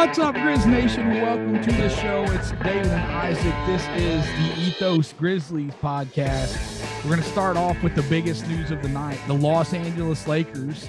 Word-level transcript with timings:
What's 0.00 0.18
up, 0.18 0.34
Grizz 0.34 0.66
Nation? 0.66 1.10
Welcome 1.20 1.60
to 1.60 1.72
the 1.72 1.90
show. 1.90 2.24
It's 2.28 2.52
David 2.52 2.86
and 2.86 3.12
Isaac. 3.12 3.54
This 3.66 3.82
is 4.02 4.24
the 4.24 4.62
Ethos 4.62 5.12
Grizzlies 5.12 5.74
podcast. 5.74 6.56
We're 7.04 7.10
going 7.10 7.22
to 7.22 7.28
start 7.28 7.58
off 7.58 7.82
with 7.82 7.94
the 7.94 8.02
biggest 8.04 8.48
news 8.48 8.70
of 8.70 8.80
the 8.80 8.88
night. 8.88 9.20
The 9.26 9.34
Los 9.34 9.74
Angeles 9.74 10.26
Lakers 10.26 10.88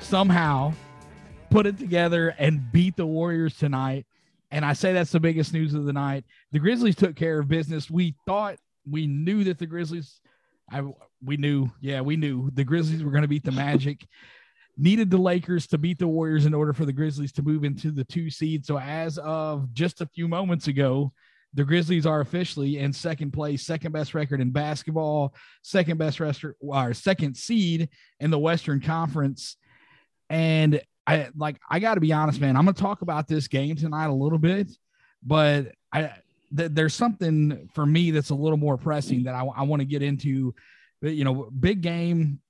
somehow 0.00 0.72
put 1.50 1.64
it 1.64 1.78
together 1.78 2.34
and 2.40 2.72
beat 2.72 2.96
the 2.96 3.06
Warriors 3.06 3.56
tonight. 3.56 4.04
And 4.50 4.64
I 4.64 4.72
say 4.72 4.92
that's 4.92 5.12
the 5.12 5.20
biggest 5.20 5.52
news 5.52 5.72
of 5.72 5.84
the 5.84 5.92
night. 5.92 6.24
The 6.50 6.58
Grizzlies 6.58 6.96
took 6.96 7.14
care 7.14 7.38
of 7.38 7.46
business. 7.46 7.88
We 7.88 8.16
thought 8.26 8.56
we 8.84 9.06
knew 9.06 9.44
that 9.44 9.58
the 9.58 9.66
Grizzlies, 9.66 10.20
I 10.68 10.82
we 11.24 11.36
knew, 11.36 11.70
yeah, 11.80 12.00
we 12.00 12.16
knew 12.16 12.50
the 12.50 12.64
Grizzlies 12.64 13.04
were 13.04 13.12
going 13.12 13.22
to 13.22 13.28
beat 13.28 13.44
the 13.44 13.52
Magic. 13.52 14.04
Needed 14.80 15.10
the 15.10 15.18
Lakers 15.18 15.66
to 15.68 15.78
beat 15.78 15.98
the 15.98 16.06
Warriors 16.06 16.46
in 16.46 16.54
order 16.54 16.72
for 16.72 16.84
the 16.84 16.92
Grizzlies 16.92 17.32
to 17.32 17.42
move 17.42 17.64
into 17.64 17.90
the 17.90 18.04
two 18.04 18.30
seed. 18.30 18.64
So 18.64 18.78
as 18.78 19.18
of 19.18 19.74
just 19.74 20.00
a 20.00 20.06
few 20.06 20.28
moments 20.28 20.68
ago, 20.68 21.12
the 21.54 21.64
Grizzlies 21.64 22.06
are 22.06 22.20
officially 22.20 22.78
in 22.78 22.92
second 22.92 23.32
place, 23.32 23.66
second 23.66 23.92
best 23.92 24.14
record 24.14 24.40
in 24.40 24.50
basketball, 24.50 25.34
second 25.62 25.98
best 25.98 26.20
record, 26.20 26.54
or 26.60 26.94
second 26.94 27.36
seed 27.36 27.88
in 28.20 28.30
the 28.30 28.38
Western 28.38 28.80
Conference. 28.80 29.56
And 30.30 30.80
I 31.06 31.28
like 31.34 31.58
I 31.68 31.78
got 31.80 31.94
to 31.94 32.00
be 32.00 32.12
honest, 32.12 32.40
man. 32.40 32.54
I'm 32.54 32.64
going 32.64 32.74
to 32.74 32.80
talk 32.80 33.02
about 33.02 33.26
this 33.26 33.48
game 33.48 33.76
tonight 33.76 34.06
a 34.06 34.12
little 34.12 34.38
bit, 34.38 34.70
but 35.22 35.72
I 35.92 36.12
th- 36.54 36.70
there's 36.72 36.94
something 36.94 37.68
for 37.74 37.86
me 37.86 38.10
that's 38.10 38.30
a 38.30 38.34
little 38.34 38.58
more 38.58 38.76
pressing 38.76 39.24
that 39.24 39.34
I, 39.34 39.44
I 39.44 39.62
want 39.62 39.80
to 39.80 39.86
get 39.86 40.02
into. 40.02 40.54
You 41.00 41.24
know, 41.24 41.48
big 41.58 41.80
game, 41.80 42.40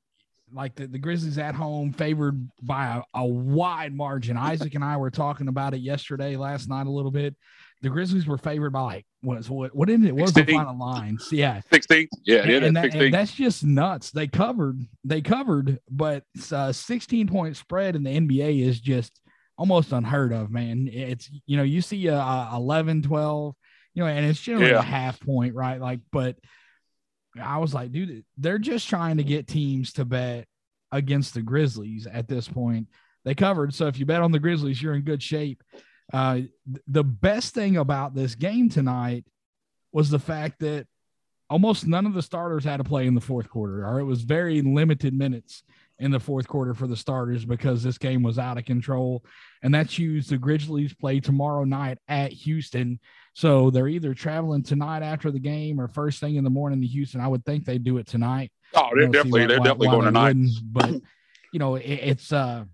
like 0.52 0.74
the, 0.74 0.86
the 0.86 0.98
Grizzlies 0.98 1.38
at 1.38 1.54
home, 1.54 1.92
favored 1.92 2.48
by 2.62 3.02
a, 3.14 3.18
a 3.20 3.26
wide 3.26 3.94
margin. 3.94 4.36
Isaac 4.36 4.74
and 4.74 4.84
I 4.84 4.96
were 4.96 5.10
talking 5.10 5.48
about 5.48 5.74
it 5.74 5.78
yesterday, 5.80 6.36
last 6.36 6.68
night 6.68 6.86
a 6.86 6.90
little 6.90 7.10
bit. 7.10 7.34
The 7.82 7.90
Grizzlies 7.90 8.26
were 8.26 8.38
favored 8.38 8.70
by 8.70 8.80
like 8.80 9.06
what 9.20 9.38
is 9.38 9.48
what 9.48 9.74
what 9.74 9.88
in 9.88 10.04
it? 10.04 10.12
What 10.14 10.22
was 10.22 10.32
the 10.32 10.40
16. 10.40 10.56
final 10.58 10.78
lines? 10.78 11.28
Yeah, 11.30 11.60
16. 11.70 12.08
Yeah, 12.24 12.38
and, 12.38 12.50
yeah, 12.50 12.56
and 12.58 12.76
that's 12.76 12.86
that- 12.86 12.92
16. 12.92 13.02
and 13.04 13.14
that's 13.14 13.32
just 13.32 13.64
nuts. 13.64 14.10
They 14.10 14.26
covered, 14.26 14.80
they 15.04 15.20
covered, 15.20 15.78
but 15.90 16.24
a 16.50 16.74
16 16.74 17.28
point 17.28 17.56
spread 17.56 17.94
in 17.94 18.02
the 18.02 18.10
NBA 18.10 18.66
is 18.66 18.80
just 18.80 19.20
almost 19.56 19.92
unheard 19.92 20.32
of, 20.32 20.50
man. 20.50 20.88
It's, 20.92 21.30
you 21.46 21.56
know, 21.56 21.62
you 21.64 21.80
see 21.80 22.06
a, 22.08 22.16
a 22.16 22.50
11, 22.54 23.02
12, 23.02 23.54
you 23.94 24.02
know, 24.02 24.08
and 24.08 24.24
it's 24.26 24.40
generally 24.40 24.70
Yeah. 24.70 24.78
a 24.78 24.82
half 24.82 25.20
point, 25.20 25.54
right? 25.54 25.80
Like, 25.80 26.00
but 26.12 26.36
I 27.40 27.58
was 27.58 27.74
like, 27.74 27.92
dude, 27.92 28.24
they're 28.36 28.58
just 28.58 28.88
trying 28.88 29.16
to 29.18 29.24
get 29.24 29.46
teams 29.46 29.92
to 29.94 30.04
bet 30.04 30.46
against 30.92 31.34
the 31.34 31.42
Grizzlies 31.42 32.06
at 32.06 32.28
this 32.28 32.48
point. 32.48 32.88
They 33.24 33.34
covered. 33.34 33.74
So 33.74 33.86
if 33.86 33.98
you 33.98 34.06
bet 34.06 34.22
on 34.22 34.32
the 34.32 34.38
Grizzlies, 34.38 34.80
you're 34.82 34.94
in 34.94 35.02
good 35.02 35.22
shape. 35.22 35.62
Uh, 36.12 36.34
th- 36.34 36.50
the 36.86 37.04
best 37.04 37.54
thing 37.54 37.76
about 37.76 38.14
this 38.14 38.34
game 38.34 38.70
tonight 38.70 39.26
was 39.92 40.10
the 40.10 40.18
fact 40.18 40.60
that 40.60 40.86
almost 41.50 41.86
none 41.86 42.06
of 42.06 42.14
the 42.14 42.22
starters 42.22 42.64
had 42.64 42.78
to 42.78 42.84
play 42.84 43.06
in 43.06 43.14
the 43.14 43.20
fourth 43.20 43.48
quarter, 43.48 43.86
or 43.86 44.00
it 44.00 44.04
was 44.04 44.22
very 44.22 44.62
limited 44.62 45.14
minutes 45.14 45.62
in 46.00 46.10
the 46.10 46.20
fourth 46.20 46.46
quarter 46.46 46.74
for 46.74 46.86
the 46.86 46.96
starters 46.96 47.44
because 47.44 47.82
this 47.82 47.98
game 47.98 48.22
was 48.22 48.38
out 48.38 48.58
of 48.58 48.64
control. 48.64 49.24
And 49.62 49.74
that's 49.74 49.98
used 49.98 50.30
The 50.30 50.38
Grizzlies 50.38 50.94
play 50.94 51.18
tomorrow 51.20 51.64
night 51.64 51.98
at 52.06 52.32
Houston. 52.32 53.00
So 53.34 53.70
they're 53.70 53.88
either 53.88 54.14
traveling 54.14 54.62
tonight 54.62 55.02
after 55.02 55.30
the 55.30 55.40
game 55.40 55.80
or 55.80 55.88
first 55.88 56.20
thing 56.20 56.36
in 56.36 56.44
the 56.44 56.50
morning 56.50 56.80
to 56.80 56.86
Houston. 56.86 57.20
I 57.20 57.28
would 57.28 57.44
think 57.44 57.64
they 57.64 57.78
do 57.78 57.98
it 57.98 58.06
tonight. 58.06 58.52
oh, 58.74 58.90
they're 58.94 59.08
definitely 59.08 59.46
they're 59.46 59.58
why- 59.58 59.64
definitely 59.64 59.86
why 59.88 59.92
going 59.94 60.04
tonight. 60.06 60.36
But 60.62 60.90
you 61.52 61.58
know, 61.58 61.74
it, 61.76 61.82
it's 61.84 62.32
uh 62.32 62.64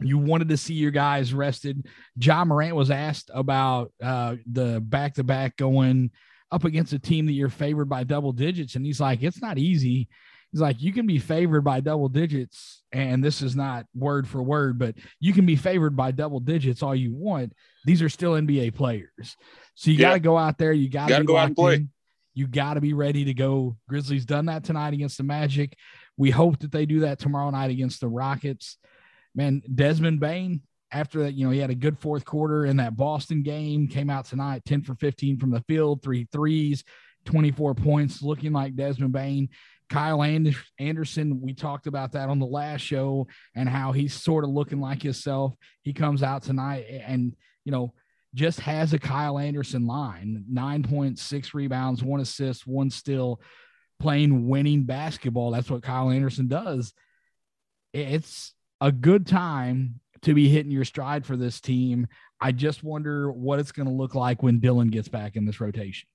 you 0.00 0.18
wanted 0.18 0.48
to 0.48 0.56
see 0.56 0.74
your 0.74 0.90
guys 0.90 1.32
rested. 1.32 1.86
Ja 2.20 2.44
Morant 2.44 2.74
was 2.76 2.90
asked 2.90 3.30
about 3.32 3.92
uh 4.02 4.36
the 4.50 4.80
back 4.80 5.14
to 5.14 5.24
back 5.24 5.56
going 5.56 6.10
up 6.52 6.64
against 6.64 6.92
a 6.92 6.98
team 6.98 7.26
that 7.26 7.32
you're 7.32 7.48
favored 7.48 7.88
by 7.88 8.04
double 8.04 8.32
digits, 8.32 8.76
and 8.76 8.84
he's 8.86 9.00
like, 9.00 9.22
it's 9.22 9.40
not 9.42 9.58
easy. 9.58 10.08
He's 10.54 10.60
like, 10.60 10.80
you 10.80 10.92
can 10.92 11.04
be 11.04 11.18
favored 11.18 11.62
by 11.62 11.80
double 11.80 12.08
digits, 12.08 12.84
and 12.92 13.24
this 13.24 13.42
is 13.42 13.56
not 13.56 13.86
word 13.92 14.28
for 14.28 14.40
word, 14.40 14.78
but 14.78 14.94
you 15.18 15.32
can 15.32 15.44
be 15.46 15.56
favored 15.56 15.96
by 15.96 16.12
double 16.12 16.38
digits 16.38 16.80
all 16.80 16.94
you 16.94 17.12
want. 17.12 17.54
These 17.84 18.00
are 18.02 18.08
still 18.08 18.34
NBA 18.34 18.72
players, 18.72 19.36
so 19.74 19.90
you 19.90 19.96
Yeah. 19.96 20.10
got 20.10 20.12
to 20.14 20.20
go 20.20 20.38
out 20.38 20.56
there. 20.56 20.72
You 20.72 20.88
got 20.88 21.08
to 21.08 21.24
go 21.24 21.36
out 21.36 21.46
and 21.48 21.56
play. 21.56 21.86
You 22.34 22.46
got 22.46 22.74
to 22.74 22.80
be 22.80 22.92
ready 22.92 23.24
to 23.24 23.34
go. 23.34 23.76
Grizzlies 23.88 24.24
done 24.26 24.46
that 24.46 24.62
tonight 24.62 24.94
against 24.94 25.18
the 25.18 25.24
Magic. 25.24 25.76
We 26.16 26.30
hope 26.30 26.60
that 26.60 26.70
they 26.70 26.86
do 26.86 27.00
that 27.00 27.18
tomorrow 27.18 27.50
night 27.50 27.72
against 27.72 28.00
the 28.00 28.06
Rockets. 28.06 28.78
Man, 29.34 29.60
Desmond 29.74 30.20
Bane, 30.20 30.62
after 30.92 31.24
that, 31.24 31.34
you 31.34 31.44
know, 31.46 31.50
he 31.50 31.58
had 31.58 31.70
a 31.70 31.74
good 31.74 31.98
fourth 31.98 32.24
quarter 32.24 32.64
in 32.64 32.76
that 32.76 32.96
Boston 32.96 33.42
game, 33.42 33.88
came 33.88 34.08
out 34.08 34.26
tonight 34.26 34.62
10 34.66 34.82
for 34.82 34.94
15 34.94 35.36
from 35.40 35.50
the 35.50 35.62
field, 35.62 36.00
three 36.00 36.28
threes, 36.30 36.84
24 37.24 37.74
points, 37.74 38.22
looking 38.22 38.52
like 38.52 38.76
Desmond 38.76 39.12
Bane. 39.12 39.48
Kyle 39.94 40.24
And- 40.24 40.56
Anderson, 40.80 41.40
we 41.40 41.54
talked 41.54 41.86
about 41.86 42.10
that 42.12 42.28
on 42.28 42.40
the 42.40 42.46
last 42.46 42.80
show 42.80 43.28
and 43.54 43.68
how 43.68 43.92
he's 43.92 44.12
sort 44.12 44.42
of 44.42 44.50
looking 44.50 44.80
like 44.80 45.02
himself. 45.02 45.54
He 45.82 45.92
comes 45.92 46.20
out 46.20 46.42
tonight 46.42 46.86
and, 46.88 47.36
you 47.64 47.70
know, 47.70 47.94
just 48.34 48.58
has 48.58 48.92
a 48.92 48.98
Kyle 48.98 49.38
Anderson 49.38 49.86
line, 49.86 50.46
9.6 50.52 51.54
rebounds, 51.54 52.02
one 52.02 52.18
assist, 52.18 52.66
one 52.66 52.90
steal, 52.90 53.40
playing 54.00 54.48
winning 54.48 54.82
basketball. 54.82 55.52
That's 55.52 55.70
what 55.70 55.84
Kyle 55.84 56.10
Anderson 56.10 56.48
does. 56.48 56.92
It's 57.92 58.52
a 58.80 58.90
good 58.90 59.28
time 59.28 60.00
to 60.22 60.34
be 60.34 60.48
hitting 60.48 60.72
your 60.72 60.84
stride 60.84 61.24
for 61.24 61.36
this 61.36 61.60
team. 61.60 62.08
I 62.40 62.50
just 62.50 62.82
wonder 62.82 63.30
what 63.30 63.60
it's 63.60 63.70
going 63.70 63.86
to 63.86 63.94
look 63.94 64.16
like 64.16 64.42
when 64.42 64.58
Dillon 64.58 64.88
gets 64.88 65.06
back 65.06 65.36
in 65.36 65.44
this 65.44 65.60
rotation. 65.60 66.08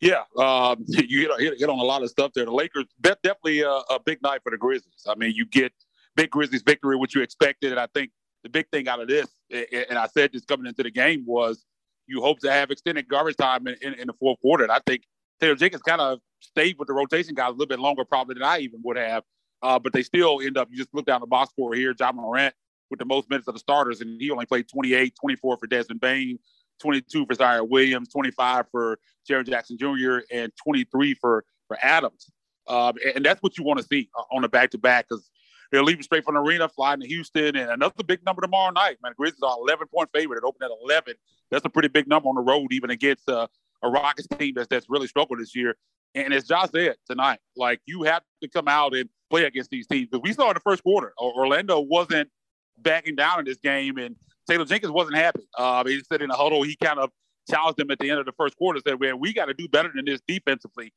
Yeah, 0.00 0.22
um, 0.38 0.84
you 0.88 1.20
hit, 1.20 1.30
hit, 1.40 1.58
hit 1.58 1.68
on 1.68 1.78
a 1.78 1.82
lot 1.82 2.02
of 2.02 2.10
stuff 2.10 2.32
there. 2.34 2.44
The 2.44 2.52
Lakers, 2.52 2.86
definitely 3.00 3.60
a, 3.62 3.70
a 3.70 3.98
big 4.04 4.22
night 4.22 4.40
for 4.42 4.50
the 4.50 4.58
Grizzlies. 4.58 5.06
I 5.08 5.14
mean, 5.14 5.32
you 5.34 5.46
get 5.46 5.72
big 6.16 6.30
Grizzlies 6.30 6.62
victory, 6.62 6.96
which 6.96 7.14
you 7.14 7.22
expected, 7.22 7.72
and 7.72 7.80
I 7.80 7.86
think 7.94 8.10
the 8.42 8.50
big 8.50 8.68
thing 8.70 8.88
out 8.88 9.00
of 9.00 9.08
this, 9.08 9.26
and 9.50 9.98
I 9.98 10.06
said 10.06 10.32
this 10.32 10.44
coming 10.44 10.66
into 10.66 10.82
the 10.82 10.90
game, 10.90 11.24
was 11.26 11.64
you 12.06 12.20
hope 12.20 12.38
to 12.40 12.50
have 12.50 12.70
extended 12.70 13.08
garbage 13.08 13.36
time 13.36 13.66
in, 13.66 13.76
in, 13.82 13.94
in 13.94 14.06
the 14.06 14.12
fourth 14.12 14.40
quarter. 14.40 14.62
And 14.62 14.72
I 14.72 14.80
think 14.86 15.02
Taylor 15.40 15.56
Jenkins 15.56 15.82
kind 15.82 16.00
of 16.00 16.20
stayed 16.40 16.78
with 16.78 16.88
the 16.88 16.94
rotation 16.94 17.34
guys 17.34 17.48
a 17.48 17.52
little 17.52 17.66
bit 17.66 17.80
longer, 17.80 18.04
probably 18.04 18.34
than 18.34 18.44
I 18.44 18.58
even 18.58 18.80
would 18.84 18.96
have. 18.96 19.24
Uh, 19.62 19.78
but 19.78 19.92
they 19.92 20.02
still 20.02 20.40
end 20.40 20.56
up. 20.56 20.68
You 20.70 20.76
just 20.76 20.94
look 20.94 21.06
down 21.06 21.20
the 21.20 21.26
box 21.26 21.50
score 21.50 21.74
here. 21.74 21.94
Ja 21.98 22.12
Morant 22.12 22.54
with 22.90 23.00
the 23.00 23.04
most 23.04 23.28
minutes 23.28 23.48
of 23.48 23.54
the 23.54 23.60
starters, 23.60 24.00
and 24.00 24.20
he 24.20 24.30
only 24.30 24.46
played 24.46 24.68
28, 24.68 25.14
24 25.20 25.56
for 25.56 25.66
Desmond 25.66 26.00
Bane, 26.00 26.38
22 26.80 27.26
for 27.26 27.34
Ziaire 27.34 27.68
Williams, 27.68 28.08
25 28.08 28.66
for 28.70 28.98
Jaren 29.28 29.46
Jackson 29.46 29.76
Jr., 29.78 30.18
and 30.32 30.52
23 30.62 31.14
for 31.14 31.44
for 31.68 31.78
Adams. 31.82 32.30
Um, 32.68 32.94
and 33.14 33.24
that's 33.24 33.42
what 33.42 33.56
you 33.58 33.64
want 33.64 33.80
to 33.80 33.86
see 33.86 34.08
uh, 34.18 34.22
on 34.34 34.44
a 34.44 34.48
back 34.48 34.70
to 34.70 34.78
back 34.78 35.06
because 35.08 35.30
they're 35.70 35.84
leaving 35.84 36.02
straight 36.02 36.24
from 36.24 36.34
the 36.34 36.40
arena, 36.40 36.68
flying 36.68 37.00
to 37.00 37.06
Houston, 37.06 37.56
and 37.56 37.70
another 37.70 38.04
big 38.04 38.24
number 38.24 38.42
tomorrow 38.42 38.70
night. 38.72 38.98
Man, 39.02 39.12
the 39.12 39.16
Grizzlies 39.16 39.42
are 39.42 39.56
11 39.58 39.88
point 39.88 40.10
favorite. 40.14 40.38
It 40.38 40.44
opened 40.44 40.62
at 40.62 40.76
11. 40.84 41.14
That's 41.50 41.64
a 41.64 41.68
pretty 41.68 41.88
big 41.88 42.08
number 42.08 42.28
on 42.28 42.34
the 42.34 42.40
road, 42.40 42.72
even 42.72 42.90
against 42.90 43.28
uh, 43.28 43.46
a 43.82 43.88
Rockets 43.88 44.28
team 44.38 44.54
that's 44.54 44.68
that's 44.68 44.86
really 44.88 45.06
struggled 45.06 45.40
this 45.40 45.54
year. 45.54 45.76
And 46.14 46.32
as 46.32 46.44
Josh 46.44 46.70
said 46.74 46.96
tonight, 47.08 47.40
like 47.56 47.80
you 47.86 48.04
have 48.04 48.22
to 48.42 48.48
come 48.48 48.68
out 48.68 48.94
and 48.94 49.08
play 49.28 49.44
against 49.44 49.70
these 49.70 49.86
teams 49.86 50.08
because 50.10 50.22
we 50.22 50.32
saw 50.32 50.48
in 50.48 50.54
the 50.54 50.60
first 50.60 50.82
quarter, 50.82 51.12
Orlando 51.18 51.80
wasn't 51.80 52.30
backing 52.78 53.16
down 53.16 53.40
in 53.40 53.44
this 53.44 53.58
game, 53.58 53.98
and 53.98 54.16
Taylor 54.48 54.64
Jenkins 54.64 54.92
wasn't 54.92 55.16
happy. 55.16 55.46
Uh, 55.56 55.84
he 55.84 56.00
said 56.10 56.22
in 56.22 56.28
the 56.28 56.36
huddle, 56.36 56.62
he 56.62 56.76
kind 56.76 56.98
of 56.98 57.10
challenged 57.50 57.78
them 57.78 57.90
at 57.90 57.98
the 57.98 58.10
end 58.10 58.18
of 58.18 58.26
the 58.26 58.32
first 58.32 58.56
quarter, 58.56 58.80
said, 58.86 59.00
"Man, 59.00 59.18
we 59.18 59.32
got 59.32 59.46
to 59.46 59.54
do 59.54 59.68
better 59.68 59.90
than 59.94 60.04
this 60.04 60.20
defensively." 60.26 60.92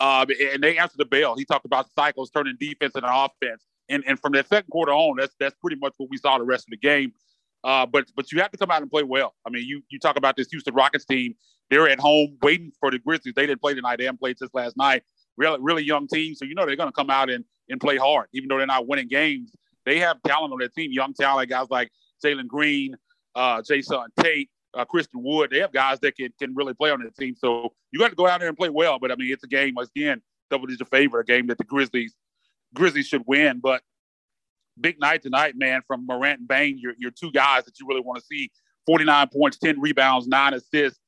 Um, 0.00 0.28
and 0.52 0.62
they 0.62 0.78
answered 0.78 0.98
the 0.98 1.04
bell. 1.04 1.36
He 1.36 1.44
talked 1.44 1.66
about 1.66 1.86
cycles 1.92 2.30
turning 2.30 2.56
defense 2.58 2.94
into 2.94 3.08
offense, 3.08 3.64
and 3.88 4.02
and 4.06 4.18
from 4.18 4.32
that 4.32 4.48
second 4.48 4.70
quarter 4.70 4.92
on, 4.92 5.16
that's 5.18 5.34
that's 5.38 5.54
pretty 5.60 5.76
much 5.76 5.92
what 5.98 6.08
we 6.10 6.16
saw 6.16 6.38
the 6.38 6.44
rest 6.44 6.66
of 6.66 6.70
the 6.70 6.78
game. 6.78 7.12
Uh, 7.62 7.84
but 7.84 8.06
but 8.16 8.32
you 8.32 8.40
have 8.40 8.50
to 8.50 8.58
come 8.58 8.70
out 8.70 8.82
and 8.82 8.90
play 8.90 9.02
well. 9.02 9.34
I 9.46 9.50
mean, 9.50 9.64
you 9.66 9.82
you 9.90 9.98
talk 9.98 10.16
about 10.16 10.36
this 10.36 10.48
Houston 10.50 10.74
Rockets 10.74 11.04
team. 11.04 11.34
They're 11.68 11.88
at 11.88 12.00
home 12.00 12.36
waiting 12.42 12.72
for 12.80 12.90
the 12.90 12.98
Grizzlies. 12.98 13.34
They 13.34 13.46
didn't 13.46 13.60
play 13.60 13.74
tonight. 13.74 13.96
They 13.98 14.04
haven't 14.04 14.18
played 14.18 14.38
since 14.38 14.50
last 14.54 14.76
night. 14.76 15.02
Really 15.36 15.58
really 15.60 15.84
young 15.84 16.06
team, 16.08 16.34
so 16.34 16.44
you 16.44 16.54
know 16.54 16.66
they're 16.66 16.76
going 16.76 16.88
to 16.88 16.94
come 16.94 17.10
out 17.10 17.30
and 17.30 17.44
and 17.68 17.80
play 17.80 17.96
hard, 17.96 18.26
even 18.32 18.48
though 18.48 18.58
they're 18.58 18.66
not 18.66 18.88
winning 18.88 19.08
games. 19.08 19.54
They 19.86 19.98
have 19.98 20.22
talent 20.22 20.52
on 20.52 20.58
their 20.58 20.68
team, 20.68 20.90
young 20.92 21.14
talent, 21.14 21.48
guys 21.48 21.68
like 21.70 21.90
Jalen 22.24 22.46
Green, 22.46 22.96
uh, 23.34 23.62
Jae'Sean 23.62 24.08
Tate, 24.20 24.50
uh, 24.74 24.84
Christian 24.84 25.22
Wood. 25.22 25.50
They 25.50 25.58
have 25.60 25.72
guys 25.72 26.00
that 26.00 26.16
can 26.16 26.32
can 26.38 26.54
really 26.54 26.74
play 26.74 26.90
on 26.90 27.00
their 27.00 27.10
team. 27.10 27.34
So 27.36 27.72
you 27.92 27.98
got 27.98 28.10
to 28.10 28.16
go 28.16 28.26
out 28.26 28.40
there 28.40 28.48
and 28.48 28.56
play 28.56 28.68
well. 28.68 28.98
But 28.98 29.12
I 29.12 29.16
mean, 29.16 29.32
it's 29.32 29.44
a 29.44 29.48
game 29.48 29.74
again, 29.76 30.22
double 30.50 30.66
digit 30.66 30.88
favorite, 30.88 31.22
a 31.22 31.32
game 31.32 31.46
that 31.48 31.58
the 31.58 31.64
Grizzlies 31.64 32.14
Grizzlies 32.74 33.06
should 33.06 33.24
win. 33.26 33.60
But 33.60 33.82
big 34.80 35.00
night 35.00 35.22
tonight, 35.22 35.54
man, 35.56 35.82
from 35.86 36.06
Morant 36.06 36.40
and 36.40 36.48
Bane, 36.48 36.78
your 36.78 36.94
your 36.98 37.10
two 37.10 37.32
guys 37.32 37.64
that 37.64 37.78
you 37.80 37.86
really 37.86 38.02
want 38.02 38.18
to 38.20 38.24
see. 38.24 38.50
49 38.86 39.28
points, 39.28 39.58
10 39.58 39.78
rebounds, 39.78 40.26
nine 40.26 40.54
assists, 40.54 40.98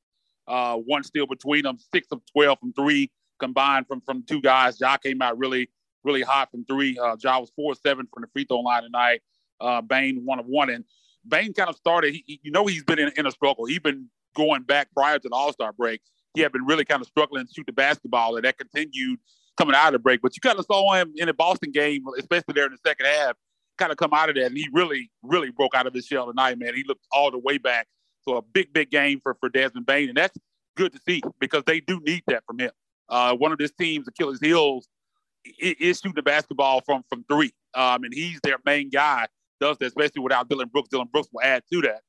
uh, 0.47 0.75
one 0.75 1.03
steal 1.03 1.25
between 1.25 1.63
them, 1.63 1.77
six 1.91 2.07
of 2.11 2.21
12 2.31 2.59
from 2.59 2.71
three 2.73 3.11
combined 3.39 3.87
from 3.87 4.01
from 4.01 4.23
two 4.23 4.41
guys. 4.41 4.79
Ja 4.79 4.97
came 4.97 5.21
out 5.21 5.37
really, 5.37 5.69
really 6.03 6.21
hot 6.21 6.49
from 6.51 6.65
three. 6.65 6.97
Uh, 6.97 7.15
ja 7.21 7.39
was 7.39 7.51
four 7.55 7.75
seven 7.75 8.07
from 8.13 8.21
the 8.21 8.27
free 8.27 8.45
throw 8.45 8.59
line 8.59 8.83
tonight. 8.83 9.21
Uh, 9.59 9.81
Bane 9.81 10.21
one 10.23 10.39
of 10.39 10.45
one, 10.45 10.69
and 10.69 10.85
Bane 11.27 11.53
kind 11.53 11.69
of 11.69 11.75
started. 11.75 12.13
He, 12.13 12.39
you 12.43 12.51
know, 12.51 12.65
he's 12.65 12.83
been 12.83 12.99
in, 12.99 13.11
in 13.15 13.25
a 13.25 13.31
struggle. 13.31 13.65
He's 13.65 13.79
been 13.79 14.09
going 14.35 14.63
back 14.63 14.89
prior 14.95 15.19
to 15.19 15.29
the 15.29 15.35
All 15.35 15.53
Star 15.53 15.71
break. 15.73 16.01
He 16.33 16.41
had 16.41 16.51
been 16.51 16.65
really 16.65 16.85
kind 16.85 17.01
of 17.01 17.07
struggling 17.07 17.45
to 17.45 17.53
shoot 17.53 17.65
the 17.65 17.73
basketball, 17.73 18.35
and 18.35 18.45
that 18.45 18.57
continued 18.57 19.19
coming 19.57 19.75
out 19.75 19.87
of 19.87 19.93
the 19.93 19.99
break. 19.99 20.21
But 20.21 20.35
you 20.35 20.41
kind 20.41 20.57
of 20.57 20.65
saw 20.65 20.93
him 20.93 21.13
in 21.15 21.27
the 21.27 21.33
Boston 21.33 21.71
game, 21.71 22.03
especially 22.17 22.53
there 22.53 22.65
in 22.65 22.71
the 22.71 22.79
second 22.85 23.05
half, 23.05 23.35
kind 23.77 23.91
of 23.91 23.97
come 23.97 24.13
out 24.13 24.29
of 24.29 24.35
that, 24.35 24.47
and 24.47 24.57
he 24.57 24.67
really, 24.73 25.11
really 25.21 25.51
broke 25.51 25.75
out 25.75 25.87
of 25.87 25.93
his 25.93 26.05
shell 26.05 26.27
tonight, 26.27 26.57
man. 26.57 26.75
He 26.75 26.83
looked 26.87 27.05
all 27.11 27.31
the 27.31 27.37
way 27.37 27.57
back. 27.57 27.87
So 28.27 28.37
a 28.37 28.41
big, 28.41 28.73
big 28.73 28.89
game 28.89 29.19
for 29.21 29.35
for 29.39 29.49
Desmond 29.49 29.85
Bane, 29.85 30.09
and 30.09 30.17
that's 30.17 30.37
good 30.75 30.93
to 30.93 30.99
see 31.07 31.21
because 31.39 31.63
they 31.65 31.79
do 31.79 31.99
need 32.05 32.23
that 32.27 32.43
from 32.45 32.59
him. 32.59 32.71
Uh, 33.09 33.35
one 33.35 33.51
of 33.51 33.57
this 33.57 33.71
team's 33.71 34.07
Achilles' 34.07 34.39
heels 34.39 34.87
is 35.59 35.99
shooting 35.99 36.13
the 36.15 36.23
basketball 36.23 36.81
from 36.81 37.03
from 37.09 37.25
three, 37.29 37.53
um, 37.73 38.03
and 38.03 38.13
he's 38.13 38.39
their 38.41 38.57
main 38.65 38.89
guy. 38.89 39.27
Does 39.63 39.77
that, 39.77 39.85
especially 39.85 40.21
without 40.21 40.49
Dillon 40.49 40.67
Brooks. 40.67 40.89
Dillon 40.89 41.07
Brooks 41.11 41.29
will 41.31 41.41
add 41.41 41.63
to 41.71 41.81
that 41.83 42.01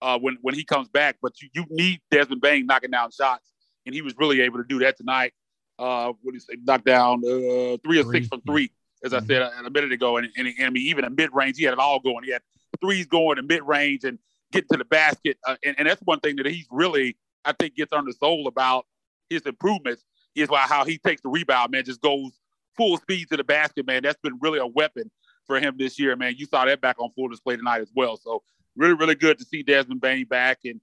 uh, 0.00 0.18
when 0.18 0.38
when 0.42 0.54
he 0.54 0.64
comes 0.64 0.88
back. 0.88 1.16
But 1.20 1.40
you, 1.42 1.48
you 1.54 1.64
need 1.68 2.00
Desmond 2.10 2.40
Bane 2.40 2.66
knocking 2.66 2.90
down 2.92 3.10
shots, 3.10 3.52
and 3.84 3.94
he 3.94 4.00
was 4.00 4.14
really 4.16 4.40
able 4.42 4.58
to 4.58 4.64
do 4.64 4.78
that 4.80 4.96
tonight. 4.96 5.32
Uh, 5.76 6.12
what 6.22 6.32
do 6.32 6.34
you 6.34 6.40
say? 6.40 6.54
Knock 6.62 6.84
down 6.84 7.18
uh, 7.24 7.78
three 7.84 7.98
or 7.98 8.04
three. 8.04 8.20
six 8.20 8.28
from 8.28 8.42
three, 8.42 8.70
as 9.04 9.12
mm-hmm. 9.12 9.24
I 9.24 9.26
said 9.26 9.42
a, 9.42 9.66
a 9.66 9.70
minute 9.70 9.90
ago, 9.92 10.18
and, 10.18 10.28
and, 10.36 10.46
and 10.46 10.66
I 10.66 10.70
mean, 10.70 10.86
even 10.86 11.04
a 11.04 11.10
mid 11.10 11.30
range, 11.32 11.56
he 11.56 11.64
had 11.64 11.72
it 11.72 11.80
all 11.80 11.98
going. 11.98 12.24
He 12.24 12.30
had 12.30 12.42
threes 12.80 13.06
going 13.06 13.38
in 13.38 13.46
mid 13.48 13.62
range 13.64 14.04
and 14.04 14.18
getting 14.52 14.68
to 14.70 14.78
the 14.78 14.84
basket, 14.84 15.36
uh, 15.46 15.56
and, 15.64 15.74
and 15.78 15.88
that's 15.88 16.02
one 16.02 16.20
thing 16.20 16.36
that 16.36 16.46
he's 16.46 16.68
really, 16.70 17.16
I 17.44 17.52
think, 17.52 17.74
gets 17.74 17.92
under 17.92 18.10
the 18.10 18.16
soul 18.16 18.46
about 18.46 18.86
his 19.28 19.42
improvements 19.42 20.04
is 20.36 20.48
why 20.48 20.60
how 20.60 20.84
he 20.84 20.98
takes 20.98 21.22
the 21.22 21.28
rebound, 21.28 21.72
man, 21.72 21.84
just 21.84 22.00
goes 22.00 22.30
full 22.76 22.96
speed 22.98 23.28
to 23.30 23.36
the 23.36 23.44
basket, 23.44 23.84
man. 23.86 24.02
That's 24.02 24.20
been 24.22 24.38
really 24.40 24.60
a 24.60 24.66
weapon 24.66 25.10
for 25.50 25.58
him 25.58 25.74
this 25.76 25.98
year, 25.98 26.14
man. 26.14 26.34
You 26.36 26.46
saw 26.46 26.64
that 26.64 26.80
back 26.80 27.00
on 27.00 27.10
full 27.10 27.26
display 27.26 27.56
tonight 27.56 27.80
as 27.80 27.90
well. 27.92 28.16
So 28.16 28.44
really, 28.76 28.94
really 28.94 29.16
good 29.16 29.36
to 29.40 29.44
see 29.44 29.64
Desmond 29.64 30.00
Bane 30.00 30.26
back. 30.26 30.58
And 30.64 30.80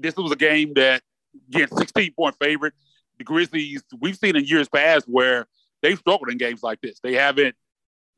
this 0.00 0.16
was 0.16 0.32
a 0.32 0.36
game 0.36 0.74
that, 0.74 1.02
again, 1.48 1.68
16 1.68 2.12
point 2.14 2.34
favorite. 2.40 2.74
The 3.18 3.24
Grizzlies, 3.24 3.84
we've 4.00 4.16
seen 4.16 4.34
in 4.34 4.44
years 4.44 4.68
past 4.68 5.06
where 5.06 5.46
they've 5.80 5.96
struggled 5.96 6.28
in 6.28 6.38
games 6.38 6.64
like 6.64 6.80
this. 6.80 6.98
They 6.98 7.14
haven't 7.14 7.54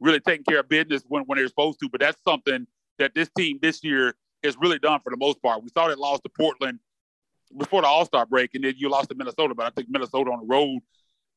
really 0.00 0.20
taken 0.20 0.44
care 0.44 0.60
of 0.60 0.68
business 0.70 1.02
when, 1.08 1.24
when 1.24 1.36
they're 1.36 1.48
supposed 1.48 1.78
to, 1.80 1.90
but 1.90 2.00
that's 2.00 2.22
something 2.24 2.66
that 2.98 3.14
this 3.14 3.28
team 3.36 3.58
this 3.60 3.84
year 3.84 4.14
has 4.42 4.56
really 4.56 4.78
done 4.78 5.00
for 5.04 5.10
the 5.10 5.18
most 5.18 5.42
part. 5.42 5.62
We 5.62 5.68
saw 5.68 5.88
that 5.88 5.98
lost 5.98 6.22
to 6.22 6.30
Portland 6.30 6.78
before 7.58 7.82
the 7.82 7.88
All 7.88 8.06
Star 8.06 8.24
break, 8.24 8.54
and 8.54 8.64
then 8.64 8.74
you 8.78 8.88
lost 8.88 9.10
to 9.10 9.14
Minnesota. 9.14 9.54
But 9.54 9.66
I 9.66 9.70
think 9.70 9.88
Minnesota 9.90 10.30
on 10.30 10.40
the 10.40 10.46
road 10.46 10.80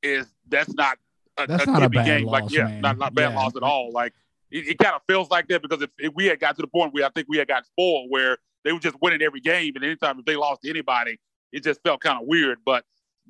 is 0.01 0.27
that's 0.47 0.73
not 0.73 0.97
a, 1.37 1.45
that's 1.45 1.67
a 1.67 1.71
not 1.71 1.83
a 1.83 1.89
bad 1.89 2.05
game. 2.05 2.25
Loss, 2.25 2.41
like 2.41 2.51
yeah, 2.51 2.63
man. 2.63 2.81
not 2.81 2.97
not 2.97 3.13
bad 3.13 3.31
yeah. 3.31 3.35
loss 3.35 3.55
at 3.57 3.63
all. 3.63 3.91
Like 3.91 4.13
it, 4.55 4.69
it 4.69 4.77
kind 4.77 4.95
of 4.95 5.01
feels 5.07 5.29
like 5.29 5.47
that 5.49 5.61
because 5.61 5.81
if, 5.81 5.89
if, 5.97 6.13
we 6.15 6.25
had 6.25 6.39
got 6.39 6.55
to 6.55 6.61
the 6.61 6.67
point 6.67 6.93
where 6.93 7.05
I 7.05 7.09
think 7.09 7.27
we 7.29 7.37
had 7.37 7.47
got 7.47 7.65
spoiled 7.65 8.07
where 8.09 8.37
they 8.63 8.71
were 8.71 8.79
just 8.79 8.95
winning 9.01 9.21
every 9.21 9.41
game, 9.41 9.73
and 9.75 9.83
anytime 9.83 10.17
if 10.17 10.25
they 10.25 10.37
lost 10.37 10.61
to 10.63 10.69
anybody, 10.69 11.19
it 11.51 11.63
just 11.63 11.81
felt 11.83 11.99
kind 11.99 12.19
of 12.19 12.25
weird. 12.25 12.59
But 12.65 12.85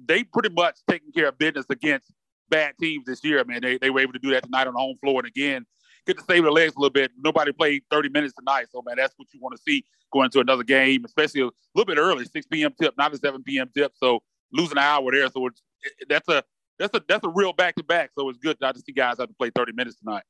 they 0.06 0.24
pretty 0.24 0.50
much 0.50 0.78
taking 0.88 1.12
care 1.12 1.30
of 1.30 1.38
business 1.38 1.66
against 1.70 2.14
bad 2.50 2.76
teams 2.80 3.06
this 3.06 3.24
year. 3.24 3.44
Man, 3.44 3.62
they 3.62 3.78
they 3.80 3.90
were 3.90 4.02
able 4.02 4.14
to 4.14 4.20
do 4.20 4.30
that 4.32 4.44
tonight 4.44 4.68
on 4.68 4.74
the 4.74 4.80
home 4.80 4.98
floor, 5.02 5.20
and 5.20 5.28
again, 5.28 5.66
get 6.06 6.18
to 6.20 6.24
save 6.24 6.44
their 6.44 6.52
legs 6.52 6.76
a 6.76 6.80
little 6.80 6.94
bit. 6.94 7.12
Nobody 7.18 7.52
played 7.52 7.82
30 7.90 8.10
minutes 8.10 8.36
tonight, 8.36 8.68
so 8.72 8.84
man, 8.86 8.96
that's 8.98 9.16
what 9.18 9.28
you 9.34 9.40
want 9.42 9.56
to 9.56 9.62
see 9.62 9.84
going 10.14 10.26
into 10.26 10.40
another 10.40 10.64
game, 10.64 11.04
especially 11.06 11.42
a 11.42 11.50
little 11.74 11.86
bit 11.86 11.98
early, 11.98 12.24
6 12.24 12.46
p.m. 12.48 12.72
tip, 12.80 12.94
not 12.98 13.14
a 13.14 13.18
7 13.18 13.42
p.m. 13.44 13.70
tip. 13.76 13.94
So 13.96 14.22
losing 14.54 14.78
an 14.78 14.84
hour 14.84 15.12
there, 15.12 15.28
so 15.30 15.50
that's 16.08 16.28
a 16.30 16.44
that's 16.78 16.96
a 16.96 17.02
that's 17.10 17.26
a 17.26 17.30
real 17.30 17.52
back 17.52 17.76
to 17.76 17.84
back. 17.84 18.12
So 18.18 18.30
it's 18.30 18.38
good 18.38 18.58
not 18.62 18.76
to 18.76 18.82
see 18.82 18.92
guys 18.92 19.18
have 19.18 19.30
to 19.30 19.34
play 19.34 19.50
30 19.50 19.74
minutes 19.74 19.98
tonight. 19.98 20.24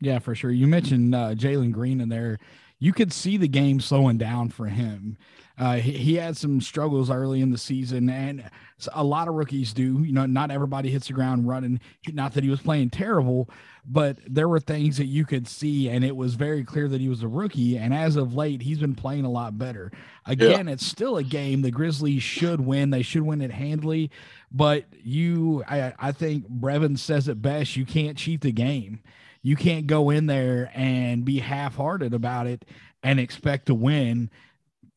Yeah, 0.00 0.18
for 0.18 0.34
sure. 0.34 0.50
You 0.50 0.66
mentioned 0.66 1.14
uh, 1.14 1.34
Jalen 1.34 1.72
Green 1.72 2.00
in 2.00 2.08
there. 2.08 2.38
You 2.78 2.92
could 2.92 3.12
see 3.12 3.36
the 3.36 3.48
game 3.48 3.80
slowing 3.80 4.18
down 4.18 4.50
for 4.50 4.66
him. 4.66 5.18
Uh, 5.58 5.76
he, 5.76 5.92
he, 5.92 6.14
had 6.14 6.36
some 6.36 6.60
struggles 6.60 7.10
early 7.10 7.40
in 7.40 7.50
the 7.50 7.58
season, 7.58 8.08
and 8.08 8.48
a 8.92 9.02
lot 9.02 9.26
of 9.26 9.34
rookies 9.34 9.72
do. 9.72 10.04
You 10.04 10.12
know, 10.12 10.24
not 10.24 10.52
everybody 10.52 10.88
hits 10.88 11.08
the 11.08 11.14
ground 11.14 11.48
running. 11.48 11.80
Not 12.12 12.34
that 12.34 12.44
he 12.44 12.50
was 12.50 12.60
playing 12.60 12.90
terrible, 12.90 13.50
but 13.84 14.18
there 14.24 14.48
were 14.48 14.60
things 14.60 14.98
that 14.98 15.06
you 15.06 15.24
could 15.24 15.48
see, 15.48 15.88
and 15.88 16.04
it 16.04 16.14
was 16.14 16.34
very 16.34 16.62
clear 16.62 16.86
that 16.86 17.00
he 17.00 17.08
was 17.08 17.24
a 17.24 17.28
rookie. 17.28 17.76
And 17.76 17.92
as 17.92 18.14
of 18.14 18.34
late, 18.34 18.62
he's 18.62 18.78
been 18.78 18.94
playing 18.94 19.24
a 19.24 19.30
lot 19.30 19.58
better. 19.58 19.90
Again, 20.26 20.68
yeah. 20.68 20.74
it's 20.74 20.86
still 20.86 21.16
a 21.16 21.24
game 21.24 21.62
the 21.62 21.72
Grizzlies 21.72 22.22
should 22.22 22.60
win. 22.60 22.90
They 22.90 23.02
should 23.02 23.22
win 23.22 23.40
it 23.40 23.50
handily, 23.50 24.12
but 24.52 24.84
you, 25.02 25.64
I, 25.66 25.92
I 25.98 26.12
think 26.12 26.48
Brevin 26.48 26.96
says 26.96 27.26
it 27.26 27.42
best. 27.42 27.76
You 27.76 27.84
can't 27.84 28.16
cheat 28.16 28.42
the 28.42 28.52
game. 28.52 29.00
You 29.42 29.56
can't 29.56 29.86
go 29.86 30.10
in 30.10 30.26
there 30.26 30.70
and 30.74 31.24
be 31.24 31.38
half-hearted 31.38 32.14
about 32.14 32.46
it 32.46 32.64
and 33.02 33.20
expect 33.20 33.66
to 33.66 33.74
win. 33.74 34.30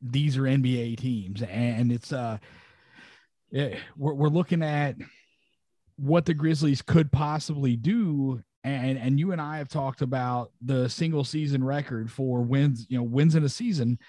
These 0.01 0.37
are 0.37 0.43
NBA 0.43 0.97
teams, 0.97 1.41
and 1.43 1.91
it's 1.91 2.11
uh, 2.11 2.39
yeah, 3.51 3.75
we're 3.95 4.13
we're 4.13 4.29
looking 4.29 4.63
at 4.63 4.95
what 5.97 6.25
the 6.25 6.33
Grizzlies 6.33 6.81
could 6.81 7.11
possibly 7.11 7.75
do 7.75 8.41
and 8.63 8.97
and 8.97 9.19
you 9.19 9.31
and 9.31 9.41
I 9.41 9.57
have 9.57 9.69
talked 9.69 10.01
about 10.01 10.51
the 10.61 10.89
single 10.89 11.23
season 11.23 11.63
record 11.63 12.11
for 12.11 12.41
wins, 12.41 12.85
you 12.89 12.97
know, 12.97 13.03
wins 13.03 13.35
in 13.35 13.43
a 13.43 13.49
season 13.49 13.99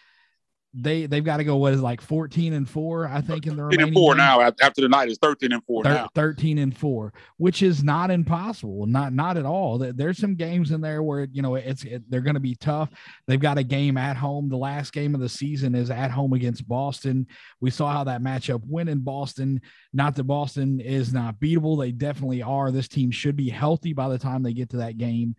they 0.74 1.06
they've 1.06 1.24
got 1.24 1.36
to 1.36 1.44
go 1.44 1.56
what 1.56 1.74
is 1.74 1.82
like 1.82 2.00
14 2.00 2.54
and 2.54 2.69
4 2.69 3.06
i 3.08 3.20
think 3.20 3.46
in 3.46 3.56
the 3.56 3.62
13 3.62 3.80
and 3.80 3.94
4 3.94 4.14
now 4.14 4.40
after 4.40 4.80
the 4.80 4.88
night 4.88 5.08
is 5.08 5.19
13 5.19 5.52
and 5.52 5.62
4 5.64 5.84
Thir- 5.84 5.90
now. 5.90 6.08
13 6.14 6.58
and 6.58 6.76
4 6.76 7.12
which 7.36 7.62
is 7.62 7.84
not 7.84 8.10
impossible 8.10 8.86
not 8.86 9.12
not 9.12 9.36
at 9.36 9.46
all. 9.46 9.78
There's 9.78 10.19
some 10.19 10.34
games 10.34 10.70
in 10.70 10.80
there 10.80 11.02
where 11.02 11.28
you 11.32 11.42
know 11.42 11.54
it's 11.54 11.84
it, 11.84 12.02
they're 12.10 12.20
going 12.20 12.34
to 12.34 12.40
be 12.40 12.54
tough. 12.54 12.90
They've 13.26 13.40
got 13.40 13.58
a 13.58 13.62
game 13.62 13.96
at 13.96 14.16
home. 14.16 14.48
The 14.48 14.56
last 14.56 14.92
game 14.92 15.14
of 15.14 15.20
the 15.20 15.28
season 15.28 15.74
is 15.74 15.90
at 15.90 16.10
home 16.10 16.32
against 16.32 16.69
boston. 16.69 17.26
We 17.60 17.70
saw 17.70 17.92
how 17.92 18.04
that 18.04 18.22
matchup 18.22 18.62
went 18.66 18.88
in 18.88 19.00
boston. 19.00 19.60
Not 19.92 20.14
that 20.16 20.24
boston 20.24 20.80
is 20.80 21.12
not 21.12 21.40
beatable 21.40 21.78
they 21.78 21.92
definitely 21.92 22.42
are. 22.42 22.70
This 22.70 22.88
team 22.88 23.10
should 23.10 23.36
be 23.36 23.48
healthy 23.48 23.92
by 23.92 24.08
the 24.08 24.19
time 24.19 24.42
they 24.42 24.52
get 24.52 24.70
to 24.70 24.78
that 24.78 24.98
game. 24.98 25.36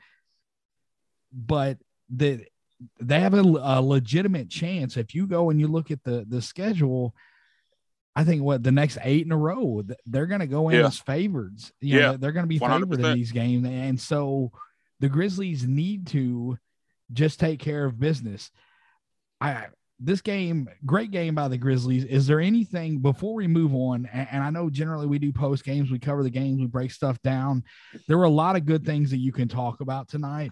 But 1.32 1.78
the 2.10 2.46
they 3.00 3.20
have 3.20 3.34
a, 3.34 3.42
a, 3.42 3.82
legitimate 3.82 4.50
chance. 4.50 4.98
If 4.98 5.14
you 5.16 5.28
go 5.28 5.50
and 5.50 5.60
you 5.60 5.68
look 5.68 5.92
at 5.92 6.04
the 6.04 6.26
the 6.28 6.42
schedule, 6.42 7.16
I 8.16 8.24
think 8.24 8.44
what 8.44 8.64
the 8.64 8.72
next 8.72 8.98
eight 9.02 9.26
in 9.26 9.32
a 9.32 9.38
row, 9.38 9.84
they're 10.06 10.28
going 10.28 10.42
to 10.42 10.48
go 10.48 10.70
in 10.70 10.80
yeah. 10.80 10.88
as 10.88 11.00
favorites. 11.00 11.72
You 11.82 12.00
yeah, 12.00 12.12
know, 12.12 12.18
they're 12.18 12.32
going 12.32 12.44
to 12.44 12.48
be 12.48 12.60
100%. 12.60 12.80
favored 12.80 13.00
in 13.06 13.16
these 13.16 13.32
games, 13.32 13.68
and 13.68 14.00
so 14.00 14.52
the 15.00 15.10
Grizzlies 15.10 15.66
need 15.68 16.08
to 16.08 16.58
just 17.12 17.40
take 17.40 17.60
care 17.60 17.86
of 17.86 18.00
business. 18.00 18.52
I 19.42 19.68
this 20.00 20.22
game, 20.22 20.68
great 20.86 21.12
game 21.12 21.36
by 21.36 21.48
the 21.48 21.58
Grizzlies. 21.58 22.04
Is 22.04 22.28
there 22.28 22.42
anything 22.42 23.00
before 23.00 23.36
we 23.36 23.48
move 23.48 23.74
on? 23.74 24.10
And, 24.12 24.28
and, 24.32 24.44
I 24.44 24.50
know 24.50 24.70
generally 24.70 25.08
we 25.08 25.18
do 25.18 25.32
post 25.32 25.64
games, 25.64 25.92
we 25.92 26.00
cover 26.00 26.24
the 26.24 26.30
games, 26.30 26.60
we 26.60 26.68
break 26.68 26.92
stuff 26.92 27.22
down. 27.22 27.64
There 28.08 28.18
were 28.18 28.26
a 28.26 28.30
lot 28.30 28.56
of 28.56 28.66
good 28.66 28.86
things 28.86 29.12
that 29.12 29.20
you 29.20 29.32
can 29.32 29.48
talk 29.48 29.80
about 29.80 30.10
tonight 30.10 30.52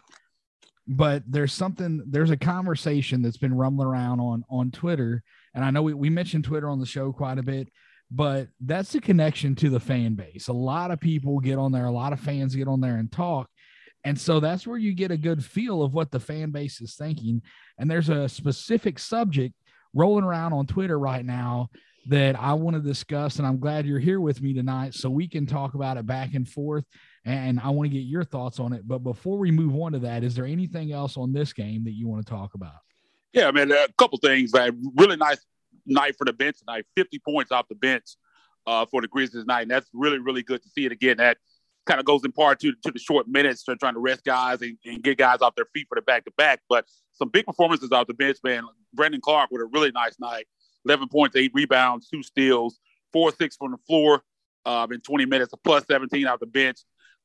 but 0.87 1.23
there's 1.27 1.53
something 1.53 2.03
there's 2.07 2.31
a 2.31 2.37
conversation 2.37 3.21
that's 3.21 3.37
been 3.37 3.53
rumbling 3.53 3.87
around 3.87 4.19
on 4.19 4.43
on 4.49 4.71
twitter. 4.71 5.23
And 5.53 5.63
i 5.63 5.71
know 5.71 5.81
we, 5.81 5.93
we 5.93 6.09
mentioned 6.09 6.43
twitter 6.43 6.69
on 6.69 6.79
the 6.79 6.85
show 6.85 7.11
quite 7.11 7.37
a 7.37 7.43
bit 7.43 7.69
but 8.13 8.49
that's 8.59 8.91
the 8.91 8.99
connection 8.99 9.55
to 9.55 9.69
the 9.69 9.79
fan 9.79 10.15
base. 10.15 10.49
A 10.49 10.53
lot 10.53 10.91
of 10.91 10.99
people 10.99 11.39
get 11.39 11.57
on 11.57 11.71
there 11.71 11.85
a 11.85 11.91
lot 11.91 12.13
of 12.13 12.19
fans 12.19 12.55
get 12.55 12.67
on 12.67 12.81
there 12.81 12.97
and 12.97 13.11
talk. 13.11 13.49
And 14.03 14.19
so 14.19 14.39
that's 14.39 14.65
where 14.65 14.79
you 14.79 14.93
get 14.93 15.11
a 15.11 15.17
good 15.17 15.45
feel 15.45 15.83
of 15.83 15.93
what 15.93 16.11
the 16.11 16.19
fan 16.19 16.51
base 16.51 16.81
is 16.81 16.95
thinking. 16.95 17.41
And 17.77 17.89
there's 17.89 18.09
a 18.09 18.27
specific 18.27 18.97
subject 18.99 19.53
rolling 19.93 20.23
around 20.23 20.53
on 20.53 20.65
twitter 20.65 20.97
right 20.97 21.25
now 21.25 21.69
that 22.07 22.39
i 22.39 22.53
want 22.53 22.75
to 22.75 22.81
discuss 22.81 23.37
and 23.37 23.47
i'm 23.47 23.59
glad 23.59 23.85
you're 23.85 23.99
here 23.99 24.19
with 24.19 24.41
me 24.41 24.53
tonight 24.53 24.93
so 24.93 25.09
we 25.09 25.27
can 25.27 25.45
talk 25.45 25.73
about 25.73 25.97
it 25.97 26.05
back 26.05 26.33
and 26.33 26.47
forth 26.47 26.85
and 27.25 27.59
I 27.59 27.69
want 27.69 27.89
to 27.91 27.95
get 27.95 28.05
your 28.05 28.23
thoughts 28.23 28.59
on 28.59 28.73
it. 28.73 28.87
But 28.87 28.99
before 28.99 29.37
we 29.37 29.51
move 29.51 29.75
on 29.75 29.91
to 29.93 29.99
that, 29.99 30.23
is 30.23 30.35
there 30.35 30.45
anything 30.45 30.91
else 30.91 31.17
on 31.17 31.33
this 31.33 31.53
game 31.53 31.83
that 31.83 31.91
you 31.91 32.07
want 32.07 32.25
to 32.25 32.29
talk 32.29 32.53
about? 32.53 32.79
Yeah, 33.33 33.47
I 33.47 33.51
mean, 33.51 33.71
a 33.71 33.87
couple 33.97 34.17
things. 34.17 34.51
Right? 34.53 34.73
Really 34.97 35.17
nice 35.17 35.39
night 35.85 36.15
for 36.17 36.25
the 36.25 36.33
bench 36.33 36.59
tonight. 36.59 36.85
50 36.95 37.19
points 37.19 37.51
off 37.51 37.67
the 37.67 37.75
bench 37.75 38.15
uh, 38.65 38.85
for 38.85 39.01
the 39.01 39.07
Grizzlies 39.07 39.43
tonight. 39.43 39.63
And 39.63 39.71
that's 39.71 39.89
really, 39.93 40.19
really 40.19 40.43
good 40.43 40.61
to 40.63 40.69
see 40.69 40.85
it 40.85 40.91
again. 40.91 41.17
That 41.17 41.37
kind 41.85 41.99
of 41.99 42.05
goes 42.05 42.23
in 42.23 42.31
part 42.31 42.59
to, 42.59 42.73
to 42.83 42.91
the 42.91 42.99
short 42.99 43.27
minutes, 43.27 43.63
trying 43.63 43.93
to 43.93 43.99
rest 43.99 44.23
guys 44.23 44.61
and, 44.61 44.77
and 44.85 45.03
get 45.03 45.17
guys 45.17 45.41
off 45.41 45.55
their 45.55 45.67
feet 45.73 45.87
for 45.89 45.95
the 45.95 46.01
back 46.01 46.25
to 46.25 46.31
back. 46.37 46.61
But 46.69 46.85
some 47.13 47.29
big 47.29 47.45
performances 47.45 47.91
off 47.91 48.07
the 48.07 48.13
bench, 48.13 48.37
man. 48.43 48.63
Brandon 48.93 49.21
Clarke 49.21 49.51
with 49.51 49.61
a 49.61 49.65
really 49.65 49.91
nice 49.91 50.19
night 50.19 50.47
11 50.85 51.07
points, 51.09 51.35
eight 51.35 51.51
rebounds, 51.53 52.07
two 52.09 52.23
steals, 52.23 52.79
four 53.13 53.31
six 53.31 53.55
from 53.55 53.71
the 53.71 53.77
floor 53.87 54.23
um, 54.65 54.91
in 54.91 55.01
20 55.01 55.25
minutes, 55.25 55.53
a 55.53 55.57
plus 55.57 55.85
17 55.87 56.27
off 56.27 56.39
the 56.39 56.45
bench. 56.45 56.79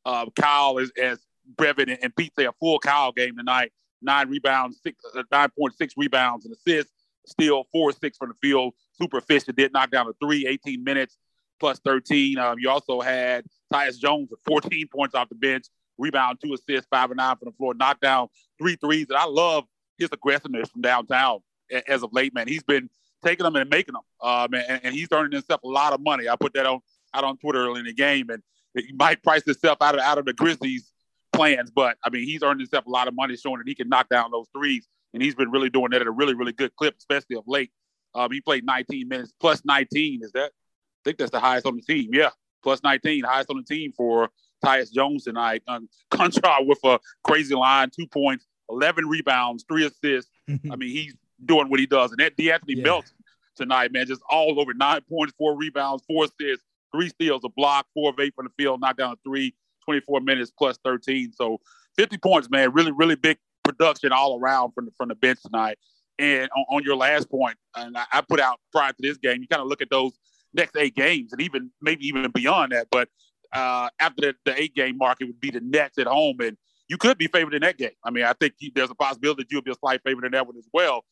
Uh, 0.06 0.26
Kyle 0.36 0.78
is 0.78 0.92
as 1.02 1.18
Brevin 1.56 1.98
and, 2.00 2.14
Pete 2.14 2.32
say 2.38 2.46
a 2.46 2.52
full 2.52 2.78
Kyle 2.78 3.12
game 3.12 3.36
tonight. 3.36 3.72
Nine 4.00 4.28
rebounds, 4.28 4.78
six, 4.80 5.02
uh, 5.16 5.22
9.6 5.32 5.90
rebounds 5.96 6.46
and 6.46 6.54
assists, 6.54 6.92
still 7.26 7.64
four 7.72 7.90
six 7.92 8.16
from 8.16 8.28
the 8.28 8.34
field. 8.34 8.74
Super 8.92 9.18
efficient. 9.18 9.56
Did 9.56 9.72
knock 9.72 9.90
down 9.90 10.06
a 10.06 10.12
three, 10.24 10.46
18 10.46 10.84
minutes 10.84 11.18
plus 11.58 11.80
13. 11.80 12.38
Um, 12.38 12.58
you 12.58 12.70
also 12.70 13.00
had 13.00 13.44
Tyus 13.72 13.98
Jones 13.98 14.28
with 14.30 14.40
14 14.46 14.86
points 14.94 15.14
off 15.14 15.28
the 15.28 15.34
bench, 15.34 15.66
rebound, 15.98 16.38
two 16.42 16.54
assists, 16.54 16.86
five 16.88 17.10
and 17.10 17.18
nine 17.18 17.36
from 17.36 17.46
the 17.46 17.56
floor, 17.56 17.74
knocked 17.74 18.02
down 18.02 18.28
three 18.60 18.76
threes. 18.76 19.06
And 19.08 19.18
I 19.18 19.24
love 19.24 19.64
his 19.98 20.10
aggressiveness 20.12 20.68
from 20.68 20.82
downtown. 20.82 21.40
as 21.88 22.02
of 22.02 22.12
late, 22.12 22.32
man. 22.32 22.46
He's 22.46 22.62
been 22.62 22.88
taking 23.24 23.44
them 23.44 23.56
and 23.56 23.68
making 23.68 23.94
them, 23.94 24.02
um, 24.22 24.54
and, 24.54 24.80
and 24.84 24.94
he's 24.94 25.08
earning 25.10 25.32
himself 25.32 25.62
a 25.64 25.68
lot 25.68 25.92
of 25.92 26.00
money. 26.00 26.28
I 26.28 26.36
put 26.36 26.52
that 26.54 26.66
on 26.66 26.80
out 27.14 27.24
on 27.24 27.38
Twitter 27.38 27.64
early 27.64 27.80
in 27.80 27.86
the 27.86 27.94
game, 27.94 28.30
and 28.30 28.42
he 28.84 28.92
might 28.92 29.22
price 29.22 29.44
himself 29.44 29.78
out 29.80 29.94
of 29.94 30.00
out 30.00 30.18
of 30.18 30.24
the 30.24 30.32
Grizzlies' 30.32 30.92
plans, 31.32 31.70
but 31.70 31.96
I 32.04 32.10
mean, 32.10 32.24
he's 32.24 32.42
earned 32.42 32.60
himself 32.60 32.86
a 32.86 32.90
lot 32.90 33.08
of 33.08 33.14
money, 33.14 33.36
showing 33.36 33.58
that 33.58 33.68
he 33.68 33.74
can 33.74 33.88
knock 33.88 34.08
down 34.08 34.30
those 34.30 34.48
threes, 34.54 34.86
and 35.14 35.22
he's 35.22 35.34
been 35.34 35.50
really 35.50 35.70
doing 35.70 35.90
that 35.90 36.00
at 36.00 36.06
a 36.06 36.12
really 36.12 36.34
really 36.34 36.52
good 36.52 36.74
clip, 36.76 36.96
especially 36.98 37.36
of 37.36 37.44
late. 37.46 37.70
Um, 38.14 38.30
he 38.32 38.40
played 38.40 38.64
19 38.64 39.08
minutes 39.08 39.32
plus 39.40 39.62
19. 39.64 40.22
Is 40.22 40.32
that? 40.32 40.50
I 40.52 41.00
think 41.04 41.18
that's 41.18 41.30
the 41.30 41.40
highest 41.40 41.66
on 41.66 41.76
the 41.76 41.82
team. 41.82 42.10
Yeah, 42.12 42.30
plus 42.62 42.82
19, 42.82 43.24
highest 43.24 43.50
on 43.50 43.56
the 43.56 43.74
team 43.74 43.92
for 43.96 44.30
Tyus 44.64 44.92
Jones 44.92 45.24
tonight. 45.24 45.62
Um, 45.68 45.88
Konchar 46.10 46.66
with 46.66 46.78
a 46.84 46.98
crazy 47.24 47.54
line, 47.54 47.90
two 47.94 48.06
points, 48.06 48.46
11 48.70 49.06
rebounds, 49.06 49.64
three 49.68 49.86
assists. 49.86 50.30
I 50.48 50.76
mean, 50.76 50.90
he's 50.90 51.14
doing 51.44 51.68
what 51.68 51.80
he 51.80 51.86
does. 51.86 52.10
And 52.10 52.20
that 52.20 52.36
De'Anthony 52.36 52.76
yeah. 52.76 52.82
Melton 52.82 53.12
tonight, 53.56 53.92
man, 53.92 54.06
just 54.06 54.22
all 54.30 54.60
over 54.60 54.74
nine 54.74 55.00
points, 55.08 55.34
four 55.38 55.56
rebounds, 55.56 56.02
four 56.06 56.24
assists, 56.24 56.64
three 56.96 57.08
steals, 57.08 57.42
a 57.44 57.48
block, 57.48 57.86
four 57.94 58.10
of 58.10 58.18
eight 58.18 58.34
from 58.34 58.46
the 58.46 58.62
field, 58.62 58.80
knocked 58.80 58.98
down 58.98 59.12
a 59.12 59.16
three, 59.24 59.54
24 59.84 60.20
minutes 60.20 60.50
plus 60.56 60.78
13. 60.84 61.32
So 61.32 61.60
50 61.96 62.18
points, 62.18 62.50
man, 62.50 62.72
really, 62.72 62.92
really 62.92 63.16
big 63.16 63.38
production 63.64 64.12
all 64.12 64.38
around 64.38 64.72
from 64.72 64.86
the, 64.86 64.92
from 64.96 65.08
the 65.08 65.14
bench 65.14 65.40
tonight. 65.42 65.78
And 66.18 66.48
on, 66.56 66.76
on 66.76 66.82
your 66.82 66.96
last 66.96 67.30
point, 67.30 67.56
and 67.74 67.96
I, 67.96 68.04
I 68.12 68.20
put 68.22 68.40
out 68.40 68.58
prior 68.72 68.92
to 68.92 68.98
this 69.00 69.18
game, 69.18 69.42
you 69.42 69.48
kind 69.48 69.60
of 69.60 69.68
look 69.68 69.82
at 69.82 69.90
those 69.90 70.12
next 70.54 70.76
eight 70.76 70.94
games 70.94 71.32
and 71.32 71.42
even 71.42 71.70
maybe 71.82 72.06
even 72.06 72.30
beyond 72.30 72.72
that. 72.72 72.88
But 72.90 73.08
uh, 73.52 73.90
after 74.00 74.22
the, 74.22 74.34
the 74.46 74.60
eight 74.60 74.74
game 74.74 74.96
mark, 74.96 75.18
it 75.20 75.24
would 75.26 75.40
be 75.40 75.50
the 75.50 75.60
Nets 75.60 75.98
at 75.98 76.06
home. 76.06 76.40
And 76.40 76.56
you 76.88 76.96
could 76.96 77.18
be 77.18 77.26
favored 77.26 77.54
in 77.54 77.62
that 77.62 77.76
game. 77.76 77.90
I 78.02 78.10
mean, 78.10 78.24
I 78.24 78.32
think 78.32 78.54
there's 78.74 78.90
a 78.90 78.94
possibility 78.94 79.42
that 79.42 79.52
you'll 79.52 79.62
be 79.62 79.72
a 79.72 79.74
slight 79.74 80.00
favorite 80.04 80.24
in 80.24 80.32
that 80.32 80.46
one 80.46 80.56
as 80.56 80.68
well. 80.72 81.04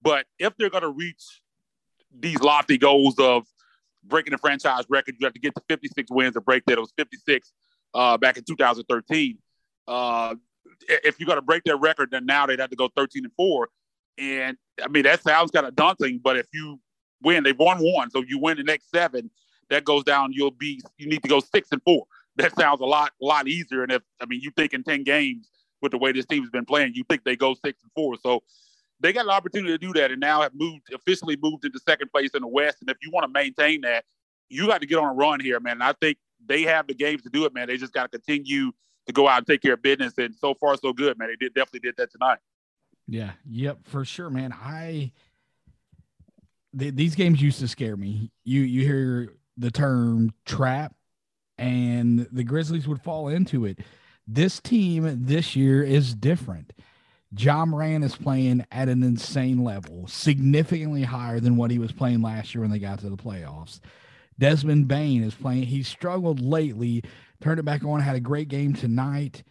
But 0.00 0.26
if 0.38 0.56
they're 0.56 0.70
going 0.70 0.82
to 0.82 0.90
reach 0.90 1.42
these 2.16 2.40
lofty 2.40 2.78
goals 2.78 3.18
of 3.18 3.46
breaking 4.04 4.32
the 4.32 4.38
franchise 4.38 4.84
record, 4.88 5.16
you 5.18 5.26
have 5.26 5.34
to 5.34 5.40
get 5.40 5.54
to 5.54 5.62
56 5.68 6.10
wins 6.10 6.34
to 6.34 6.40
break 6.40 6.64
that. 6.66 6.74
It 6.74 6.80
was 6.80 6.92
56 6.96 7.52
uh, 7.94 8.16
back 8.18 8.36
in 8.36 8.44
2013. 8.44 9.38
Uh, 9.86 10.34
if 10.88 11.18
you're 11.18 11.26
going 11.26 11.38
to 11.38 11.42
break 11.42 11.64
that 11.64 11.76
record, 11.76 12.10
then 12.10 12.26
now 12.26 12.46
they'd 12.46 12.60
have 12.60 12.70
to 12.70 12.76
go 12.76 12.88
13 12.96 13.24
and 13.24 13.32
four. 13.34 13.68
And 14.18 14.56
I 14.82 14.88
mean, 14.88 15.04
that 15.04 15.22
sounds 15.22 15.50
kind 15.50 15.66
of 15.66 15.74
daunting, 15.74 16.20
but 16.22 16.36
if 16.36 16.46
you 16.52 16.80
win, 17.22 17.44
they've 17.44 17.58
won 17.58 17.78
one. 17.78 18.10
So 18.10 18.22
you 18.26 18.38
win 18.38 18.56
the 18.56 18.64
next 18.64 18.90
seven, 18.90 19.30
that 19.70 19.84
goes 19.84 20.04
down. 20.04 20.32
You'll 20.32 20.50
be, 20.50 20.80
you 20.98 21.08
need 21.08 21.22
to 21.22 21.28
go 21.28 21.40
six 21.40 21.68
and 21.72 21.82
four. 21.82 22.04
That 22.36 22.54
sounds 22.56 22.80
a 22.80 22.84
lot, 22.84 23.12
a 23.20 23.24
lot 23.24 23.48
easier. 23.48 23.82
And 23.82 23.92
if, 23.92 24.02
I 24.20 24.26
mean, 24.26 24.40
you 24.40 24.50
think 24.50 24.74
in 24.74 24.82
10 24.82 25.04
games 25.04 25.50
with 25.80 25.92
the 25.92 25.98
way 25.98 26.12
this 26.12 26.26
team's 26.26 26.50
been 26.50 26.64
playing, 26.64 26.92
you 26.94 27.04
think 27.08 27.24
they 27.24 27.36
go 27.36 27.54
six 27.54 27.82
and 27.82 27.90
four. 27.94 28.16
So 28.22 28.42
they 29.02 29.12
got 29.12 29.24
an 29.24 29.30
opportunity 29.30 29.72
to 29.72 29.78
do 29.78 29.92
that 29.94 30.10
and 30.10 30.20
now 30.20 30.42
have 30.42 30.54
moved 30.54 30.92
officially 30.94 31.36
moved 31.42 31.64
into 31.64 31.78
second 31.80 32.10
place 32.10 32.30
in 32.34 32.42
the 32.42 32.48
West. 32.48 32.78
And 32.80 32.88
if 32.88 32.96
you 33.02 33.10
want 33.10 33.24
to 33.24 33.28
maintain 33.28 33.80
that, 33.82 34.04
you 34.48 34.66
got 34.68 34.80
to 34.80 34.86
get 34.86 34.98
on 34.98 35.08
a 35.08 35.12
run 35.12 35.40
here, 35.40 35.58
man. 35.60 35.74
And 35.74 35.82
I 35.82 35.92
think 36.00 36.18
they 36.46 36.62
have 36.62 36.86
the 36.86 36.94
games 36.94 37.22
to 37.22 37.28
do 37.28 37.44
it, 37.44 37.52
man. 37.52 37.68
They 37.68 37.76
just 37.76 37.92
got 37.92 38.10
to 38.10 38.18
continue 38.18 38.70
to 39.06 39.12
go 39.12 39.28
out 39.28 39.38
and 39.38 39.46
take 39.46 39.60
care 39.60 39.74
of 39.74 39.82
business. 39.82 40.14
And 40.18 40.34
so 40.34 40.54
far, 40.54 40.76
so 40.76 40.92
good, 40.92 41.18
man. 41.18 41.28
They 41.28 41.36
did 41.36 41.54
definitely 41.54 41.80
did 41.80 41.96
that 41.98 42.12
tonight. 42.12 42.38
Yeah. 43.08 43.32
Yep. 43.50 43.88
For 43.88 44.04
sure, 44.04 44.30
man. 44.30 44.52
I 44.52 45.10
these 46.74 47.14
games 47.14 47.42
used 47.42 47.60
to 47.60 47.68
scare 47.68 47.96
me. 47.96 48.30
You 48.44 48.62
you 48.62 48.82
hear 48.82 49.34
the 49.56 49.70
term 49.70 50.32
trap, 50.46 50.94
and 51.58 52.26
the 52.32 52.44
Grizzlies 52.44 52.88
would 52.88 53.02
fall 53.02 53.28
into 53.28 53.66
it. 53.66 53.80
This 54.26 54.60
team 54.60 55.26
this 55.26 55.54
year 55.54 55.82
is 55.82 56.14
different. 56.14 56.72
Ja 57.36 57.64
Morant 57.64 58.04
is 58.04 58.14
playing 58.14 58.64
at 58.70 58.88
an 58.88 59.02
insane 59.02 59.64
level, 59.64 60.06
significantly 60.06 61.02
higher 61.02 61.40
than 61.40 61.56
what 61.56 61.70
he 61.70 61.78
was 61.78 61.92
playing 61.92 62.20
last 62.20 62.54
year 62.54 62.62
when 62.62 62.70
they 62.70 62.78
got 62.78 62.98
to 63.00 63.08
the 63.08 63.16
playoffs. 63.16 63.80
Desmond 64.38 64.88
Bane 64.88 65.22
is 65.22 65.34
playing. 65.34 65.64
He's 65.64 65.88
struggled 65.88 66.40
lately, 66.40 67.02
turned 67.40 67.60
it 67.60 67.64
back 67.64 67.84
on, 67.84 68.00
had 68.00 68.16
a 68.16 68.20
great 68.20 68.48
game 68.48 68.74
tonight, 68.74 69.42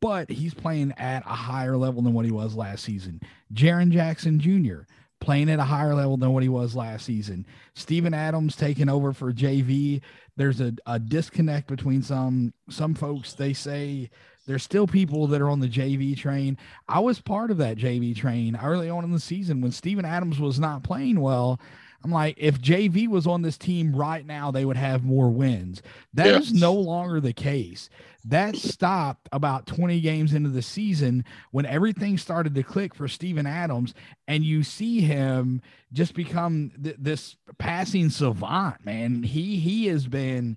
but 0.00 0.30
he's 0.30 0.54
playing 0.54 0.92
at 0.98 1.24
a 1.26 1.34
higher 1.34 1.76
level 1.76 2.02
than 2.02 2.12
what 2.12 2.24
he 2.24 2.30
was 2.30 2.54
last 2.54 2.84
season. 2.84 3.20
Jaren 3.52 3.90
Jackson 3.90 4.38
Jr. 4.38 4.82
playing 5.20 5.50
at 5.50 5.58
a 5.58 5.64
higher 5.64 5.94
level 5.94 6.16
than 6.16 6.32
what 6.32 6.42
he 6.42 6.48
was 6.48 6.76
last 6.76 7.06
season. 7.06 7.46
Steven 7.74 8.14
Adams 8.14 8.56
taking 8.56 8.88
over 8.88 9.12
for 9.12 9.32
JV. 9.32 10.00
There's 10.36 10.60
a, 10.60 10.74
a 10.86 10.98
disconnect 10.98 11.66
between 11.66 12.02
some 12.02 12.52
some 12.68 12.94
folks. 12.94 13.34
They 13.34 13.52
say 13.52 14.10
there's 14.46 14.62
still 14.62 14.86
people 14.86 15.26
that 15.28 15.40
are 15.40 15.50
on 15.50 15.60
the 15.60 15.68
JV 15.68 16.16
train. 16.16 16.56
I 16.88 17.00
was 17.00 17.20
part 17.20 17.50
of 17.50 17.58
that 17.58 17.76
JV 17.76 18.16
train 18.16 18.56
early 18.56 18.88
on 18.88 19.04
in 19.04 19.12
the 19.12 19.20
season 19.20 19.60
when 19.60 19.72
Steven 19.72 20.04
Adams 20.04 20.38
was 20.38 20.58
not 20.58 20.82
playing 20.82 21.20
well. 21.20 21.60
I'm 22.04 22.12
like, 22.12 22.36
if 22.38 22.60
JV 22.60 23.08
was 23.08 23.26
on 23.26 23.42
this 23.42 23.58
team 23.58 23.94
right 23.94 24.24
now, 24.24 24.52
they 24.52 24.64
would 24.64 24.76
have 24.76 25.02
more 25.02 25.28
wins. 25.28 25.82
That 26.14 26.26
yes. 26.26 26.44
is 26.44 26.52
no 26.52 26.72
longer 26.72 27.20
the 27.20 27.32
case. 27.32 27.90
That 28.24 28.54
stopped 28.54 29.28
about 29.32 29.66
20 29.66 30.00
games 30.00 30.32
into 30.32 30.50
the 30.50 30.62
season 30.62 31.24
when 31.50 31.66
everything 31.66 32.16
started 32.16 32.54
to 32.54 32.62
click 32.62 32.94
for 32.94 33.08
Steven 33.08 33.46
Adams, 33.46 33.94
and 34.28 34.44
you 34.44 34.62
see 34.62 35.00
him 35.00 35.62
just 35.92 36.14
become 36.14 36.70
th- 36.82 36.96
this 36.98 37.36
passing 37.58 38.10
savant, 38.10 38.84
man. 38.84 39.22
He 39.22 39.56
he 39.58 39.86
has 39.86 40.06
been 40.06 40.56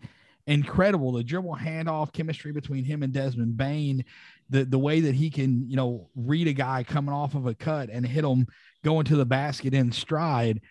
incredible. 0.49 1.11
The 1.11 1.23
dribble 1.23 1.55
handoff 1.55 2.11
chemistry 2.11 2.51
between 2.51 2.83
him 2.83 3.03
and 3.03 3.13
Desmond 3.13 3.55
Bane, 3.55 4.03
the 4.49 4.65
the 4.65 4.79
way 4.79 5.01
that 5.01 5.15
he 5.15 5.29
can, 5.29 5.69
you 5.69 5.75
know, 5.75 6.09
read 6.15 6.47
a 6.47 6.53
guy 6.53 6.83
coming 6.83 7.13
off 7.13 7.35
of 7.35 7.45
a 7.45 7.53
cut 7.53 7.89
and 7.89 8.05
hit 8.05 8.25
him 8.25 8.47
going 8.83 9.05
to 9.05 9.15
the 9.15 9.25
basket 9.25 9.73
in 9.73 9.91
stride. 9.91 10.61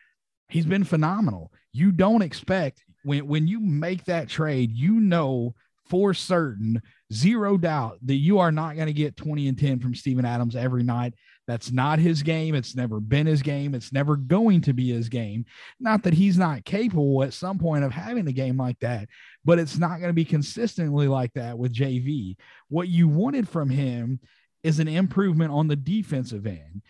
He's 0.48 0.66
been 0.66 0.84
phenomenal. 0.84 1.52
You 1.72 1.92
don't 1.92 2.22
expect 2.22 2.82
when 3.04 3.26
when 3.26 3.46
you 3.46 3.60
make 3.60 4.04
that 4.04 4.28
trade, 4.28 4.72
you 4.72 5.00
know 5.00 5.54
for 5.88 6.12
certain, 6.12 6.82
zero 7.12 7.56
doubt 7.56 7.98
that 8.02 8.16
you 8.16 8.38
are 8.38 8.52
not 8.52 8.76
going 8.76 8.86
to 8.86 8.92
get 8.92 9.16
20 9.16 9.48
and 9.48 9.58
10 9.58 9.80
from 9.80 9.94
Steven 9.94 10.24
Adams 10.24 10.54
every 10.54 10.82
night. 10.82 11.14
That's 11.46 11.72
not 11.72 11.98
his 11.98 12.22
game. 12.22 12.54
It's 12.54 12.76
never 12.76 13.00
been 13.00 13.26
his 13.26 13.40
game. 13.40 13.74
It's 13.74 13.90
never 13.90 14.16
going 14.16 14.60
to 14.62 14.74
be 14.74 14.90
his 14.90 15.08
game. 15.08 15.46
Not 15.80 16.02
that 16.02 16.12
he's 16.12 16.36
not 16.36 16.66
capable 16.66 17.22
at 17.22 17.32
some 17.32 17.58
point 17.58 17.84
of 17.84 17.92
having 17.92 18.28
a 18.28 18.32
game 18.32 18.58
like 18.58 18.78
that, 18.80 19.08
but 19.48 19.58
it's 19.58 19.78
not 19.78 19.98
going 19.98 20.10
to 20.10 20.12
be 20.12 20.26
consistently 20.26 21.08
like 21.08 21.32
that 21.32 21.56
with 21.56 21.72
JV. 21.72 22.36
What 22.68 22.88
you 22.88 23.08
wanted 23.08 23.48
from 23.48 23.70
him 23.70 24.20
is 24.62 24.78
an 24.78 24.88
improvement 24.88 25.50
on 25.52 25.68
the 25.68 25.74
defensive 25.74 26.46
end. 26.46 26.82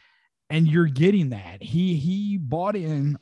And 0.50 0.66
you're 0.66 0.86
getting 0.86 1.28
that. 1.30 1.62
He 1.62 1.94
he 1.94 2.36
bought 2.36 2.74
in 2.74 3.16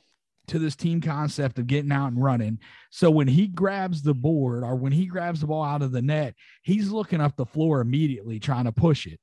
to 0.47 0.59
this 0.59 0.75
team 0.75 1.03
concept 1.03 1.59
of 1.59 1.67
getting 1.67 1.93
out 1.93 2.13
and 2.13 2.23
running. 2.23 2.61
So 2.89 3.11
when 3.11 3.29
he 3.29 3.47
grabs 3.47 4.01
the 4.01 4.15
board 4.15 4.65
or 4.65 4.75
when 4.75 4.93
he 4.93 5.05
grabs 5.05 5.43
the 5.43 5.49
ball 5.49 5.65
out 5.65 5.83
of 5.83 5.93
the 5.93 6.01
net, 6.01 6.35
he's 6.63 6.89
looking 6.89 7.21
up 7.21 7.37
the 7.37 7.45
floor 7.45 7.83
immediately 7.83 8.41
trying 8.41 8.65
to 8.65 8.73
push 8.73 9.07
it. 9.07 9.21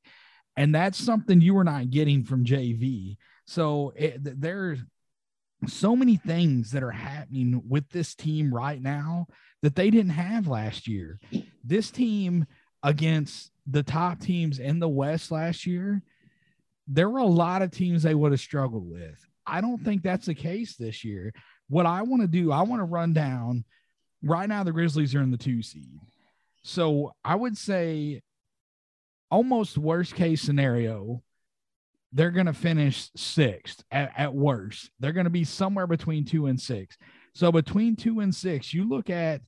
And 0.55 0.75
that's 0.75 0.99
something 0.99 1.41
you 1.41 1.55
were 1.55 1.63
not 1.63 1.89
getting 1.89 2.23
from 2.23 2.45
JV. 2.45 3.17
So 3.47 3.93
it, 3.95 4.19
there's 4.39 4.77
so 5.65 5.95
many 5.95 6.17
things 6.17 6.69
that 6.71 6.83
are 6.83 6.91
happening 6.91 7.63
with 7.67 7.89
this 7.89 8.13
team 8.13 8.53
right 8.53 8.79
now 8.79 9.25
that 9.63 9.75
they 9.75 9.89
didn't 9.89 10.11
have 10.11 10.47
last 10.47 10.87
year. 10.87 11.19
This 11.63 11.89
team 11.89 12.45
against 12.83 13.49
the 13.65 13.81
top 13.81 14.19
teams 14.19 14.59
in 14.59 14.79
the 14.79 14.89
West 14.89 15.31
last 15.31 15.65
year, 15.65 16.03
there 16.87 17.09
were 17.09 17.19
a 17.19 17.25
lot 17.25 17.61
of 17.61 17.71
teams 17.71 18.03
they 18.03 18.13
would 18.13 18.33
have 18.33 18.41
struggled 18.41 18.87
with. 18.87 19.25
I 19.47 19.61
don't 19.61 19.83
think 19.83 20.03
that's 20.03 20.27
the 20.27 20.35
case 20.35 20.75
this 20.75 21.03
year. 21.03 21.33
What 21.69 21.85
I 21.85 22.01
want 22.01 22.21
to 22.21 22.27
do, 22.27 22.51
I 22.51 22.61
want 22.63 22.81
to 22.81 22.85
run 22.85 23.13
down 23.13 23.63
right 24.21 24.47
now, 24.47 24.63
the 24.63 24.71
Grizzlies 24.71 25.15
are 25.15 25.21
in 25.21 25.31
the 25.31 25.37
two 25.37 25.61
seed. 25.61 25.99
So 26.63 27.13
I 27.23 27.35
would 27.35 27.57
say 27.57 28.21
almost 29.31 29.77
worst 29.77 30.15
case 30.15 30.41
scenario, 30.41 31.23
they're 32.11 32.31
going 32.31 32.45
to 32.45 32.53
finish 32.53 33.09
sixth 33.15 33.83
at, 33.91 34.11
at 34.17 34.33
worst. 34.33 34.91
They're 34.99 35.13
going 35.13 35.23
to 35.23 35.29
be 35.29 35.45
somewhere 35.45 35.87
between 35.87 36.25
two 36.25 36.47
and 36.47 36.59
six. 36.59 36.97
So 37.33 37.51
between 37.51 37.95
two 37.95 38.19
and 38.19 38.33
six, 38.33 38.73
you 38.73 38.87
look 38.87 39.09
at 39.09 39.41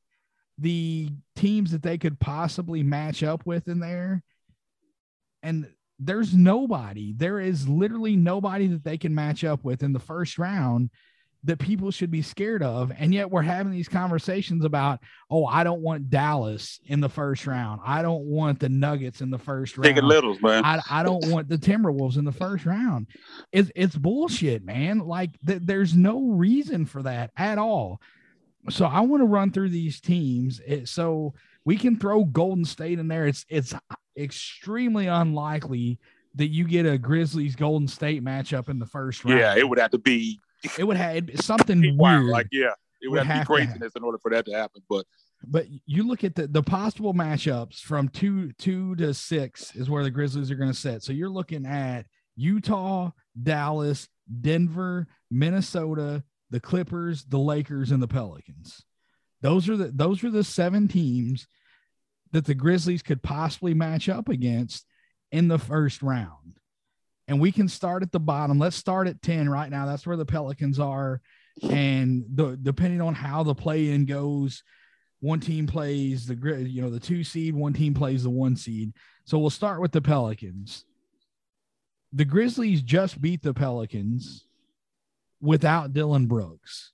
the 0.58 1.10
teams 1.36 1.72
that 1.72 1.84
they 1.84 1.98
could 1.98 2.20
possibly 2.20 2.84
match 2.84 3.24
up 3.24 3.46
with 3.46 3.68
in 3.68 3.80
there, 3.80 4.24
and 5.44 5.68
there's 6.00 6.34
nobody. 6.34 7.14
There 7.14 7.40
is 7.40 7.68
literally 7.68 8.16
nobody 8.16 8.68
that 8.68 8.84
they 8.84 8.98
can 8.98 9.16
match 9.16 9.44
up 9.44 9.64
with 9.64 9.84
in 9.84 9.94
the 9.94 10.00
first 10.00 10.38
round 10.38 10.90
that 11.46 11.60
people 11.60 11.92
should 11.92 12.10
be 12.10 12.24
scared 12.24 12.64
of. 12.64 12.92
And 12.98 13.14
yet 13.14 13.30
we're 13.30 13.44
having 13.44 13.72
these 13.72 13.88
conversations 13.88 14.66
about, 14.66 15.00
oh, 15.30 15.46
I 15.46 15.64
don't 15.64 15.82
want 15.82 16.10
Dallas 16.10 16.80
in 16.86 17.00
the 17.00 17.10
first 17.10 17.46
round. 17.46 17.82
I 17.86 18.02
don't 18.02 18.26
want 18.26 18.60
the 18.60 18.70
Nuggets 18.70 19.22
in 19.22 19.30
the 19.30 19.38
first 19.38 19.78
round. 19.78 19.86
Taking 19.86 20.08
littles, 20.08 20.42
man. 20.42 20.66
I, 20.66 20.82
I 20.90 21.04
don't 21.04 21.28
want 21.28 21.48
the 21.48 21.58
Timberwolves 21.58 22.18
in 22.18 22.26
the 22.26 22.32
first 22.32 22.66
round. 22.66 23.08
It's 23.52 23.72
it's 23.76 23.96
bullshit, 23.96 24.66
man. 24.66 25.00
Like 25.00 25.40
th- 25.46 25.62
there's 25.64 25.96
no 25.96 26.30
reason 26.30 26.86
for 26.86 27.04
that 27.04 27.32
at 27.38 27.60
all. 27.60 28.02
So 28.70 28.86
I 28.86 29.02
want 29.02 29.22
to 29.22 29.28
run 29.28 29.52
through 29.52 29.70
these 29.70 30.02
teams. 30.02 30.62
It, 30.66 30.88
so 30.88 31.34
we 31.66 31.78
can 31.78 31.98
throw 31.98 32.24
Golden 32.24 32.66
State 32.66 33.00
in 33.00 33.08
there. 33.08 33.28
It's 33.28 33.46
it's 33.50 33.74
extremely 34.18 35.08
unlikely 35.08 36.00
that 36.36 36.48
you 36.48 36.68
get 36.68 36.86
a 36.86 36.98
Grizzlies 36.98 37.56
Golden 37.56 37.88
State 37.88 38.24
matchup 38.24 38.70
in 38.70 38.80
the 38.80 38.86
first 38.86 39.24
round. 39.26 39.40
Yeah, 39.40 39.56
it 39.56 39.68
would 39.68 39.80
have 39.80 39.92
to 39.92 39.98
be. 39.98 40.40
It 40.78 40.84
would 40.84 40.98
have 40.98 41.30
something 41.36 41.82
weird. 41.98 42.26
Like 42.26 42.48
yeah, 42.52 42.72
it 43.02 43.08
would, 43.08 43.20
would 43.20 43.28
have, 43.28 43.38
have 43.38 43.48
to 43.48 43.54
be 43.54 43.56
craziness 43.56 43.94
to 43.94 44.00
in 44.00 44.04
order 44.04 44.18
for 44.18 44.32
that 44.32 44.46
to 44.46 44.54
happen. 44.54 44.82
But 44.90 45.06
but 45.48 45.66
you 45.86 46.08
look 46.08 46.24
at 46.24 46.36
the 46.36 46.48
the 46.48 46.64
possible 46.64 47.14
matchups 47.14 47.80
from 47.80 48.10
two 48.10 48.52
two 48.54 48.96
to 48.96 49.14
six 49.14 49.76
is 49.76 49.90
where 49.90 50.04
the 50.04 50.12
Grizzlies 50.12 50.52
are 50.52 50.56
going 50.56 50.72
to 50.72 50.78
set. 50.78 51.04
So 51.04 51.14
you're 51.14 51.30
looking 51.30 51.66
at 51.66 52.06
Utah, 52.36 53.12
Dallas, 53.42 54.08
Denver, 54.42 55.08
Minnesota, 55.32 56.24
the 56.50 56.60
Clippers, 56.60 57.26
the 57.26 57.40
Lakers, 57.40 57.92
and 57.92 58.02
the 58.02 58.08
Pelicans. 58.08 58.84
Those 59.42 59.70
are 59.70 59.78
the 59.78 59.88
those 59.88 60.24
are 60.24 60.32
the 60.32 60.44
seven 60.44 60.88
teams 60.88 61.48
that 62.32 62.46
the 62.46 62.56
Grizzlies 62.56 63.02
could 63.02 63.22
possibly 63.22 63.74
match 63.74 64.10
up 64.10 64.30
against 64.30 64.86
in 65.32 65.48
the 65.48 65.60
first 65.60 66.02
round. 66.02 66.60
And 67.28 67.40
we 67.40 67.52
can 67.52 67.68
start 67.68 68.04
at 68.04 68.12
the 68.12 68.20
bottom. 68.20 68.60
Let's 68.60 68.76
start 68.76 69.08
at 69.08 69.22
10 69.22 69.50
right 69.50 69.70
now. 69.70 69.86
That's 69.86 70.06
where 70.06 70.18
the 70.18 70.26
Pelicans 70.26 70.80
are. 70.80 71.22
And 71.64 72.26
the, 72.34 72.58
depending 72.62 73.02
on 73.02 73.16
how 73.16 73.44
the 73.44 73.56
play 73.56 73.90
in 73.90 74.06
goes, 74.06 74.64
one 75.22 75.40
team 75.40 75.66
plays 75.66 76.28
the 76.28 76.36
you 76.70 76.82
know 76.82 76.90
the 76.90 77.00
two 77.00 77.24
seed, 77.24 77.56
one 77.56 77.74
team 77.74 77.94
plays 77.94 78.24
the 78.24 78.30
one 78.30 78.56
seed. 78.56 78.94
So 79.24 79.40
we'll 79.40 79.50
start 79.50 79.82
with 79.82 79.92
the 79.92 80.02
Pelicans. 80.02 80.86
The 82.14 82.26
Grizzlies 82.26 82.82
just 82.82 83.20
beat 83.22 83.42
the 83.42 83.54
Pelicans 83.54 84.46
without 85.42 85.94
Dillon 85.94 86.28
Brooks. 86.28 86.92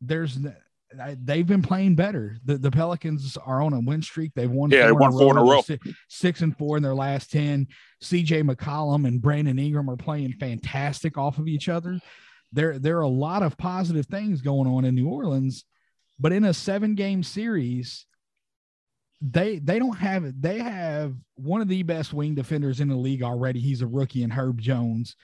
There's 0.00 0.38
they've 0.94 1.46
been 1.46 1.62
playing 1.62 1.94
better. 1.94 2.36
The, 2.44 2.58
the 2.58 2.70
Pelicans 2.70 3.36
are 3.36 3.62
on 3.62 3.72
a 3.72 3.80
win 3.80 4.02
streak. 4.02 4.32
They've 4.34 4.50
won. 4.50 4.70
Yeah, 4.70 4.86
they 4.86 4.92
won 4.92 5.12
four 5.12 5.32
in 5.32 5.38
a 5.38 5.42
row. 5.42 5.62
Six, 5.62 5.88
six, 6.08 6.40
and 6.42 6.56
four 6.56 6.76
in 6.76 6.82
their 6.82 6.94
last 6.94 7.30
ten. 7.30 7.68
C.J. 8.00 8.42
McCollum 8.42 9.06
and 9.06 9.22
Brandon 9.22 9.58
Ingram 9.58 9.88
are 9.88 9.96
playing 9.96 10.32
fantastic 10.34 11.16
off 11.16 11.38
of 11.38 11.48
each 11.48 11.68
other. 11.68 11.98
There, 12.52 12.78
there 12.78 12.98
are 12.98 13.02
a 13.02 13.08
lot 13.08 13.42
of 13.42 13.56
positive 13.56 14.06
things 14.06 14.42
going 14.42 14.68
on 14.68 14.84
in 14.84 14.94
New 14.94 15.08
Orleans, 15.08 15.64
but 16.18 16.32
in 16.32 16.44
a 16.44 16.52
seven 16.52 16.94
game 16.94 17.22
series, 17.22 18.06
they 19.22 19.58
they 19.58 19.78
don't 19.78 19.96
have 19.96 20.24
it. 20.24 20.40
They 20.40 20.58
have 20.58 21.14
one 21.36 21.60
of 21.60 21.68
the 21.68 21.82
best 21.82 22.12
wing 22.12 22.34
defenders 22.34 22.80
in 22.80 22.88
the 22.88 22.96
league 22.96 23.22
already. 23.22 23.60
He's 23.60 23.82
a 23.82 23.86
rookie 23.86 24.22
in 24.22 24.30
Herb 24.30 24.60
Jones. 24.60 25.16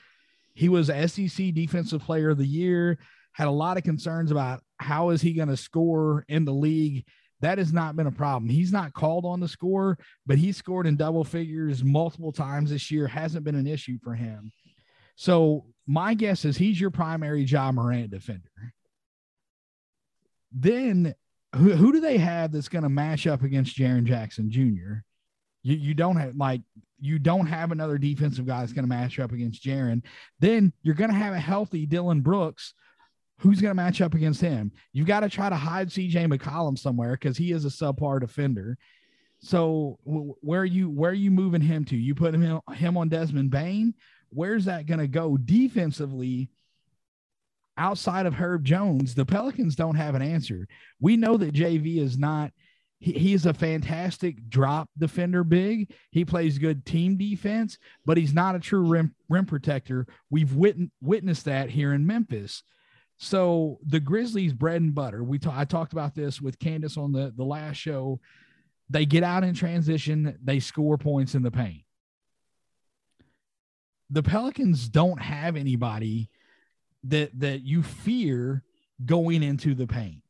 He 0.59 0.69
was 0.69 0.89
SEC 0.89 1.55
Defensive 1.55 2.03
Player 2.03 2.31
of 2.31 2.39
the 2.39 2.45
Year. 2.45 2.99
Had 3.31 3.47
a 3.47 3.53
lot 3.53 3.77
of 3.77 3.85
concerns 3.85 4.33
about 4.33 4.61
how 4.79 5.11
is 5.11 5.23
he 5.23 5.33
going 5.33 5.47
to 5.47 5.57
score 5.57 6.25
in 6.27 6.45
the 6.45 6.53
league. 6.53 7.05
That 7.43 7.59
has 7.59 7.73
not 7.73 7.95
been 7.95 8.09
a 8.09 8.13
problem. 8.13 8.51
He's 8.51 8.73
not 8.73 8.93
called 8.93 9.25
on 9.25 9.39
the 9.39 9.47
score, 9.47 9.97
but 10.27 10.37
he 10.37 10.51
scored 10.51 10.89
in 10.89 10.97
double 10.97 11.23
figures 11.23 11.85
multiple 11.85 12.33
times 12.33 12.71
this 12.71 12.91
year. 12.91 13.07
Hasn't 13.07 13.45
been 13.45 13.55
an 13.55 13.69
issue 13.69 13.99
for 14.03 14.17
him. 14.17 14.51
So 15.15 15.67
my 15.87 16.15
guess 16.15 16.45
is 16.45 16.57
he's 16.57 16.81
your 16.81 16.91
primary 16.91 17.45
Ja 17.45 17.71
Morant 17.71 18.11
defender. 18.11 18.75
Then 20.51 21.15
who, 21.55 21.71
who 21.71 21.93
do 21.93 22.01
they 22.01 22.19
have 22.19 22.51
that's 22.51 22.69
going 22.69 22.83
to 22.83 22.89
match 22.89 23.29
up 23.29 23.45
against 23.45 23.77
Jaren 23.77 24.07
Jackson 24.07 24.51
Jr.? 24.51 25.05
You, 25.63 25.77
you 25.77 25.95
don't 25.95 26.17
have 26.17 26.37
like 26.37 26.63
you 27.01 27.19
don't 27.19 27.47
have 27.47 27.71
another 27.71 27.99
defensive 27.99 28.47
guy 28.47 28.61
that's 28.61 28.73
going 28.73 28.85
to 28.85 28.89
match 28.89 29.19
up 29.19 29.33
against 29.33 29.63
Jaren. 29.63 30.03
Then 30.41 30.73
you're 30.83 30.95
going 30.95 31.11
to 31.11 31.17
have 31.17 31.35
a 31.35 31.41
healthy 31.41 31.87
Dillon 31.87 32.21
Brooks. 32.21 32.75
Who's 33.41 33.61
going 33.61 33.71
to 33.71 33.83
match 33.83 34.01
up 34.01 34.15
against 34.15 34.41
him? 34.41 34.73
You've 34.93 35.07
got 35.07 35.21
to 35.21 35.29
try 35.29 35.49
to 35.49 35.55
hide 35.55 35.91
CJ 35.91 36.33
McCollum 36.33 36.77
somewhere 36.77 37.13
because 37.13 37.37
he 37.37 37.53
is 37.53 37.65
a 37.65 37.69
subpar 37.69 38.21
defender. 38.21 38.77
So 39.41 39.99
where 40.05 40.61
are 40.61 40.65
you 40.65 40.91
where 40.91 41.13
are 41.13 41.15
you 41.15 41.31
moving 41.31 41.61
him 41.61 41.85
to? 41.87 41.97
You 41.97 42.15
put 42.15 42.35
him 42.35 42.61
him 42.75 42.97
on 42.97 43.09
Desmond 43.09 43.51
Bane. 43.51 43.95
Where's 44.31 44.65
that 44.65 44.87
going 44.87 45.01
to 45.01 45.09
go 45.09 45.37
defensively? 45.37 46.51
Outside 47.77 48.27
of 48.27 48.35
Herb 48.35 48.65
Jones, 48.65 49.15
the 49.15 49.25
Pelicans 49.25 49.77
don't 49.77 49.95
have 49.95 50.17
an 50.17 50.23
answer. 50.23 50.67
We 51.01 51.17
know 51.17 51.37
that 51.37 51.55
JV 51.55 51.99
is 51.99 52.19
not 52.19 52.51
he, 53.01 53.13
he's 53.13 53.47
a 53.47 53.55
fantastic 53.55 54.49
drop 54.49 54.89
defender 54.99 55.45
big. 55.45 55.93
He 56.11 56.25
plays 56.25 56.59
good 56.59 56.85
team 56.85 57.17
defense, 57.17 57.79
but 58.05 58.17
he's 58.17 58.35
not 58.35 58.55
a 58.55 58.61
true 58.61 58.83
rim, 58.83 59.15
rim 59.29 59.47
protector. 59.47 60.07
We've 60.31 60.55
wit- 60.55 60.91
witnessed 61.01 61.45
that 61.45 61.71
here 61.71 61.93
in 61.93 62.07
Memphis. 62.07 62.63
So 63.19 63.79
the 63.85 64.01
Grizzlies' 64.01 64.53
bread 64.53 64.81
and 64.81 64.95
butter. 64.95 65.25
We 65.25 65.39
ta- 65.39 65.55
I 65.57 65.65
talked 65.65 65.93
about 65.93 66.15
this 66.15 66.41
with 66.41 66.59
Candace 66.59 66.97
on 66.97 67.13
the, 67.13 67.33
the 67.37 67.45
last 67.45 67.77
show. 67.77 68.21
They 68.91 69.07
get 69.07 69.23
out 69.23 69.45
in 69.45 69.55
transition, 69.55 70.39
they 70.43 70.61
score 70.61 70.97
points 70.97 71.35
in 71.35 71.43
the 71.43 71.51
paint. 71.51 71.83
The 74.11 74.23
Pelicans 74.23 74.89
don't 74.89 75.21
have 75.21 75.57
anybody 75.57 76.31
that 77.05 77.39
that 77.41 77.61
you 77.61 77.83
fear 77.83 78.63
going 79.05 79.43
into 79.43 79.75
the 79.75 79.87
paint. 79.87 80.23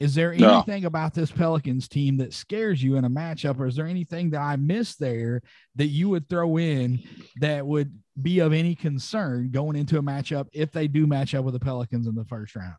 Is 0.00 0.14
there 0.14 0.32
anything 0.32 0.82
no. 0.82 0.88
about 0.88 1.14
this 1.14 1.30
Pelicans 1.30 1.88
team 1.88 2.16
that 2.16 2.34
scares 2.34 2.82
you 2.82 2.96
in 2.96 3.04
a 3.04 3.10
matchup, 3.10 3.60
or 3.60 3.66
is 3.66 3.76
there 3.76 3.86
anything 3.86 4.30
that 4.30 4.40
I 4.40 4.56
missed 4.56 4.98
there 4.98 5.40
that 5.76 5.86
you 5.86 6.08
would 6.08 6.28
throw 6.28 6.56
in 6.58 7.00
that 7.40 7.64
would 7.64 7.96
be 8.20 8.40
of 8.40 8.52
any 8.52 8.74
concern 8.74 9.50
going 9.52 9.76
into 9.76 9.96
a 9.98 10.02
matchup 10.02 10.48
if 10.52 10.72
they 10.72 10.88
do 10.88 11.06
match 11.06 11.34
up 11.34 11.44
with 11.44 11.54
the 11.54 11.60
Pelicans 11.60 12.08
in 12.08 12.14
the 12.16 12.24
first 12.24 12.56
round? 12.56 12.74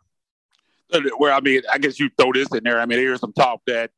Where 1.18 1.32
I 1.32 1.40
mean, 1.40 1.62
I 1.72 1.78
guess 1.78 2.00
you 2.00 2.10
throw 2.18 2.34
this 2.34 2.50
in 2.54 2.64
there. 2.64 2.80
I 2.80 2.86
mean, 2.86 3.00
here's 3.00 3.22
some 3.22 3.34
talk 3.34 3.62
that 3.68 3.92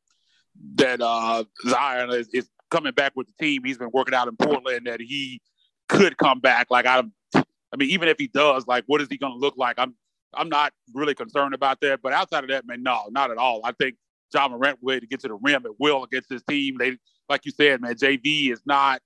that 0.76 1.00
uh, 1.00 1.44
Zion 1.68 2.10
is, 2.10 2.28
is 2.32 2.48
coming 2.70 2.92
back 2.92 3.12
with 3.16 3.26
the 3.26 3.44
team. 3.44 3.62
He's 3.64 3.78
been 3.78 3.90
working 3.92 4.14
out 4.14 4.28
in 4.28 4.36
Portland. 4.36 4.86
That 4.86 5.00
he 5.00 5.40
could 5.88 6.16
come 6.16 6.40
back. 6.40 6.68
Like 6.70 6.86
I, 6.86 7.02
I 7.34 7.76
mean, 7.76 7.90
even 7.90 8.08
if 8.08 8.16
he 8.18 8.28
does, 8.28 8.66
like, 8.66 8.84
what 8.86 9.00
is 9.00 9.08
he 9.10 9.18
going 9.18 9.32
to 9.32 9.38
look 9.38 9.56
like? 9.56 9.78
I'm 9.78 9.94
I'm 10.34 10.48
not 10.48 10.72
really 10.94 11.14
concerned 11.14 11.54
about 11.54 11.80
that. 11.80 12.00
But 12.02 12.12
outside 12.12 12.44
of 12.44 12.50
that, 12.50 12.66
man, 12.66 12.82
no, 12.82 13.04
not 13.10 13.30
at 13.30 13.38
all. 13.38 13.60
I 13.64 13.72
think 13.72 13.96
Ja 14.32 14.48
Morant 14.48 14.82
way 14.82 15.00
to 15.00 15.06
get 15.06 15.20
to 15.20 15.28
the 15.28 15.34
rim 15.34 15.64
at 15.64 15.78
will 15.78 16.04
against 16.04 16.30
his 16.30 16.42
team. 16.48 16.76
They, 16.78 16.98
like 17.28 17.44
you 17.44 17.52
said, 17.52 17.80
man, 17.80 17.94
JV 17.94 18.52
is 18.52 18.60
not 18.66 19.00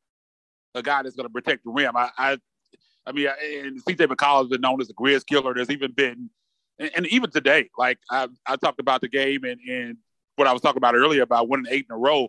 a 0.75 0.83
guy 0.83 1.03
that's 1.03 1.17
going 1.17 1.29
to 1.29 1.33
protect 1.33 1.65
the 1.65 1.71
rim. 1.71 1.97
I, 1.97 2.11
I, 2.19 2.39
I 3.07 3.13
mean, 3.13 3.29
and 3.29 3.85
CJ 3.85 4.07
McCollum's 4.07 4.49
been 4.49 4.61
known 4.61 4.81
as 4.81 4.91
a 4.91 4.95
Grizz 4.95 5.27
killer. 5.27 5.55
There's 5.55 5.71
even 5.71 5.93
been, 5.93 6.31
and, 6.79 6.91
and 6.97 7.07
even 7.09 7.31
today, 7.31 7.69
like 7.77 7.99
I, 8.11 8.29
I 8.47 8.57
talked 8.57 8.81
about 8.81 9.01
the 9.01 9.09
game 9.09 9.45
and, 9.45 9.61
and 9.69 9.97
what 10.37 10.49
I 10.49 10.53
was 10.53 10.63
talking 10.63 10.79
about 10.79 10.95
earlier 10.95 11.23
about 11.23 11.49
winning 11.49 11.71
eight 11.71 11.87
in 11.89 11.95
a 11.95 11.99
row. 11.99 12.29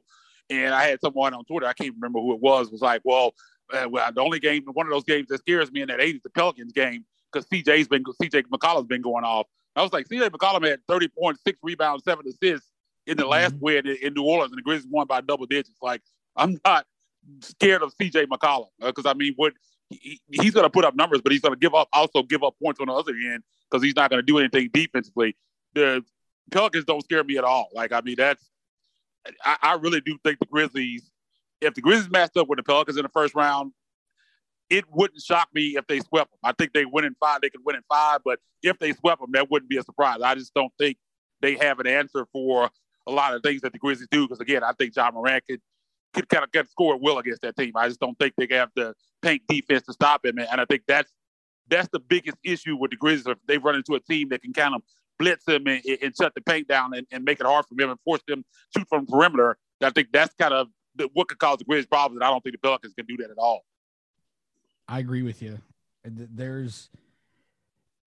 And 0.49 0.73
I 0.73 0.83
had 0.85 0.99
someone 0.99 1.33
on 1.33 1.45
Twitter, 1.45 1.65
I 1.65 1.73
can't 1.73 1.95
remember 1.95 2.19
who 2.19 2.33
it 2.33 2.41
was, 2.41 2.69
was 2.69 2.81
like, 2.81 3.01
well, 3.03 3.33
uh, 3.71 3.87
well, 3.89 4.11
the 4.11 4.21
only 4.21 4.39
game, 4.39 4.65
one 4.73 4.85
of 4.85 4.91
those 4.91 5.05
games 5.05 5.27
that 5.29 5.39
scares 5.39 5.71
me 5.71 5.81
in 5.81 5.87
that 5.87 6.01
eight 6.01 6.15
is 6.15 6.21
the 6.21 6.29
Pelicans 6.29 6.73
game 6.73 7.05
because 7.33 7.47
CJ's 7.47 7.87
been 7.87 8.03
CJ 8.03 8.43
McCollum's 8.43 8.87
been 8.87 9.01
going 9.01 9.23
off. 9.23 9.47
I 9.75 9.81
was 9.81 9.91
like, 9.91 10.07
CJ 10.07 10.29
McCollum 10.29 10.67
had 10.67 10.79
30 10.87 11.07
points, 11.19 11.41
six 11.45 11.57
rebounds, 11.63 12.03
seven 12.03 12.25
assists 12.27 12.69
in 13.07 13.17
the 13.17 13.25
last 13.25 13.55
mm-hmm. 13.55 13.65
win 13.65 13.87
in, 13.87 13.97
in, 14.01 14.13
New 14.13 14.23
Orleans, 14.23 14.51
and 14.51 14.57
the 14.57 14.61
Grizzlies 14.61 14.89
won 14.89 15.07
by 15.07 15.21
double 15.21 15.45
digits. 15.45 15.77
Like, 15.81 16.01
I'm 16.35 16.59
not 16.63 16.85
scared 17.41 17.81
of 17.81 17.95
CJ 17.97 18.27
McCollum 18.27 18.67
because 18.79 19.05
uh, 19.05 19.09
I 19.09 19.13
mean, 19.13 19.33
what 19.35 19.53
he, 19.89 20.21
he's 20.31 20.51
going 20.51 20.65
to 20.65 20.69
put 20.69 20.85
up 20.85 20.95
numbers, 20.95 21.21
but 21.21 21.31
he's 21.31 21.41
going 21.41 21.53
to 21.53 21.59
give 21.59 21.73
up 21.73 21.87
also 21.91 22.23
give 22.23 22.43
up 22.43 22.55
points 22.61 22.79
on 22.79 22.87
the 22.87 22.93
other 22.93 23.13
end 23.13 23.43
because 23.69 23.83
he's 23.83 23.95
not 23.95 24.09
going 24.09 24.19
to 24.19 24.25
do 24.25 24.37
anything 24.37 24.69
defensively. 24.73 25.35
The 25.73 26.03
Pelicans 26.51 26.85
don't 26.85 27.03
scare 27.03 27.23
me 27.23 27.37
at 27.37 27.43
all. 27.43 27.69
Like, 27.73 27.91
I 27.91 28.01
mean, 28.01 28.15
that's 28.17 28.49
I, 29.43 29.57
I 29.61 29.73
really 29.75 30.01
do 30.01 30.17
think 30.23 30.39
the 30.39 30.45
Grizzlies. 30.45 31.09
If 31.61 31.75
the 31.75 31.81
Grizzlies 31.81 32.11
matched 32.11 32.35
up 32.37 32.49
with 32.49 32.57
the 32.57 32.63
Pelicans 32.63 32.97
in 32.97 33.03
the 33.03 33.09
first 33.09 33.35
round, 33.35 33.71
it 34.73 34.85
wouldn't 34.89 35.21
shock 35.21 35.49
me 35.53 35.75
if 35.77 35.85
they 35.85 35.99
swept 35.99 36.31
them. 36.31 36.39
I 36.43 36.51
think 36.53 36.73
they 36.73 36.85
win 36.85 37.05
in 37.05 37.15
five. 37.19 37.41
They 37.41 37.49
could 37.51 37.61
win 37.63 37.75
in 37.75 37.83
five, 37.87 38.21
but 38.25 38.39
if 38.63 38.79
they 38.79 38.91
swept 38.93 39.21
them, 39.21 39.29
that 39.33 39.51
wouldn't 39.51 39.69
be 39.69 39.77
a 39.77 39.83
surprise. 39.83 40.17
I 40.23 40.33
just 40.33 40.53
don't 40.55 40.73
think 40.79 40.97
they 41.41 41.55
have 41.57 41.79
an 41.79 41.85
answer 41.85 42.25
for 42.33 42.71
a 43.05 43.11
lot 43.11 43.35
of 43.35 43.43
things 43.43 43.61
that 43.61 43.71
the 43.71 43.77
Grizzlies 43.77 44.07
do. 44.09 44.25
Because 44.25 44.39
again, 44.39 44.63
I 44.63 44.71
think 44.73 44.95
Ja 44.95 45.11
Morant 45.11 45.43
could 45.47 45.61
could 46.13 46.29
kind 46.29 46.43
of 46.43 46.51
get 46.51 46.69
score 46.69 46.97
will 46.97 47.19
against 47.19 47.41
that 47.43 47.55
team. 47.55 47.71
I 47.75 47.87
just 47.87 47.99
don't 47.99 48.17
think 48.17 48.33
they 48.37 48.47
have 48.55 48.69
the 48.75 48.93
paint 49.21 49.43
defense 49.47 49.83
to 49.83 49.93
stop 49.93 50.25
him, 50.25 50.39
and 50.39 50.59
I 50.59 50.65
think 50.65 50.83
that's 50.87 51.11
that's 51.69 51.89
the 51.89 51.99
biggest 51.99 52.37
issue 52.43 52.75
with 52.75 52.91
the 52.91 52.97
Grizzlies. 52.97 53.27
If 53.27 53.37
they 53.47 53.59
run 53.59 53.75
into 53.75 53.93
a 53.93 53.99
team 53.99 54.29
that 54.29 54.41
can 54.41 54.53
kind 54.53 54.73
of 54.73 54.81
blitz 55.19 55.47
him 55.47 55.67
and, 55.67 55.81
and 56.01 56.15
shut 56.19 56.33
the 56.33 56.41
paint 56.41 56.67
down 56.67 56.95
and, 56.95 57.05
and, 57.11 57.23
make 57.23 57.39
it 57.39 57.45
hard 57.45 57.65
for 57.67 57.81
him 57.81 57.91
and 57.91 57.99
force 58.03 58.21
them 58.27 58.43
to 58.43 58.79
shoot 58.79 58.87
from 58.89 59.05
perimeter, 59.05 59.57
I 59.81 59.91
think 59.91 60.07
that's 60.11 60.33
kind 60.33 60.53
of 60.53 60.67
what 61.13 61.27
could 61.27 61.37
cause 61.37 61.59
the 61.59 61.65
Grizzlies 61.65 61.85
problems. 61.85 62.17
And 62.17 62.23
I 62.23 62.31
don't 62.31 62.41
think 62.41 62.55
the 62.55 62.59
Pelicans 62.59 62.93
can 62.93 63.05
do 63.05 63.17
that 63.17 63.29
at 63.29 63.37
all. 63.37 63.63
I 64.87 64.99
agree 64.99 65.23
with 65.23 65.41
you. 65.41 65.59
There's 66.03 66.89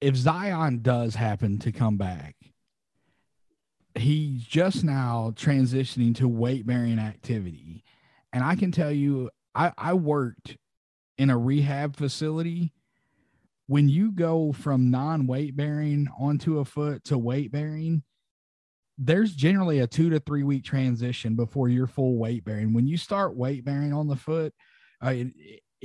if 0.00 0.14
Zion 0.14 0.82
does 0.82 1.14
happen 1.14 1.58
to 1.60 1.72
come 1.72 1.96
back, 1.96 2.36
he's 3.94 4.44
just 4.44 4.84
now 4.84 5.32
transitioning 5.34 6.14
to 6.16 6.28
weight 6.28 6.66
bearing 6.66 6.98
activity. 6.98 7.82
And 8.32 8.44
I 8.44 8.54
can 8.56 8.70
tell 8.70 8.92
you, 8.92 9.30
I, 9.54 9.72
I 9.78 9.94
worked 9.94 10.56
in 11.16 11.30
a 11.30 11.38
rehab 11.38 11.96
facility. 11.96 12.72
When 13.68 13.88
you 13.88 14.12
go 14.12 14.52
from 14.52 14.90
non 14.90 15.26
weight 15.26 15.56
bearing 15.56 16.08
onto 16.18 16.58
a 16.58 16.64
foot 16.64 17.04
to 17.04 17.18
weight 17.18 17.50
bearing, 17.50 18.02
there's 18.98 19.34
generally 19.34 19.80
a 19.80 19.86
two 19.86 20.10
to 20.10 20.20
three 20.20 20.42
week 20.42 20.64
transition 20.64 21.34
before 21.34 21.68
you're 21.68 21.86
full 21.86 22.16
weight 22.18 22.44
bearing. 22.44 22.74
When 22.74 22.86
you 22.86 22.96
start 22.96 23.34
weight 23.34 23.64
bearing 23.64 23.92
on 23.92 24.06
the 24.06 24.16
foot, 24.16 24.54
uh, 25.02 25.14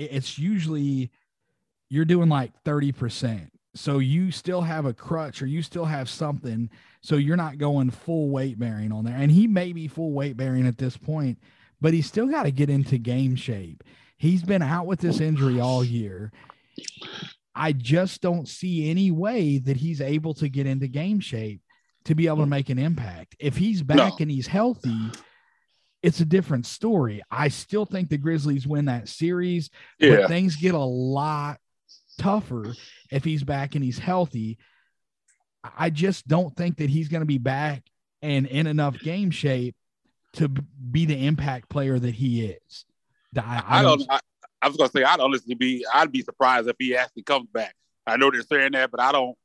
it's 0.10 0.38
usually 0.38 1.12
you're 1.90 2.06
doing 2.06 2.30
like 2.30 2.52
30%. 2.64 3.50
So 3.74 4.00
you 4.00 4.32
still 4.32 4.62
have 4.62 4.86
a 4.86 4.94
crutch 4.94 5.42
or 5.42 5.46
you 5.46 5.62
still 5.62 5.86
have 5.86 6.10
something. 6.10 6.70
So 7.02 7.16
you're 7.16 7.38
not 7.38 7.58
going 7.58 7.90
full 7.90 8.30
weight 8.30 8.60
bearing 8.60 8.92
on 8.92 9.06
there. 9.06 9.16
And 9.16 9.32
he 9.32 9.48
may 9.48 9.74
be 9.74 9.88
full 9.88 10.12
weight 10.12 10.38
bearing 10.38 10.68
at 10.68 10.78
this 10.78 10.98
point, 10.98 11.38
but 11.80 11.94
he's 11.94 12.06
still 12.06 12.28
got 12.28 12.44
to 12.44 12.52
get 12.52 12.70
into 12.70 12.98
game 12.98 13.36
shape. 13.36 13.84
He's 14.18 14.44
been 14.44 14.62
out 14.62 14.86
with 14.86 15.00
this 15.00 15.20
injury 15.20 15.60
all 15.60 15.84
year. 15.84 16.32
I 17.56 17.74
just 17.74 18.22
don't 18.22 18.48
see 18.48 18.90
any 18.90 19.12
way 19.12 19.58
that 19.58 19.78
he's 19.78 20.00
able 20.00 20.34
to 20.36 20.48
get 20.48 20.68
into 20.68 20.88
game 20.88 21.20
shape 21.20 21.62
to 22.06 22.16
be 22.16 22.28
able 22.28 22.38
to 22.38 22.46
make 22.46 22.70
an 22.70 22.80
impact. 22.80 23.36
If 23.40 23.58
he's 23.58 23.82
back 23.82 23.98
no. 23.98 24.18
and 24.20 24.32
he's 24.32 24.48
healthy, 24.48 25.12
it's 26.04 26.20
a 26.20 26.26
different 26.26 26.66
story. 26.66 27.22
I 27.30 27.50
still 27.50 27.86
think 27.86 28.10
the 28.10 28.18
Grizzlies 28.18 28.68
win 28.68 28.86
that 28.86 29.08
series, 29.08 29.70
yeah. 30.00 30.18
but 30.18 30.28
things 30.28 30.56
get 30.56 30.74
a 30.74 30.80
lot 30.80 31.60
tougher 32.18 32.74
if 33.12 33.24
he's 33.24 33.44
back 33.44 33.76
and 33.76 33.84
he's 33.84 34.00
healthy. 34.00 34.58
I 35.78 35.92
just 35.92 36.28
don't 36.28 36.56
think 36.56 36.78
that 36.78 36.90
he's 36.90 37.08
going 37.08 37.22
to 37.22 37.28
be 37.28 37.38
back 37.38 37.84
and 38.22 38.48
in 38.48 38.68
enough 38.68 39.00
game 39.00 39.32
shape 39.32 39.76
to 40.34 40.48
be 40.48 41.06
the 41.06 41.28
impact 41.28 41.70
player 41.70 42.00
that 42.00 42.16
he 42.16 42.46
is. 42.46 42.86
I, 43.38 43.64
I, 43.68 43.82
don't. 43.82 44.04
I, 44.10 44.20
I, 44.62 44.68
was 44.68 44.78
going 44.78 44.90
to 44.90 44.98
say 44.98 45.04
I'd 45.04 45.20
honestly 45.20 45.56
be. 45.56 45.86
I'd 45.94 46.12
be 46.12 46.22
surprised 46.22 46.68
if 46.68 46.76
he 46.80 46.96
actually 46.96 47.24
comes 47.24 47.48
back. 47.54 47.76
I 48.08 48.18
know 48.18 48.32
they're 48.32 48.42
saying 48.42 48.72
that, 48.74 48.92
but 48.92 49.00
I 49.00 49.12
don't. 49.12 49.38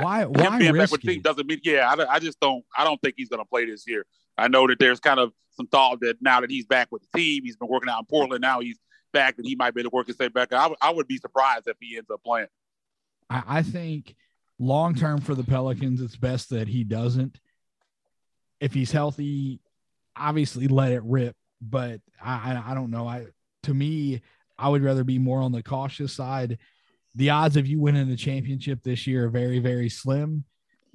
Why? 0.00 0.24
Why 0.26 0.58
being 0.58 0.76
back 0.76 0.90
with 0.90 1.00
team 1.00 1.22
doesn't 1.22 1.46
mean. 1.46 1.60
Yeah, 1.64 1.90
I, 1.90 2.14
I 2.14 2.18
just 2.18 2.38
don't. 2.38 2.64
I 2.76 2.84
don't 2.84 3.00
think 3.00 3.14
he's 3.16 3.28
going 3.28 3.42
to 3.42 3.48
play 3.48 3.66
this 3.66 3.86
year. 3.86 4.04
I 4.36 4.48
know 4.48 4.66
that 4.68 4.78
there's 4.78 5.00
kind 5.00 5.18
of 5.18 5.32
some 5.56 5.66
thought 5.66 6.00
that 6.00 6.16
now 6.20 6.40
that 6.40 6.50
he's 6.50 6.66
back 6.66 6.88
with 6.90 7.02
the 7.02 7.18
team, 7.18 7.42
he's 7.44 7.56
been 7.56 7.68
working 7.68 7.88
out 7.88 8.00
in 8.00 8.06
Portland. 8.06 8.42
Now 8.42 8.60
he's 8.60 8.78
back, 9.12 9.36
that 9.36 9.46
he 9.46 9.54
might 9.54 9.74
be 9.74 9.80
able 9.80 9.90
to 9.90 9.94
work 9.94 10.06
his 10.08 10.18
way 10.18 10.28
back. 10.28 10.52
I, 10.52 10.70
I 10.80 10.90
would 10.90 11.06
be 11.06 11.18
surprised 11.18 11.68
if 11.68 11.76
he 11.80 11.96
ends 11.96 12.10
up 12.10 12.22
playing. 12.24 12.48
I, 13.30 13.42
I 13.46 13.62
think 13.62 14.16
long 14.58 14.94
term 14.94 15.20
for 15.20 15.34
the 15.34 15.44
Pelicans, 15.44 16.00
it's 16.00 16.16
best 16.16 16.50
that 16.50 16.68
he 16.68 16.84
doesn't. 16.84 17.40
If 18.60 18.74
he's 18.74 18.92
healthy, 18.92 19.60
obviously 20.16 20.68
let 20.68 20.92
it 20.92 21.02
rip. 21.04 21.36
But 21.60 22.00
I, 22.22 22.52
I, 22.52 22.72
I 22.72 22.74
don't 22.74 22.90
know. 22.90 23.06
I 23.06 23.26
to 23.62 23.74
me, 23.74 24.20
I 24.58 24.68
would 24.68 24.82
rather 24.82 25.04
be 25.04 25.18
more 25.18 25.40
on 25.40 25.52
the 25.52 25.62
cautious 25.62 26.12
side. 26.12 26.58
The 27.14 27.30
odds 27.30 27.56
of 27.56 27.66
you 27.66 27.80
winning 27.80 28.08
the 28.08 28.16
championship 28.16 28.82
this 28.82 29.06
year 29.06 29.26
are 29.26 29.30
very, 29.30 29.58
very 29.58 29.88
slim. 29.88 30.44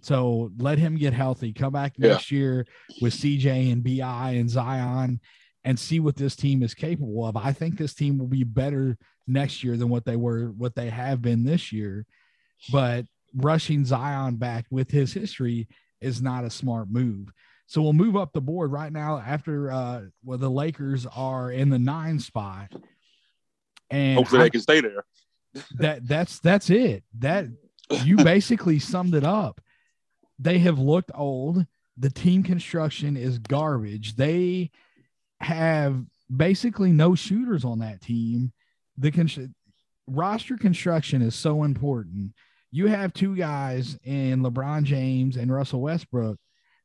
So 0.01 0.51
let 0.57 0.77
him 0.77 0.97
get 0.97 1.13
healthy. 1.13 1.53
Come 1.53 1.73
back 1.73 1.97
next 1.97 2.31
yeah. 2.31 2.37
year 2.37 2.67
with 3.01 3.13
CJ 3.13 3.71
and 3.71 3.83
BI 3.83 4.31
and 4.31 4.49
Zion 4.49 5.19
and 5.63 5.79
see 5.79 5.99
what 5.99 6.15
this 6.15 6.35
team 6.35 6.63
is 6.63 6.73
capable 6.73 7.25
of. 7.25 7.35
I 7.35 7.51
think 7.51 7.77
this 7.77 7.93
team 7.93 8.17
will 8.17 8.27
be 8.27 8.43
better 8.43 8.97
next 9.27 9.63
year 9.63 9.77
than 9.77 9.89
what 9.89 10.05
they 10.05 10.15
were, 10.15 10.47
what 10.57 10.75
they 10.75 10.89
have 10.89 11.21
been 11.21 11.43
this 11.43 11.71
year. 11.71 12.05
But 12.71 13.05
rushing 13.35 13.85
Zion 13.85 14.35
back 14.37 14.65
with 14.71 14.89
his 14.89 15.13
history 15.13 15.67
is 16.01 16.21
not 16.21 16.45
a 16.45 16.49
smart 16.49 16.89
move. 16.89 17.29
So 17.67 17.81
we'll 17.81 17.93
move 17.93 18.15
up 18.15 18.33
the 18.33 18.41
board 18.41 18.71
right 18.71 18.91
now 18.91 19.19
after 19.19 19.71
uh 19.71 20.01
well 20.23 20.39
the 20.39 20.49
Lakers 20.49 21.05
are 21.05 21.51
in 21.51 21.69
the 21.69 21.77
nine 21.77 22.19
spot. 22.19 22.71
And 23.91 24.17
hopefully 24.17 24.41
I, 24.41 24.43
they 24.45 24.49
can 24.49 24.61
stay 24.61 24.81
there. 24.81 25.05
that 25.77 26.07
that's 26.07 26.39
that's 26.39 26.69
it. 26.69 27.03
That 27.19 27.45
you 28.03 28.17
basically 28.17 28.79
summed 28.79 29.13
it 29.13 29.23
up. 29.23 29.61
They 30.39 30.59
have 30.59 30.79
looked 30.79 31.11
old. 31.13 31.65
The 31.97 32.09
team 32.09 32.43
construction 32.43 33.17
is 33.17 33.37
garbage. 33.39 34.15
They 34.15 34.71
have 35.41 36.03
basically 36.33 36.91
no 36.91 37.15
shooters 37.15 37.65
on 37.65 37.79
that 37.79 38.01
team. 38.01 38.53
The 38.97 39.11
con- 39.11 39.53
roster 40.07 40.57
construction 40.57 41.21
is 41.21 41.35
so 41.35 41.63
important. 41.63 42.33
You 42.71 42.87
have 42.87 43.13
two 43.13 43.35
guys 43.35 43.97
in 44.03 44.41
LeBron 44.41 44.83
James 44.83 45.35
and 45.35 45.51
Russell 45.51 45.81
Westbrook 45.81 46.37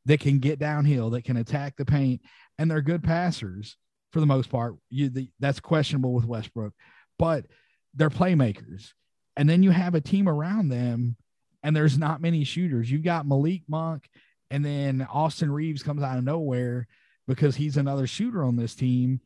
that 0.06 0.20
can 0.20 0.38
get 0.38 0.58
downhill, 0.58 1.10
that 1.10 1.24
can 1.24 1.36
attack 1.36 1.76
the 1.76 1.84
paint, 1.84 2.22
and 2.58 2.70
they're 2.70 2.82
good 2.82 3.02
passers 3.02 3.76
for 4.12 4.20
the 4.20 4.26
most 4.26 4.50
part. 4.50 4.76
You 4.90 5.10
the, 5.10 5.28
that's 5.40 5.60
questionable 5.60 6.12
with 6.12 6.24
Westbrook, 6.24 6.72
but 7.18 7.46
they're 7.94 8.10
playmakers. 8.10 8.92
And 9.36 9.48
then 9.48 9.62
you 9.62 9.70
have 9.70 9.94
a 9.94 10.00
team 10.00 10.28
around 10.28 10.68
them, 10.68 11.16
and 11.64 11.74
there's 11.74 11.98
not 11.98 12.20
many 12.22 12.44
shooters. 12.44 12.88
You've 12.88 13.03
got 13.03 13.27
Malik 13.27 13.62
Monk, 13.66 14.09
and 14.50 14.64
then 14.64 15.07
Austin 15.12 15.50
Reaves 15.50 15.83
comes 15.83 16.03
out 16.03 16.18
of 16.18 16.24
nowhere 16.24 16.87
because 17.27 17.57
he's 17.57 17.77
another 17.77 18.07
shooter 18.07 18.44
on 18.44 18.55
this 18.55 18.77
team. 18.77 19.20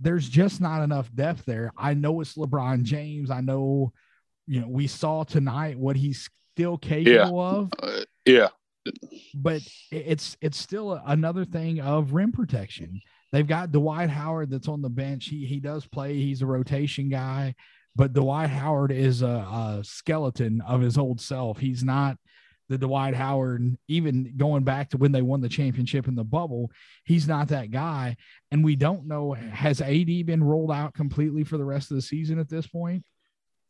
There's 0.00 0.28
just 0.28 0.60
not 0.60 0.82
enough 0.82 1.14
depth 1.14 1.44
there. 1.44 1.70
I 1.76 1.94
know 1.94 2.20
it's 2.20 2.34
LeBron 2.34 2.82
James. 2.82 3.30
I 3.30 3.42
know, 3.42 3.92
you 4.48 4.62
know, 4.62 4.68
we 4.68 4.88
saw 4.88 5.22
tonight 5.22 5.78
what 5.78 5.94
he's 5.94 6.28
still 6.54 6.78
capable 6.78 7.12
yeah. 7.12 7.22
of. 7.22 7.70
Uh, 7.80 8.04
yeah 8.24 8.48
but 9.34 9.60
it's 9.90 10.36
it's 10.40 10.58
still 10.58 11.00
another 11.06 11.44
thing 11.44 11.80
of 11.80 12.12
rim 12.12 12.32
protection. 12.32 13.00
They've 13.32 13.46
got 13.46 13.72
Dwight 13.72 14.10
Howard 14.10 14.50
that's 14.50 14.68
on 14.68 14.82
the 14.82 14.88
bench. 14.88 15.26
He 15.26 15.44
he 15.44 15.60
does 15.60 15.86
play. 15.86 16.14
He's 16.14 16.42
a 16.42 16.46
rotation 16.46 17.08
guy, 17.08 17.54
but 17.96 18.12
Dwight 18.12 18.50
Howard 18.50 18.92
is 18.92 19.22
a, 19.22 19.26
a 19.26 19.80
skeleton 19.82 20.60
of 20.62 20.80
his 20.80 20.96
old 20.96 21.20
self. 21.20 21.58
He's 21.58 21.82
not 21.82 22.16
the 22.70 22.78
Dwight 22.78 23.14
Howard, 23.14 23.76
even 23.88 24.32
going 24.36 24.62
back 24.62 24.90
to 24.90 24.96
when 24.96 25.10
they 25.10 25.22
won 25.22 25.40
the 25.40 25.48
championship 25.48 26.06
in 26.06 26.14
the 26.14 26.22
bubble, 26.22 26.70
he's 27.04 27.26
not 27.26 27.48
that 27.48 27.72
guy. 27.72 28.16
And 28.52 28.64
we 28.64 28.76
don't 28.76 29.08
know 29.08 29.32
has 29.32 29.80
AD 29.80 30.06
been 30.24 30.42
rolled 30.42 30.70
out 30.70 30.94
completely 30.94 31.42
for 31.42 31.58
the 31.58 31.64
rest 31.64 31.90
of 31.90 31.96
the 31.96 32.02
season 32.02 32.38
at 32.38 32.48
this 32.48 32.68
point? 32.68 33.04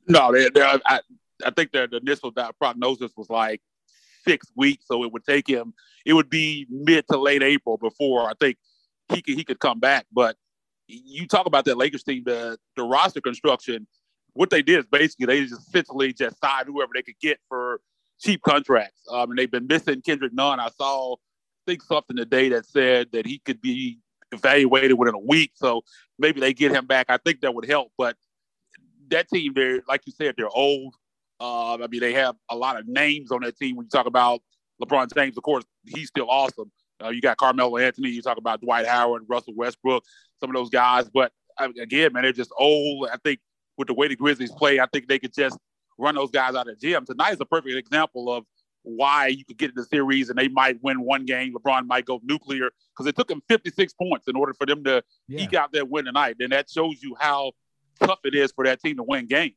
No, 0.07 0.31
they, 0.31 0.51
they, 0.51 0.61
I, 0.61 1.01
I 1.45 1.51
think 1.51 1.73
the 1.73 1.89
initial 1.97 2.31
prognosis 2.59 3.13
was 3.17 3.31
like 3.31 3.63
six 4.23 4.47
weeks, 4.55 4.85
so 4.87 5.03
it 5.03 5.13
would 5.13 5.25
take 5.25 5.49
him. 5.49 5.73
It 6.05 6.13
would 6.13 6.29
be 6.29 6.67
mid 6.69 7.07
to 7.11 7.19
late 7.19 7.43
April 7.43 7.79
before 7.79 8.29
I 8.29 8.35
think 8.39 8.59
he 9.09 9.23
could 9.23 9.35
he 9.35 9.45
could 9.45 9.61
come 9.61 9.81
back. 9.81 10.05
But 10.13 10.37
you 10.87 11.27
talk 11.27 11.47
about 11.47 11.65
that 11.65 11.79
Lakers 11.79 12.03
team, 12.03 12.25
the 12.27 12.59
the 12.77 12.83
roster 12.83 13.23
construction. 13.23 13.87
What 14.35 14.51
they 14.51 14.63
did 14.63 14.81
is 14.81 14.87
basically 14.87 15.27
they 15.27 15.45
just 15.45 15.69
essentially 15.69 16.13
just 16.13 16.41
signed 16.41 16.67
whoever 16.67 16.93
they 16.95 17.03
could 17.03 17.19
get 17.21 17.39
for 17.49 17.81
cheap 18.21 18.43
contracts. 18.43 19.01
Um, 19.11 19.31
and 19.31 19.39
they've 19.39 19.51
been 19.51 19.67
missing 19.67 20.03
Kendrick 20.03 20.33
Nunn. 20.33 20.61
I 20.61 20.69
saw 20.71 21.15
I 21.15 21.17
think 21.67 21.83
something 21.83 22.17
today 22.17 22.49
that 22.51 22.67
said 22.67 23.09
that 23.13 23.27
he 23.27 23.39
could 23.39 23.61
be 23.61 23.99
evaluated 24.33 24.99
within 24.99 25.15
a 25.15 25.19
week. 25.19 25.53
So 25.55 25.83
maybe 26.19 26.41
they 26.41 26.53
get 26.53 26.73
him 26.73 26.87
back. 26.87 27.07
I 27.09 27.17
think 27.19 27.41
that 27.41 27.55
would 27.55 27.67
help. 27.67 27.93
But 27.99 28.17
that 29.11 29.29
team, 29.29 29.53
they're 29.55 29.83
like 29.89 30.03
you 30.07 30.13
said, 30.13 30.35
they're 30.37 30.49
old. 30.49 30.95
Uh, 31.41 31.75
I 31.75 31.87
mean, 31.87 32.01
they 32.01 32.13
have 32.13 32.37
a 32.51 32.57
lot 32.57 32.79
of 32.79 32.87
names 32.87 33.33
on 33.33 33.41
that 33.43 33.57
team. 33.57 33.77
When 33.77 33.87
you 33.87 33.91
talk 33.91 34.07
about 34.07 34.41
LeBron 34.83 35.13
James, 35.15 35.37
of 35.37 35.43
course, 35.43 35.65
he's 35.87 36.09
still 36.09 36.29
awesome. 36.29 36.71
Uh, 37.03 37.09
you 37.09 37.23
got 37.23 37.39
Carmelo 37.39 37.79
Anthony. 37.79 38.11
You 38.11 38.21
talk 38.21 38.37
about 38.37 38.61
Dwight 38.61 38.87
Howard, 38.87 39.25
Russell 39.27 39.55
Westbrook, 39.57 40.05
some 40.39 40.51
of 40.51 40.55
those 40.55 40.69
guys. 40.69 41.09
But 41.09 41.33
again, 41.59 42.13
man, 42.13 42.23
they're 42.23 42.33
just 42.33 42.53
old. 42.59 43.09
I 43.11 43.17
think 43.25 43.41
with 43.81 43.89
the 43.89 43.95
way 43.95 44.07
the 44.09 44.15
Grizzlies 44.15 44.53
play, 44.53 44.79
I 44.79 44.87
think 44.93 45.09
they 45.09 45.19
could 45.19 45.33
just 45.33 45.59
run 45.97 46.15
those 46.15 46.31
guys 46.31 46.55
out 46.55 46.69
of 46.69 46.79
the 46.79 46.87
gym. 46.87 47.07
Tonight 47.07 47.33
is 47.33 47.41
a 47.41 47.47
perfect 47.47 47.75
example 47.75 48.31
of 48.31 48.45
why 48.83 49.29
you 49.29 49.43
could 49.43 49.57
get 49.57 49.71
in 49.71 49.75
the 49.75 49.85
series 49.85 50.29
and 50.29 50.39
they 50.39 50.49
might 50.49 50.79
win 50.83 51.01
one 51.01 51.25
game. 51.25 51.55
LeBron 51.55 51.87
might 51.87 52.05
go 52.05 52.21
nuclear 52.23 52.71
because 52.93 53.07
it 53.07 53.17
took 53.17 53.29
them 53.29 53.43
56 53.49 53.95
points 53.95 54.29
in 54.29 54.37
order 54.37 54.53
for 54.53 54.67
them 54.67 54.85
to 54.85 55.03
yeah. 55.29 55.41
eke 55.41 55.55
out 55.55 55.73
that 55.73 55.89
win 55.89 56.05
tonight. 56.05 56.37
And 56.41 56.53
that 56.53 56.69
shows 56.69 57.03
you 57.03 57.17
how 57.19 57.53
tough 57.99 58.21
it 58.25 58.35
is 58.35 58.53
for 58.53 58.65
that 58.67 58.81
team 58.81 58.99
to 58.99 59.03
win 59.03 59.27
games. 59.27 59.57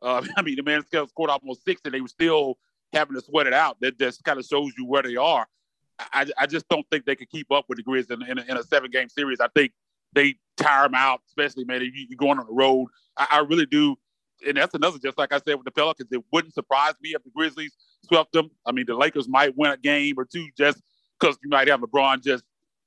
Uh, 0.00 0.22
I 0.36 0.42
mean, 0.42 0.54
the 0.54 0.62
man 0.62 0.84
scored 0.86 1.30
almost 1.30 1.64
60. 1.64 1.90
They 1.90 2.00
were 2.00 2.08
still 2.08 2.58
having 2.92 3.16
to 3.16 3.20
sweat 3.20 3.48
it 3.48 3.52
out. 3.52 3.78
That 3.80 3.98
just 3.98 4.22
kind 4.22 4.38
of 4.38 4.46
shows 4.46 4.72
you 4.78 4.86
where 4.86 5.02
they 5.02 5.16
are. 5.16 5.46
I, 5.98 6.26
I 6.38 6.46
just 6.46 6.68
don't 6.68 6.86
think 6.90 7.04
they 7.04 7.16
could 7.16 7.30
keep 7.30 7.50
up 7.50 7.64
with 7.68 7.78
the 7.78 7.84
Grizz 7.84 8.12
in, 8.12 8.22
in, 8.30 8.38
a, 8.38 8.42
in 8.42 8.56
a 8.58 8.62
seven 8.62 8.92
game 8.92 9.08
series. 9.08 9.40
I 9.40 9.48
think 9.48 9.72
they 10.12 10.36
tire 10.56 10.84
them 10.84 10.94
out, 10.94 11.20
especially, 11.28 11.64
man, 11.64 11.82
if 11.82 11.94
you, 11.94 12.06
are 12.12 12.16
going 12.16 12.38
on 12.38 12.46
the 12.46 12.52
road. 12.52 12.88
I, 13.16 13.26
I, 13.30 13.38
really 13.40 13.66
do. 13.66 13.96
And 14.46 14.56
that's 14.56 14.74
another, 14.74 14.98
just 14.98 15.18
like 15.18 15.32
I 15.32 15.38
said 15.38 15.54
with 15.54 15.64
the 15.64 15.70
Pelicans, 15.70 16.10
it 16.12 16.22
wouldn't 16.32 16.54
surprise 16.54 16.94
me 17.00 17.10
if 17.10 17.22
the 17.22 17.30
Grizzlies 17.30 17.74
swept 18.04 18.32
them. 18.32 18.50
I 18.66 18.72
mean, 18.72 18.86
the 18.86 18.94
Lakers 18.94 19.28
might 19.28 19.56
win 19.56 19.70
a 19.70 19.76
game 19.76 20.14
or 20.18 20.24
two 20.24 20.48
just 20.56 20.82
because 21.18 21.38
you 21.42 21.48
might 21.50 21.68
have 21.68 21.80
LeBron 21.80 22.22
just 22.22 22.44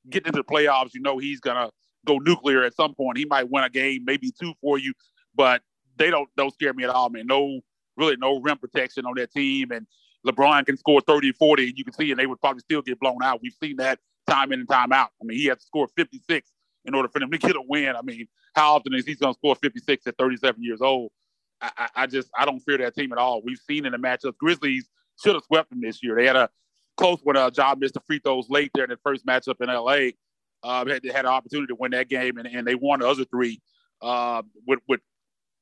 getting 0.09 0.27
into 0.27 0.39
the 0.39 0.43
playoffs. 0.43 0.93
You 0.93 1.01
know, 1.01 1.17
he's 1.17 1.41
to 1.41 1.71
go 2.05 2.17
nuclear 2.17 2.63
at 2.63 2.75
some 2.75 2.93
point. 2.93 3.17
He 3.17 3.25
might 3.25 3.49
win 3.49 3.63
a 3.63 3.69
game, 3.69 4.05
maybe 4.05 4.31
two 4.31 4.53
for 4.61 4.77
you. 4.77 4.93
But 5.35 5.61
they 5.97 6.09
don't 6.09 6.29
don't 6.37 6.53
scare 6.53 6.73
me 6.73 6.83
at 6.83 6.89
all, 6.89 7.09
man. 7.09 7.27
No, 7.27 7.61
really 7.97 8.15
no 8.17 8.39
rim 8.39 8.57
protection 8.57 9.05
on 9.05 9.13
that 9.17 9.31
team. 9.31 9.71
And 9.71 9.87
LeBron 10.25 10.65
can 10.65 10.77
score 10.77 11.01
30, 11.01 11.31
40, 11.33 11.69
and 11.69 11.77
you 11.77 11.83
can 11.83 11.93
see, 11.93 12.11
and 12.11 12.19
they 12.19 12.25
would 12.25 12.39
probably 12.41 12.61
still 12.61 12.81
get 12.81 12.99
blown 12.99 13.23
out. 13.23 13.41
We've 13.41 13.55
seen 13.61 13.77
that 13.77 13.99
time 14.27 14.51
in 14.51 14.59
and 14.59 14.69
time 14.69 14.91
out. 14.91 15.09
I 15.21 15.25
mean, 15.25 15.37
he 15.37 15.45
has 15.45 15.59
to 15.59 15.65
score 15.65 15.87
56 15.95 16.51
in 16.85 16.95
order 16.95 17.09
for 17.09 17.19
them 17.19 17.31
to 17.31 17.37
get 17.37 17.55
a 17.55 17.61
win. 17.61 17.95
I 17.95 18.01
mean, 18.01 18.27
how 18.55 18.75
often 18.75 18.93
is 18.93 19.05
he 19.05 19.15
going 19.15 19.33
to 19.33 19.37
score 19.37 19.55
56 19.55 20.07
at 20.07 20.17
37 20.17 20.63
years 20.63 20.81
old? 20.81 21.11
I, 21.61 21.89
I, 21.95 22.07
just 22.07 22.29
I 22.37 22.45
don't 22.45 22.59
fear 22.61 22.77
that 22.77 22.95
team 22.95 23.11
at 23.11 23.17
all. 23.17 23.41
We've 23.43 23.59
seen 23.59 23.85
in 23.85 23.91
the 23.91 23.97
matchups, 23.97 24.37
Grizzlies 24.37 24.89
should 25.21 25.35
have 25.35 25.43
swept 25.43 25.69
them 25.69 25.81
this 25.81 26.01
year. 26.01 26.15
They 26.15 26.25
had 26.25 26.37
a 26.37 26.49
close 26.95 27.19
when 27.23 27.35
uh, 27.35 27.49
John 27.49 27.79
missed 27.79 27.95
the 27.95 27.99
free 28.01 28.19
throws 28.19 28.49
late 28.49 28.71
there 28.73 28.85
in 28.85 28.89
the 28.89 28.97
first 29.03 29.25
matchup 29.25 29.61
in 29.61 29.67
LA. 29.67 30.11
Uh, 30.63 30.85
had, 30.85 31.03
had 31.05 31.25
an 31.25 31.31
opportunity 31.31 31.67
to 31.67 31.75
win 31.75 31.91
that 31.91 32.09
game, 32.09 32.37
and, 32.37 32.47
and 32.47 32.65
they 32.65 32.75
won 32.75 32.99
the 32.99 33.07
other 33.07 33.25
three. 33.25 33.61
uh, 34.01 34.41
with 34.67 34.79
with 34.87 35.01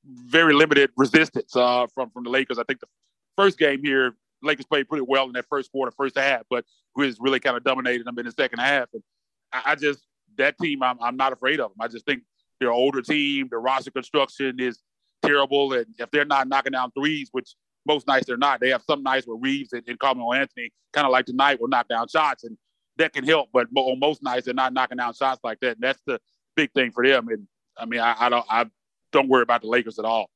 very 0.05 0.53
limited 0.53 0.89
resistance 0.97 1.55
uh, 1.55 1.87
from 1.93 2.09
from 2.11 2.23
the 2.23 2.29
Lakers. 2.29 2.59
I 2.59 2.63
think 2.63 2.79
the 2.79 2.87
first 3.35 3.57
game 3.57 3.83
here, 3.83 4.15
Lakers 4.41 4.65
played 4.65 4.87
pretty 4.87 5.05
well 5.07 5.25
in 5.25 5.33
that 5.33 5.45
first 5.49 5.71
quarter, 5.71 5.91
first 5.91 6.17
half, 6.17 6.43
but 6.49 6.65
Grizz 6.97 7.17
really 7.19 7.39
kind 7.39 7.57
of 7.57 7.63
dominated 7.63 8.05
them 8.05 8.17
in 8.19 8.25
the 8.25 8.31
second 8.31 8.59
half. 8.59 8.87
And 8.93 9.03
I, 9.51 9.61
I 9.71 9.75
just 9.75 10.06
that 10.37 10.57
team, 10.57 10.83
I'm, 10.83 10.97
I'm 11.01 11.17
not 11.17 11.33
afraid 11.33 11.59
of 11.59 11.71
them. 11.71 11.77
I 11.79 11.87
just 11.87 12.05
think 12.05 12.23
they're 12.59 12.69
an 12.69 12.75
older 12.75 13.01
team. 13.01 13.47
The 13.49 13.57
roster 13.57 13.91
construction 13.91 14.59
is 14.59 14.79
terrible, 15.23 15.73
and 15.73 15.85
if 15.97 16.09
they're 16.11 16.25
not 16.25 16.47
knocking 16.47 16.71
down 16.71 16.91
threes, 16.91 17.29
which 17.31 17.55
most 17.85 18.07
nights 18.07 18.27
they're 18.27 18.37
not, 18.37 18.59
they 18.59 18.69
have 18.69 18.83
some 18.83 19.03
nights 19.03 19.27
where 19.27 19.37
Reaves 19.37 19.73
and, 19.73 19.83
and 19.87 19.97
Carmelo 19.99 20.33
Anthony, 20.33 20.71
kind 20.93 21.05
of 21.05 21.11
like 21.11 21.25
tonight, 21.25 21.59
will 21.59 21.67
knock 21.67 21.87
down 21.87 22.07
shots, 22.07 22.43
and 22.43 22.57
that 22.97 23.13
can 23.13 23.23
help. 23.23 23.49
But 23.53 23.67
on 23.75 23.99
most 23.99 24.23
nights, 24.23 24.45
they're 24.45 24.53
not 24.53 24.73
knocking 24.73 24.97
down 24.97 25.13
shots 25.13 25.39
like 25.43 25.59
that. 25.61 25.77
And 25.77 25.81
that's 25.81 26.01
the 26.05 26.19
big 26.55 26.71
thing 26.73 26.91
for 26.91 27.05
them. 27.05 27.27
And 27.29 27.47
I 27.77 27.85
mean, 27.85 27.99
I, 27.99 28.15
I 28.17 28.29
don't, 28.29 28.45
I 28.49 28.65
don't 29.11 29.29
worry 29.29 29.43
about 29.43 29.61
the 29.61 29.67
Lakers 29.67 29.99
at 29.99 30.05
all. 30.05 30.29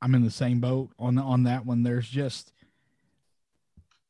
I'm 0.00 0.14
in 0.14 0.24
the 0.24 0.30
same 0.30 0.60
boat 0.60 0.90
on 0.98 1.18
on 1.18 1.42
that 1.44 1.66
one. 1.66 1.82
There's 1.82 2.08
just 2.08 2.52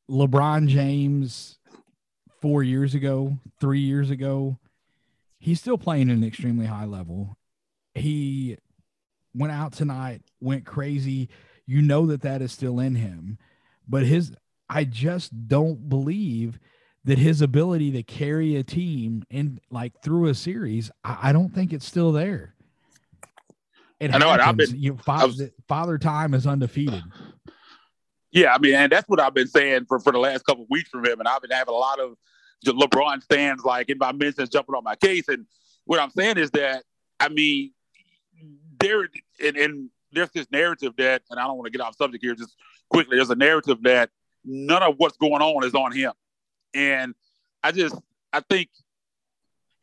LeBron 0.09 0.69
James 0.69 1.59
four 2.41 2.63
years 2.63 2.95
ago, 2.95 3.39
three 3.61 3.81
years 3.81 4.11
ago, 4.11 4.59
he's 5.39 5.61
still 5.61 5.79
playing 5.79 6.11
at 6.11 6.17
an 6.17 6.25
extremely 6.25 6.67
high 6.67 6.85
level. 6.85 7.37
He 7.95 8.57
went 9.35 9.53
out 9.53 9.73
tonight, 9.73 10.23
went 10.41 10.65
crazy. 10.65 11.29
You 11.67 11.83
know 11.83 12.07
that 12.07 12.23
that 12.23 12.43
is 12.43 12.53
still 12.53 12.81
in 12.81 12.95
him, 12.97 13.39
but 13.89 14.05
his, 14.05 14.33
I 14.69 14.85
just 14.85 15.49
don't 15.49 15.89
believe 15.89 16.59
that 17.05 17.19
his 17.19 17.41
ability 17.41 17.93
to 17.93 18.03
carry 18.03 18.57
a 18.57 18.63
team 18.63 19.25
and 19.31 19.61
like 19.71 20.03
through 20.03 20.29
a 20.29 20.35
series, 20.35 20.91
I, 21.05 21.19
I 21.25 21.33
don't 21.33 21.55
think 21.55 21.73
it's 21.73 21.87
still 21.87 22.13
there. 22.13 22.55
It 23.99 24.15
I 24.15 24.19
know 24.19 24.31
happens. 24.31 24.49
I've 24.49 24.57
been, 24.73 24.83
you, 24.83 24.97
father, 24.97 25.27
was, 25.27 25.43
father 25.69 25.99
time 25.99 26.35
is 26.35 26.47
undefeated. 26.47 27.03
Yeah, 28.33 28.55
I 28.55 28.59
mean, 28.59 28.75
and 28.75 28.93
that's 28.93 29.09
what 29.09 29.21
I've 29.21 29.35
been 29.35 29.49
saying 29.49 29.87
for, 29.87 29.99
for 29.99 30.13
the 30.13 30.19
last 30.19 30.45
couple 30.45 30.65
of 30.65 30.71
weeks 30.71 30.91
from 30.91 31.05
him. 31.05 31.19
And 31.19 31.29
I've 31.29 31.43
been 31.43 31.51
having 31.51 31.75
a 31.75 31.77
lot 31.77 31.99
of 31.99 32.17
LeBron 32.65 33.23
stands 33.23 33.65
like 33.65 33.91
in 33.91 33.99
my 33.99 34.13
mentions 34.13 34.49
jumping 34.49 34.75
on 34.75 34.85
my 34.85 34.95
case. 34.97 35.29
And 35.29 35.47
what 35.85 36.01
I'm 36.01 36.11
saying 36.11 36.39
is 36.39 36.51
that, 36.53 36.85
I 37.19 37.29
mean, 37.29 37.73
there 38.79 39.09
and, 39.45 39.57
and 39.57 39.91
there's 40.13 40.31
this 40.31 40.47
narrative 40.51 40.95
that, 40.99 41.23
and 41.31 41.41
I 41.41 41.45
don't 41.45 41.57
want 41.57 41.67
to 41.67 41.77
get 41.77 41.85
off 41.85 41.97
subject 41.97 42.23
here 42.23 42.35
just 42.35 42.57
quickly, 42.89 43.17
there's 43.17 43.31
a 43.31 43.37
narrative 43.37 43.79
that 43.83 44.11
none 44.45 44.83
of 44.83 44.95
what's 44.99 45.17
going 45.17 45.43
on 45.43 45.65
is 45.65 45.75
on 45.75 45.93
him. 45.93 46.13
And 46.75 47.15
I 47.63 47.73
just, 47.73 47.97
I 48.33 48.41
think 48.41 48.69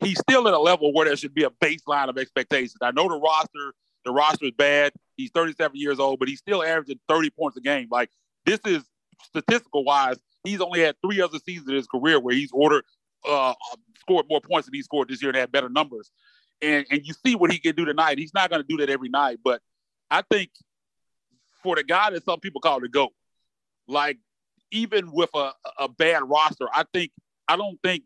he's 0.00 0.18
still 0.18 0.48
at 0.48 0.54
a 0.54 0.58
level 0.58 0.92
where 0.92 1.06
there 1.06 1.16
should 1.16 1.34
be 1.34 1.44
a 1.44 1.50
baseline 1.50 2.08
of 2.08 2.18
expectations. 2.18 2.76
I 2.80 2.92
know 2.92 3.08
the 3.08 3.18
roster, 3.18 3.74
the 4.04 4.12
roster 4.12 4.46
is 4.46 4.52
bad. 4.52 4.92
He's 5.16 5.30
37 5.30 5.78
years 5.78 5.98
old, 5.98 6.18
but 6.18 6.28
he's 6.28 6.38
still 6.38 6.62
averaging 6.62 7.00
30 7.08 7.30
points 7.30 7.56
a 7.56 7.60
game. 7.60 7.88
Like 7.90 8.10
this 8.44 8.60
is 8.64 8.84
statistical 9.22 9.84
wise 9.84 10.18
He's 10.44 10.60
only 10.60 10.80
had 10.80 10.96
three 11.04 11.20
other 11.20 11.38
seasons 11.38 11.68
in 11.68 11.74
his 11.74 11.86
career 11.86 12.20
where 12.20 12.34
he's 12.34 12.50
ordered 12.52 12.84
uh, 13.28 13.54
scored 14.00 14.26
more 14.28 14.40
points 14.40 14.66
than 14.66 14.74
he 14.74 14.82
scored 14.82 15.08
this 15.08 15.20
year 15.20 15.30
and 15.30 15.38
had 15.38 15.52
better 15.52 15.68
numbers. 15.68 16.10
And 16.62 16.86
and 16.90 17.02
you 17.04 17.14
see 17.24 17.34
what 17.34 17.52
he 17.52 17.58
can 17.58 17.74
do 17.74 17.84
tonight. 17.84 18.18
He's 18.18 18.34
not 18.34 18.50
going 18.50 18.62
to 18.62 18.66
do 18.68 18.78
that 18.78 18.90
every 18.90 19.08
night, 19.08 19.38
but 19.44 19.60
I 20.10 20.22
think 20.22 20.50
for 21.62 21.76
the 21.76 21.84
guy 21.84 22.10
that 22.10 22.24
some 22.24 22.40
people 22.40 22.60
call 22.60 22.80
the 22.80 22.88
GOAT, 22.88 23.12
like 23.86 24.18
even 24.70 25.12
with 25.12 25.30
a, 25.34 25.52
a 25.78 25.88
bad 25.88 26.22
roster, 26.28 26.66
I 26.72 26.84
think 26.92 27.12
I 27.48 27.56
don't 27.56 27.78
think 27.82 28.04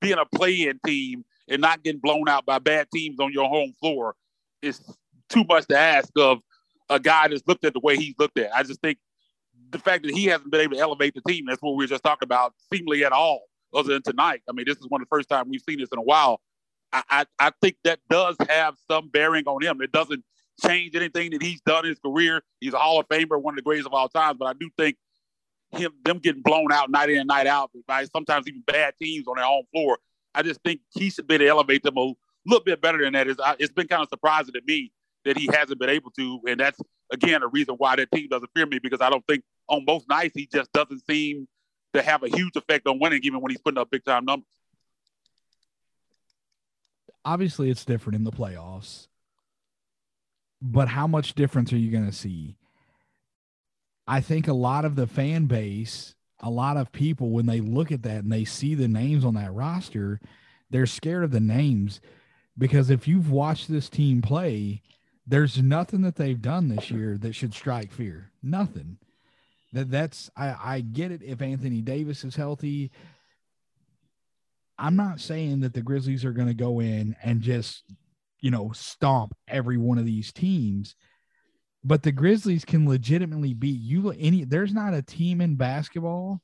being 0.00 0.18
a 0.18 0.26
play-in 0.26 0.78
team 0.84 1.24
and 1.48 1.60
not 1.60 1.82
getting 1.82 2.00
blown 2.00 2.28
out 2.28 2.44
by 2.44 2.58
bad 2.58 2.88
teams 2.92 3.18
on 3.18 3.32
your 3.32 3.48
home 3.48 3.74
floor 3.80 4.14
is 4.62 4.80
too 5.28 5.44
much 5.48 5.66
to 5.68 5.78
ask 5.78 6.10
of 6.16 6.38
a 6.88 7.00
guy 7.00 7.28
that's 7.28 7.46
looked 7.46 7.64
at 7.64 7.72
the 7.72 7.80
way 7.80 7.96
he's 7.96 8.14
looked 8.18 8.38
at. 8.38 8.54
I 8.54 8.62
just 8.62 8.80
think 8.80 8.98
the 9.70 9.78
fact 9.78 10.04
that 10.04 10.14
he 10.14 10.26
hasn't 10.26 10.50
been 10.50 10.60
able 10.60 10.76
to 10.76 10.80
elevate 10.80 11.14
the 11.14 11.22
team, 11.26 11.46
that's 11.46 11.60
what 11.62 11.72
we 11.72 11.84
were 11.84 11.88
just 11.88 12.04
talking 12.04 12.26
about, 12.26 12.54
seemingly 12.72 13.04
at 13.04 13.12
all, 13.12 13.42
other 13.74 13.92
than 13.94 14.02
tonight. 14.02 14.42
I 14.48 14.52
mean, 14.52 14.66
this 14.66 14.78
is 14.78 14.86
one 14.88 15.00
of 15.00 15.08
the 15.08 15.14
first 15.14 15.28
time 15.28 15.48
we've 15.48 15.62
seen 15.68 15.78
this 15.78 15.88
in 15.92 15.98
a 15.98 16.02
while. 16.02 16.40
I, 16.92 17.02
I, 17.10 17.26
I 17.38 17.52
think 17.60 17.76
that 17.84 18.00
does 18.08 18.36
have 18.48 18.76
some 18.90 19.08
bearing 19.08 19.44
on 19.46 19.62
him. 19.62 19.80
It 19.82 19.92
doesn't 19.92 20.24
change 20.64 20.94
anything 20.94 21.32
that 21.32 21.42
he's 21.42 21.60
done 21.62 21.84
in 21.84 21.90
his 21.90 21.98
career. 21.98 22.42
He's 22.60 22.72
a 22.72 22.78
Hall 22.78 23.00
of 23.00 23.08
Famer, 23.08 23.40
one 23.40 23.54
of 23.54 23.56
the 23.56 23.62
greatest 23.62 23.86
of 23.86 23.94
all 23.94 24.08
times. 24.08 24.36
But 24.38 24.46
I 24.46 24.52
do 24.58 24.70
think 24.78 24.96
him 25.72 25.92
them 26.04 26.18
getting 26.18 26.42
blown 26.42 26.72
out 26.72 26.90
night 26.90 27.10
in 27.10 27.18
and 27.18 27.28
night 27.28 27.46
out 27.46 27.70
by 27.86 28.04
sometimes 28.04 28.46
even 28.46 28.62
bad 28.66 28.94
teams 29.02 29.26
on 29.26 29.36
their 29.36 29.44
own 29.44 29.64
floor. 29.72 29.98
I 30.34 30.42
just 30.42 30.60
think 30.62 30.80
he 30.94 31.10
should 31.10 31.26
be 31.26 31.34
able 31.34 31.44
to 31.44 31.48
elevate 31.48 31.82
them 31.82 31.96
a 31.96 32.12
little 32.46 32.64
bit 32.64 32.80
better 32.80 33.02
than 33.02 33.14
that. 33.14 33.26
It's, 33.26 33.40
it's 33.58 33.72
been 33.72 33.88
kind 33.88 34.02
of 34.02 34.08
surprising 34.08 34.54
to 34.54 34.60
me 34.66 34.92
that 35.24 35.36
he 35.36 35.48
hasn't 35.52 35.80
been 35.80 35.90
able 35.90 36.10
to, 36.12 36.40
and 36.46 36.60
that's 36.60 36.78
again 37.12 37.42
a 37.42 37.48
reason 37.48 37.74
why 37.76 37.96
that 37.96 38.10
team 38.12 38.28
doesn't 38.28 38.50
fear 38.54 38.66
me 38.66 38.78
because 38.78 39.00
I 39.00 39.10
don't 39.10 39.26
think 39.26 39.42
on 39.68 39.84
most 39.84 40.08
nights 40.08 40.34
he 40.34 40.48
just 40.52 40.72
doesn't 40.72 41.04
seem 41.06 41.48
to 41.92 42.02
have 42.02 42.22
a 42.22 42.28
huge 42.28 42.56
effect 42.56 42.86
on 42.86 42.98
winning, 42.98 43.20
even 43.22 43.40
when 43.40 43.50
he's 43.50 43.60
putting 43.60 43.78
up 43.78 43.90
big 43.90 44.04
time 44.04 44.24
numbers. 44.24 44.46
Obviously, 47.24 47.70
it's 47.70 47.84
different 47.84 48.16
in 48.16 48.24
the 48.24 48.30
playoffs, 48.30 49.08
but 50.62 50.88
how 50.88 51.06
much 51.06 51.34
difference 51.34 51.72
are 51.72 51.78
you 51.78 51.90
going 51.90 52.06
to 52.06 52.12
see? 52.12 52.56
I 54.06 54.20
think 54.20 54.46
a 54.46 54.52
lot 54.52 54.84
of 54.84 54.94
the 54.94 55.08
fan 55.08 55.46
base, 55.46 56.14
a 56.40 56.50
lot 56.50 56.76
of 56.76 56.92
people, 56.92 57.30
when 57.30 57.46
they 57.46 57.60
look 57.60 57.90
at 57.90 58.02
that 58.02 58.22
and 58.22 58.30
they 58.30 58.44
see 58.44 58.76
the 58.76 58.86
names 58.86 59.24
on 59.24 59.34
that 59.34 59.52
roster, 59.52 60.20
they're 60.70 60.86
scared 60.86 61.24
of 61.24 61.32
the 61.32 61.40
names 61.40 62.00
because 62.56 62.90
if 62.90 63.08
you've 63.08 63.30
watched 63.30 63.68
this 63.68 63.88
team 63.88 64.22
play, 64.22 64.82
there's 65.26 65.60
nothing 65.60 66.02
that 66.02 66.16
they've 66.16 66.40
done 66.40 66.68
this 66.68 66.90
year 66.90 67.18
that 67.18 67.34
should 67.34 67.52
strike 67.52 67.92
fear. 67.92 68.30
Nothing. 68.42 68.98
That 69.76 69.90
that's 69.90 70.30
I, 70.34 70.56
I 70.58 70.80
get 70.80 71.12
it 71.12 71.22
if 71.22 71.42
Anthony 71.42 71.82
Davis 71.82 72.24
is 72.24 72.34
healthy. 72.34 72.90
I'm 74.78 74.96
not 74.96 75.20
saying 75.20 75.60
that 75.60 75.74
the 75.74 75.82
Grizzlies 75.82 76.24
are 76.24 76.32
going 76.32 76.48
to 76.48 76.54
go 76.54 76.80
in 76.80 77.14
and 77.22 77.42
just, 77.42 77.84
you 78.40 78.50
know, 78.50 78.72
stomp 78.72 79.34
every 79.46 79.76
one 79.76 79.98
of 79.98 80.06
these 80.06 80.32
teams, 80.32 80.96
but 81.84 82.02
the 82.02 82.10
Grizzlies 82.10 82.64
can 82.64 82.88
legitimately 82.88 83.52
beat 83.52 83.82
you. 83.82 84.12
Any 84.12 84.44
there's 84.44 84.72
not 84.72 84.94
a 84.94 85.02
team 85.02 85.42
in 85.42 85.56
basketball 85.56 86.40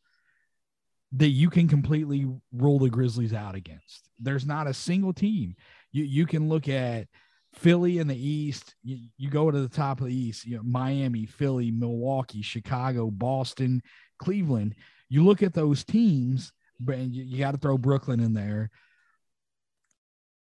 that 1.13 1.29
you 1.29 1.49
can 1.49 1.69
completely 1.69 2.27
rule 2.53 2.81
the 2.81 2.91
Grizzlies 2.91 3.33
out 3.33 3.55
against. 3.55 4.11
There's 4.21 4.45
not 4.45 4.67
a 4.67 4.75
single 4.75 5.15
team. 5.15 5.57
You 5.91 6.05
you 6.05 6.27
can 6.27 6.51
look 6.51 6.69
at 6.69 7.09
Philly 7.55 7.99
in 7.99 8.09
the 8.09 8.17
East, 8.17 8.75
you, 8.83 9.09
you 9.17 9.31
go 9.31 9.51
to 9.51 9.61
the 9.61 9.69
top 9.69 10.01
of 10.01 10.07
the 10.07 10.15
East, 10.15 10.47
you 10.47 10.57
know, 10.57 10.63
Miami, 10.63 11.27
Philly, 11.27 11.71
Milwaukee, 11.71 12.43
Chicago, 12.43 13.11
Boston, 13.11 13.83
Cleveland. 14.19 14.75
You 15.09 15.25
look 15.25 15.43
at 15.43 15.53
those 15.53 15.85
teams, 15.85 16.53
and 16.89 17.15
you, 17.15 17.25
you 17.25 17.39
got 17.39 17.53
to 17.53 17.59
throw 17.59 17.77
Brooklyn 17.77 18.21
in 18.21 18.33
there. 18.33 18.71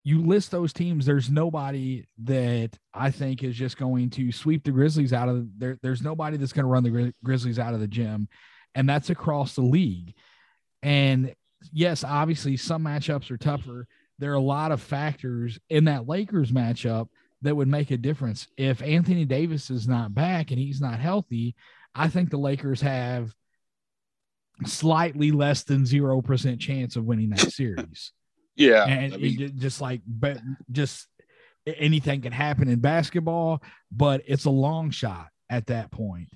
You 0.04 0.22
list 0.22 0.50
those 0.50 0.72
teams, 0.72 1.06
there's 1.06 1.30
nobody 1.30 2.06
that 2.24 2.78
I 2.94 3.10
think 3.10 3.42
is 3.42 3.56
just 3.56 3.76
going 3.78 4.10
to 4.10 4.30
sweep 4.30 4.64
the 4.64 4.70
Grizzlies 4.70 5.12
out 5.12 5.28
of 5.28 5.46
there. 5.58 5.78
There's 5.82 6.02
nobody 6.02 6.36
that's 6.36 6.52
going 6.52 6.64
to 6.64 6.70
run 6.70 6.84
the 6.84 7.12
Grizzlies 7.24 7.58
out 7.58 7.74
of 7.74 7.80
the 7.80 7.88
gym, 7.88 8.28
and 8.74 8.88
that's 8.88 9.10
across 9.10 9.54
the 9.54 9.62
league. 9.62 10.14
And 10.82 11.34
yes, 11.72 12.04
obviously, 12.04 12.56
some 12.56 12.84
matchups 12.84 13.30
are 13.30 13.38
tougher 13.38 13.86
there 14.18 14.32
are 14.32 14.36
a 14.36 14.40
lot 14.40 14.72
of 14.72 14.82
factors 14.82 15.58
in 15.68 15.84
that 15.84 16.08
Lakers 16.08 16.50
matchup 16.50 17.08
that 17.42 17.54
would 17.54 17.68
make 17.68 17.90
a 17.90 17.96
difference. 17.96 18.48
If 18.56 18.82
Anthony 18.82 19.24
Davis 19.24 19.70
is 19.70 19.86
not 19.86 20.14
back 20.14 20.50
and 20.50 20.58
he's 20.58 20.80
not 20.80 20.98
healthy, 20.98 21.54
I 21.94 22.08
think 22.08 22.30
the 22.30 22.38
Lakers 22.38 22.80
have 22.80 23.32
slightly 24.66 25.30
less 25.30 25.62
than 25.62 25.84
0% 25.84 26.60
chance 26.60 26.96
of 26.96 27.04
winning 27.04 27.30
that 27.30 27.52
series. 27.52 28.12
yeah. 28.56 28.84
And 28.84 29.14
I 29.14 29.16
mean, 29.16 29.52
just 29.58 29.80
like, 29.80 30.02
but 30.06 30.38
just 30.72 31.06
anything 31.66 32.22
can 32.22 32.32
happen 32.32 32.68
in 32.68 32.80
basketball, 32.80 33.62
but 33.92 34.22
it's 34.26 34.46
a 34.46 34.50
long 34.50 34.90
shot 34.90 35.28
at 35.48 35.66
that 35.66 35.90
point. 35.90 36.28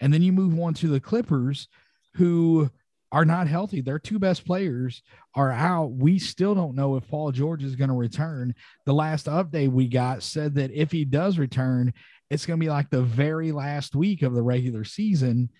And 0.00 0.12
then 0.12 0.22
you 0.22 0.32
move 0.32 0.58
on 0.58 0.74
to 0.74 0.88
the 0.88 1.00
Clippers, 1.00 1.68
who 2.14 2.70
are 3.12 3.24
not 3.24 3.48
healthy. 3.48 3.80
Their 3.80 3.98
two 3.98 4.18
best 4.18 4.44
players 4.44 5.02
are 5.34 5.50
out. 5.50 5.92
We 5.92 6.18
still 6.18 6.54
don't 6.54 6.76
know 6.76 6.96
if 6.96 7.08
Paul 7.08 7.32
George 7.32 7.64
is 7.64 7.76
going 7.76 7.90
to 7.90 7.96
return. 7.96 8.54
The 8.86 8.94
last 8.94 9.26
update 9.26 9.72
we 9.72 9.88
got 9.88 10.22
said 10.22 10.54
that 10.54 10.70
if 10.70 10.92
he 10.92 11.04
does 11.04 11.38
return, 11.38 11.92
it's 12.30 12.46
going 12.46 12.58
to 12.58 12.64
be 12.64 12.70
like 12.70 12.90
the 12.90 13.02
very 13.02 13.50
last 13.50 13.96
week 13.96 14.22
of 14.22 14.34
the 14.34 14.42
regular 14.42 14.84
season. 14.84 15.50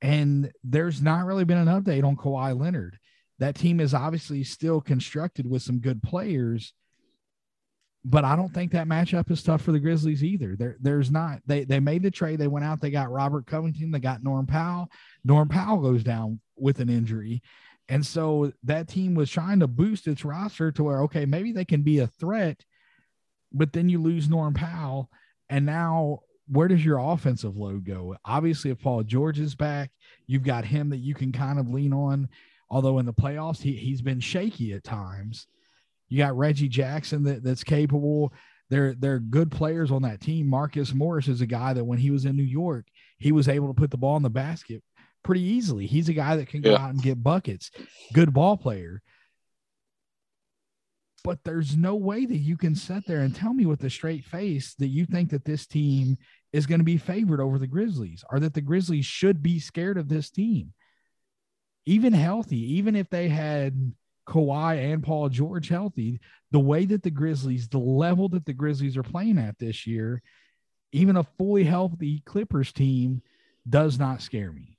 And 0.00 0.50
there's 0.64 1.02
not 1.02 1.26
really 1.26 1.44
been 1.44 1.58
an 1.58 1.82
update 1.82 2.04
on 2.04 2.16
Kawhi 2.16 2.58
Leonard. 2.58 2.98
That 3.38 3.54
team 3.54 3.80
is 3.80 3.94
obviously 3.94 4.44
still 4.44 4.80
constructed 4.80 5.48
with 5.48 5.62
some 5.62 5.80
good 5.80 6.02
players, 6.02 6.72
but 8.04 8.24
I 8.24 8.36
don't 8.36 8.52
think 8.52 8.72
that 8.72 8.86
matchup 8.86 9.30
is 9.30 9.42
tough 9.42 9.62
for 9.62 9.72
the 9.72 9.80
Grizzlies 9.80 10.24
either. 10.24 10.56
There, 10.56 10.76
there's 10.80 11.10
not. 11.10 11.40
They 11.46 11.64
they 11.64 11.80
made 11.80 12.02
the 12.02 12.10
trade. 12.10 12.38
They 12.38 12.48
went 12.48 12.64
out. 12.64 12.80
They 12.80 12.90
got 12.90 13.10
Robert 13.10 13.46
Covington. 13.46 13.90
They 13.90 13.98
got 13.98 14.22
Norm 14.22 14.46
Powell. 14.46 14.90
Norm 15.24 15.48
Powell 15.48 15.78
goes 15.78 16.02
down 16.02 16.40
with 16.60 16.80
an 16.80 16.88
injury, 16.88 17.42
and 17.88 18.04
so 18.04 18.52
that 18.62 18.88
team 18.88 19.14
was 19.14 19.30
trying 19.30 19.60
to 19.60 19.66
boost 19.66 20.06
its 20.06 20.24
roster 20.24 20.70
to 20.72 20.84
where 20.84 21.02
okay, 21.02 21.24
maybe 21.24 21.52
they 21.52 21.64
can 21.64 21.82
be 21.82 21.98
a 21.98 22.06
threat 22.06 22.64
but 23.52 23.72
then 23.72 23.88
you 23.88 24.00
lose 24.00 24.28
Norm 24.28 24.54
Powell, 24.54 25.10
and 25.48 25.66
now 25.66 26.20
where 26.48 26.68
does 26.68 26.84
your 26.84 26.98
offensive 26.98 27.56
load 27.56 27.84
go? 27.84 28.16
Obviously, 28.24 28.70
if 28.70 28.80
Paul 28.80 29.02
George 29.02 29.38
is 29.38 29.54
back, 29.54 29.90
you've 30.26 30.44
got 30.44 30.64
him 30.64 30.90
that 30.90 30.98
you 30.98 31.14
can 31.14 31.32
kind 31.32 31.58
of 31.58 31.68
lean 31.68 31.92
on. 31.92 32.28
Although 32.70 32.98
in 32.98 33.06
the 33.06 33.12
playoffs, 33.12 33.62
he, 33.62 33.72
he's 33.72 34.02
been 34.02 34.20
shaky 34.20 34.72
at 34.72 34.84
times. 34.84 35.46
You 36.08 36.18
got 36.18 36.36
Reggie 36.36 36.68
Jackson 36.68 37.24
that, 37.24 37.42
that's 37.42 37.64
capable. 37.64 38.32
They're 38.68 38.94
they're 38.94 39.18
good 39.18 39.50
players 39.50 39.90
on 39.90 40.02
that 40.02 40.20
team. 40.20 40.46
Marcus 40.46 40.94
Morris 40.94 41.26
is 41.26 41.40
a 41.40 41.46
guy 41.46 41.72
that 41.72 41.84
when 41.84 41.98
he 41.98 42.10
was 42.10 42.24
in 42.24 42.36
New 42.36 42.42
York, 42.42 42.86
he 43.18 43.32
was 43.32 43.48
able 43.48 43.68
to 43.68 43.74
put 43.74 43.90
the 43.90 43.96
ball 43.96 44.16
in 44.16 44.22
the 44.22 44.30
basket 44.30 44.82
pretty 45.22 45.42
easily. 45.42 45.86
He's 45.86 46.08
a 46.08 46.14
guy 46.14 46.36
that 46.36 46.48
can 46.48 46.60
go 46.60 46.72
yeah. 46.72 46.82
out 46.82 46.90
and 46.90 47.02
get 47.02 47.22
buckets. 47.22 47.70
Good 48.12 48.32
ball 48.32 48.56
player. 48.56 49.02
But 51.22 51.44
there's 51.44 51.76
no 51.76 51.96
way 51.96 52.24
that 52.24 52.38
you 52.38 52.56
can 52.56 52.74
sit 52.74 53.06
there 53.06 53.20
and 53.20 53.34
tell 53.34 53.52
me 53.52 53.66
with 53.66 53.84
a 53.84 53.90
straight 53.90 54.24
face 54.24 54.74
that 54.78 54.86
you 54.86 55.04
think 55.04 55.30
that 55.30 55.44
this 55.44 55.66
team 55.66 56.16
is 56.52 56.66
going 56.66 56.80
to 56.80 56.84
be 56.84 56.96
favored 56.96 57.40
over 57.40 57.58
the 57.58 57.66
Grizzlies 57.66 58.24
or 58.30 58.40
that 58.40 58.54
the 58.54 58.62
Grizzlies 58.62 59.04
should 59.04 59.42
be 59.42 59.58
scared 59.58 59.98
of 59.98 60.08
this 60.08 60.30
team. 60.30 60.72
Even 61.84 62.12
healthy, 62.12 62.76
even 62.76 62.96
if 62.96 63.10
they 63.10 63.28
had 63.28 63.92
Kawhi 64.26 64.92
and 64.92 65.02
Paul 65.02 65.28
George 65.28 65.68
healthy, 65.68 66.20
the 66.52 66.60
way 66.60 66.86
that 66.86 67.02
the 67.02 67.10
Grizzlies, 67.10 67.68
the 67.68 67.78
level 67.78 68.28
that 68.30 68.46
the 68.46 68.52
Grizzlies 68.52 68.96
are 68.96 69.02
playing 69.02 69.38
at 69.38 69.58
this 69.58 69.86
year, 69.86 70.22
even 70.92 71.16
a 71.16 71.24
fully 71.38 71.64
healthy 71.64 72.22
Clippers 72.24 72.72
team 72.72 73.22
does 73.68 73.98
not 73.98 74.22
scare 74.22 74.52
me. 74.52 74.78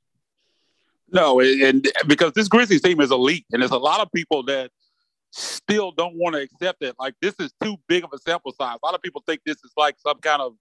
No, 1.12 1.41
and 1.41 1.88
because 2.08 2.32
this 2.34 2.47
Grizzlies 2.47 2.82
team 2.82 3.02
is 3.02 3.12
elite, 3.12 3.45
and 3.52 3.62
there's 3.62 3.71
a 3.71 3.78
lot 3.78 4.00
of 4.00 4.10
people 4.13 4.43
that 4.43 4.71
still 5.32 5.91
don't 5.91 6.15
want 6.15 6.36
to 6.36 6.41
accept 6.41 6.82
it. 6.84 6.95
Like 7.00 7.15
this 7.21 7.36
is 7.39 7.54
too 7.62 7.78
big 7.88 8.04
of 8.04 8.12
a 8.13 8.17
sample 8.17 8.54
size. 8.54 8.78
A 8.82 8.86
lot 8.86 8.95
of 8.95 9.02
people 9.02 9.21
think 9.26 9.41
this 9.45 9.58
is 9.58 9.71
like 9.76 9.95
some 10.00 10.19
kind 10.19 10.41
of 10.41 10.54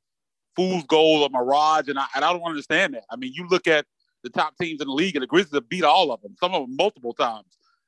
fool's 0.56 0.84
goal 0.84 1.22
or 1.22 1.28
mirage, 1.30 1.88
and 1.88 1.98
I, 1.98 2.06
and 2.16 2.24
I 2.24 2.32
don't 2.32 2.42
understand 2.42 2.94
that. 2.94 3.04
I 3.10 3.16
mean, 3.16 3.32
you 3.34 3.46
look 3.48 3.68
at 3.68 3.86
the 4.24 4.30
top 4.30 4.54
teams 4.60 4.80
in 4.80 4.88
the 4.88 4.92
league, 4.92 5.14
and 5.14 5.22
the 5.22 5.26
Grizzlies 5.28 5.54
have 5.54 5.68
beat 5.68 5.84
all 5.84 6.10
of 6.12 6.20
them, 6.22 6.34
some 6.40 6.54
of 6.54 6.62
them 6.62 6.76
multiple 6.76 7.14
times. 7.14 7.46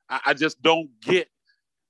I, 0.09 0.20
I 0.27 0.35
just 0.35 0.62
don't 0.62 0.88
get 1.01 1.29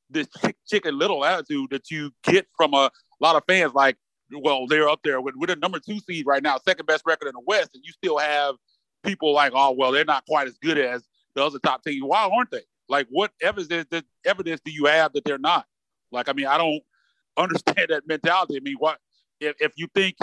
this 0.09 0.29
chicken 0.67 0.99
little 0.99 1.25
attitude 1.25 1.71
that 1.71 1.91
you 1.91 2.13
get 2.23 2.47
from 2.57 2.75
a 2.75 2.91
lot 3.21 3.37
of 3.37 3.43
fans. 3.47 3.75
Like, 3.75 3.97
well, 4.31 4.67
they're 4.67 4.89
up 4.89 5.01
there 5.05 5.21
with, 5.21 5.35
with 5.37 5.51
a 5.51 5.57
number 5.57 5.79
two 5.79 6.01
seed 6.01 6.27
right 6.27 6.43
now, 6.43 6.59
second 6.67 6.87
best 6.87 7.05
record 7.07 7.29
in 7.29 7.35
the 7.35 7.43
West, 7.47 7.71
and 7.75 7.85
you 7.85 7.93
still 7.93 8.19
have 8.19 8.57
people 9.03 9.33
like, 9.33 9.53
oh, 9.55 9.73
well, 9.73 9.93
they're 9.93 10.05
not 10.05 10.25
quite 10.27 10.49
as 10.49 10.59
good 10.59 10.79
as 10.79 11.03
the 11.35 11.45
other 11.45 11.59
top 11.59 11.83
teams. 11.85 12.03
Why 12.03 12.29
aren't 12.33 12.51
they? 12.51 12.63
Like, 12.89 13.07
what 13.11 13.33
evidence 13.41 14.03
evidence 14.25 14.61
do 14.65 14.71
you 14.71 14.87
have 14.87 15.13
that 15.13 15.25
they're 15.25 15.39
not? 15.39 15.67
Like, 16.11 16.29
I 16.29 16.33
mean, 16.33 16.47
I 16.47 16.59
don't 16.59 16.83
understand 17.37 17.89
that 17.89 18.07
mentality. 18.07 18.57
I 18.57 18.61
mean, 18.61 18.77
what 18.79 18.99
if, 19.41 19.57
if 19.61 19.73
you 19.77 19.89
think 19.95 20.17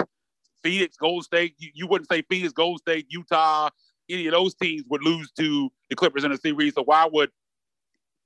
Phoenix, 0.64 0.98
Golden 0.98 1.24
State, 1.24 1.56
you, 1.58 1.72
you 1.74 1.88
wouldn't 1.88 2.10
say 2.10 2.22
Phoenix, 2.30 2.54
Golden 2.54 2.78
State, 2.78 3.08
Utah, 3.10 3.70
any 4.10 4.28
of 4.28 4.34
those 4.34 4.56
teams 4.56 4.84
would 4.90 5.04
lose 5.04 5.32
to 5.34 5.70
the 5.90 5.96
Clippers 5.96 6.24
in 6.24 6.32
a 6.32 6.38
series. 6.38 6.74
So 6.74 6.84
why 6.84 7.08
would 7.12 7.30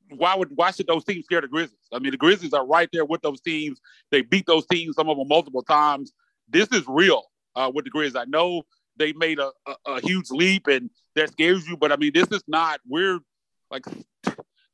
why 0.10 0.36
would 0.36 0.50
why 0.56 0.72
should 0.72 0.88
those 0.88 1.04
teams 1.04 1.26
scare 1.26 1.42
the 1.42 1.48
Grizzlies? 1.48 1.78
I 1.92 2.00
mean, 2.00 2.12
the 2.12 2.18
Grizzlies 2.18 2.54
are 2.54 2.66
right 2.66 2.90
there 2.92 3.06
with 3.06 3.22
those 3.22 3.42
teams. 3.42 3.80
They 4.12 4.22
beat 4.22 4.46
those 4.46 4.66
teams, 4.68 4.96
some 4.96 5.10
of 5.10 5.18
them 5.18 5.28
multiple 5.28 5.64
times. 5.64 6.14
This 6.50 6.68
is 6.72 6.84
real 6.88 7.24
uh, 7.56 7.72
with 7.74 7.86
the 7.86 7.92
Grizzlies. 7.92 8.16
I 8.16 8.26
know 8.26 8.64
they 8.98 9.14
made 9.14 9.40
a, 9.40 9.52
a, 9.68 9.76
a, 9.94 10.02
huge 10.02 10.30
leap 10.30 10.68
and 10.68 10.90
that 11.16 11.32
scares 11.32 11.68
you, 11.68 11.78
but 11.78 11.92
I 11.92 11.96
mean, 11.96 12.12
this 12.14 12.28
is 12.32 12.44
not. 12.48 12.80
We're 12.88 13.20
like 13.72 13.86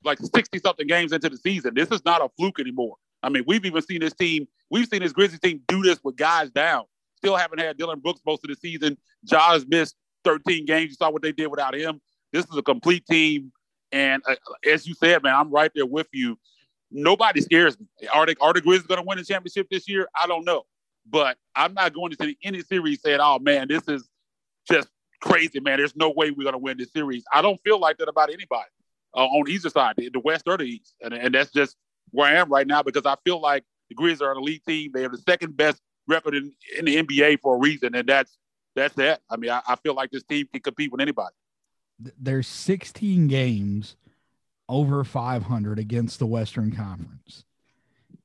like 0.04 0.20
sixty 0.34 0.60
something 0.60 0.88
games 0.88 1.12
into 1.12 1.30
the 1.30 1.38
season. 1.38 1.74
This 1.74 1.90
is 1.90 2.04
not 2.06 2.22
a 2.22 2.30
fluke 2.38 2.60
anymore. 2.60 2.96
I 3.22 3.30
mean, 3.30 3.44
we've 3.48 3.66
even 3.66 3.82
seen 3.82 4.02
this 4.02 4.14
team. 4.14 4.48
We've 4.70 4.88
seen 4.88 5.02
this 5.02 5.14
Grizzlies 5.14 5.40
team 5.40 5.62
do 5.68 5.82
this 5.82 6.00
with 6.04 6.16
guys 6.16 6.50
down. 6.52 6.86
Still 7.18 7.36
haven't 7.36 7.60
had 7.60 7.78
Dillon 7.78 8.00
Brooks 8.00 8.22
most 8.26 8.44
of 8.46 8.50
the 8.50 8.56
season. 8.56 8.98
Ja's 9.26 9.66
missed 9.68 9.96
13 10.24 10.66
games. 10.66 10.92
You 10.92 10.96
saw 10.96 11.10
what 11.10 11.22
they 11.22 11.34
did 11.34 11.48
without 11.48 11.76
him. 11.76 12.00
This 12.32 12.46
is 12.46 12.56
a 12.56 12.62
complete 12.62 13.06
team 13.06 13.52
and 13.92 14.22
uh, 14.28 14.36
as 14.70 14.88
you 14.88 14.94
said, 14.94 15.24
man, 15.24 15.36
I'm 15.36 15.52
right 15.52 15.72
there 15.74 15.86
with 15.86 16.08
you. 16.14 16.38
Nobody 16.92 17.42
scares 17.42 17.80
me. 17.80 17.86
Are 18.14 18.28
are 18.42 18.54
the 18.54 18.62
Grizzlies 18.62 18.88
going 18.88 19.00
to 19.00 19.06
win 19.06 19.18
the 19.18 19.24
championship 19.24 19.68
this 19.70 19.88
year? 19.88 20.08
I 20.20 20.28
don't 20.28 20.46
know, 20.46 20.64
but 21.10 21.38
I'm 21.56 21.74
not 21.74 21.94
going 21.94 22.12
to 22.12 22.24
into 22.24 22.36
any 22.44 22.62
series 22.62 23.02
saying, 23.02 23.20
"Oh 23.22 23.40
man, 23.40 23.68
this 23.68 23.88
is 23.88 24.08
just 24.70 24.90
crazy, 25.22 25.60
man. 25.60 25.78
There's 25.78 25.96
no 25.96 26.10
way 26.10 26.32
we're 26.32 26.44
going 26.44 26.54
to 26.54 26.60
win 26.60 26.78
this 26.78 26.92
series." 26.92 27.24
I 27.34 27.42
don't 27.42 27.60
feel 27.64 27.80
like 27.80 27.98
that 27.98 28.10
about 28.10 28.30
anybody 28.30 28.70
uh, 29.16 29.26
on 29.26 29.50
either 29.50 29.70
side, 29.70 29.96
the, 29.98 30.10
the 30.10 30.20
West 30.20 30.44
or 30.48 30.58
the 30.58 30.66
East, 30.66 30.96
and, 31.02 31.14
and 31.14 31.34
that's 31.34 31.52
just 31.52 31.76
where 32.12 32.28
I 32.28 32.40
am 32.40 32.50
right 32.50 32.68
now 32.68 32.84
because 32.84 33.06
I 33.06 33.16
feel 33.24 33.40
like 33.40 33.64
the 33.90 33.96
Grizzlies 33.96 34.22
are 34.22 34.32
an 34.32 34.38
elite 34.38 34.64
team. 34.66 34.92
They 34.94 35.02
have 35.04 35.12
the 35.12 35.18
second 35.18 35.58
best 35.58 35.82
record 36.08 36.36
in, 36.36 36.54
in 36.78 36.86
the 36.86 37.04
NBA 37.04 37.40
for 37.42 37.56
a 37.56 37.60
reason, 37.60 37.96
and 37.96 38.08
that's 38.08 38.38
that's 38.76 38.96
that. 38.96 39.22
I 39.30 39.38
mean, 39.38 39.52
I, 39.52 39.62
I 39.68 39.76
feel 39.78 39.94
like 39.94 40.12
this 40.12 40.24
team 40.24 40.48
can 40.52 40.62
compete 40.62 40.92
with 40.92 41.02
anybody 41.02 41.34
there's 42.20 42.48
16 42.48 43.28
games 43.28 43.96
over 44.68 45.04
500 45.04 45.80
against 45.80 46.20
the 46.20 46.28
Western 46.28 46.72
Conference. 46.72 47.46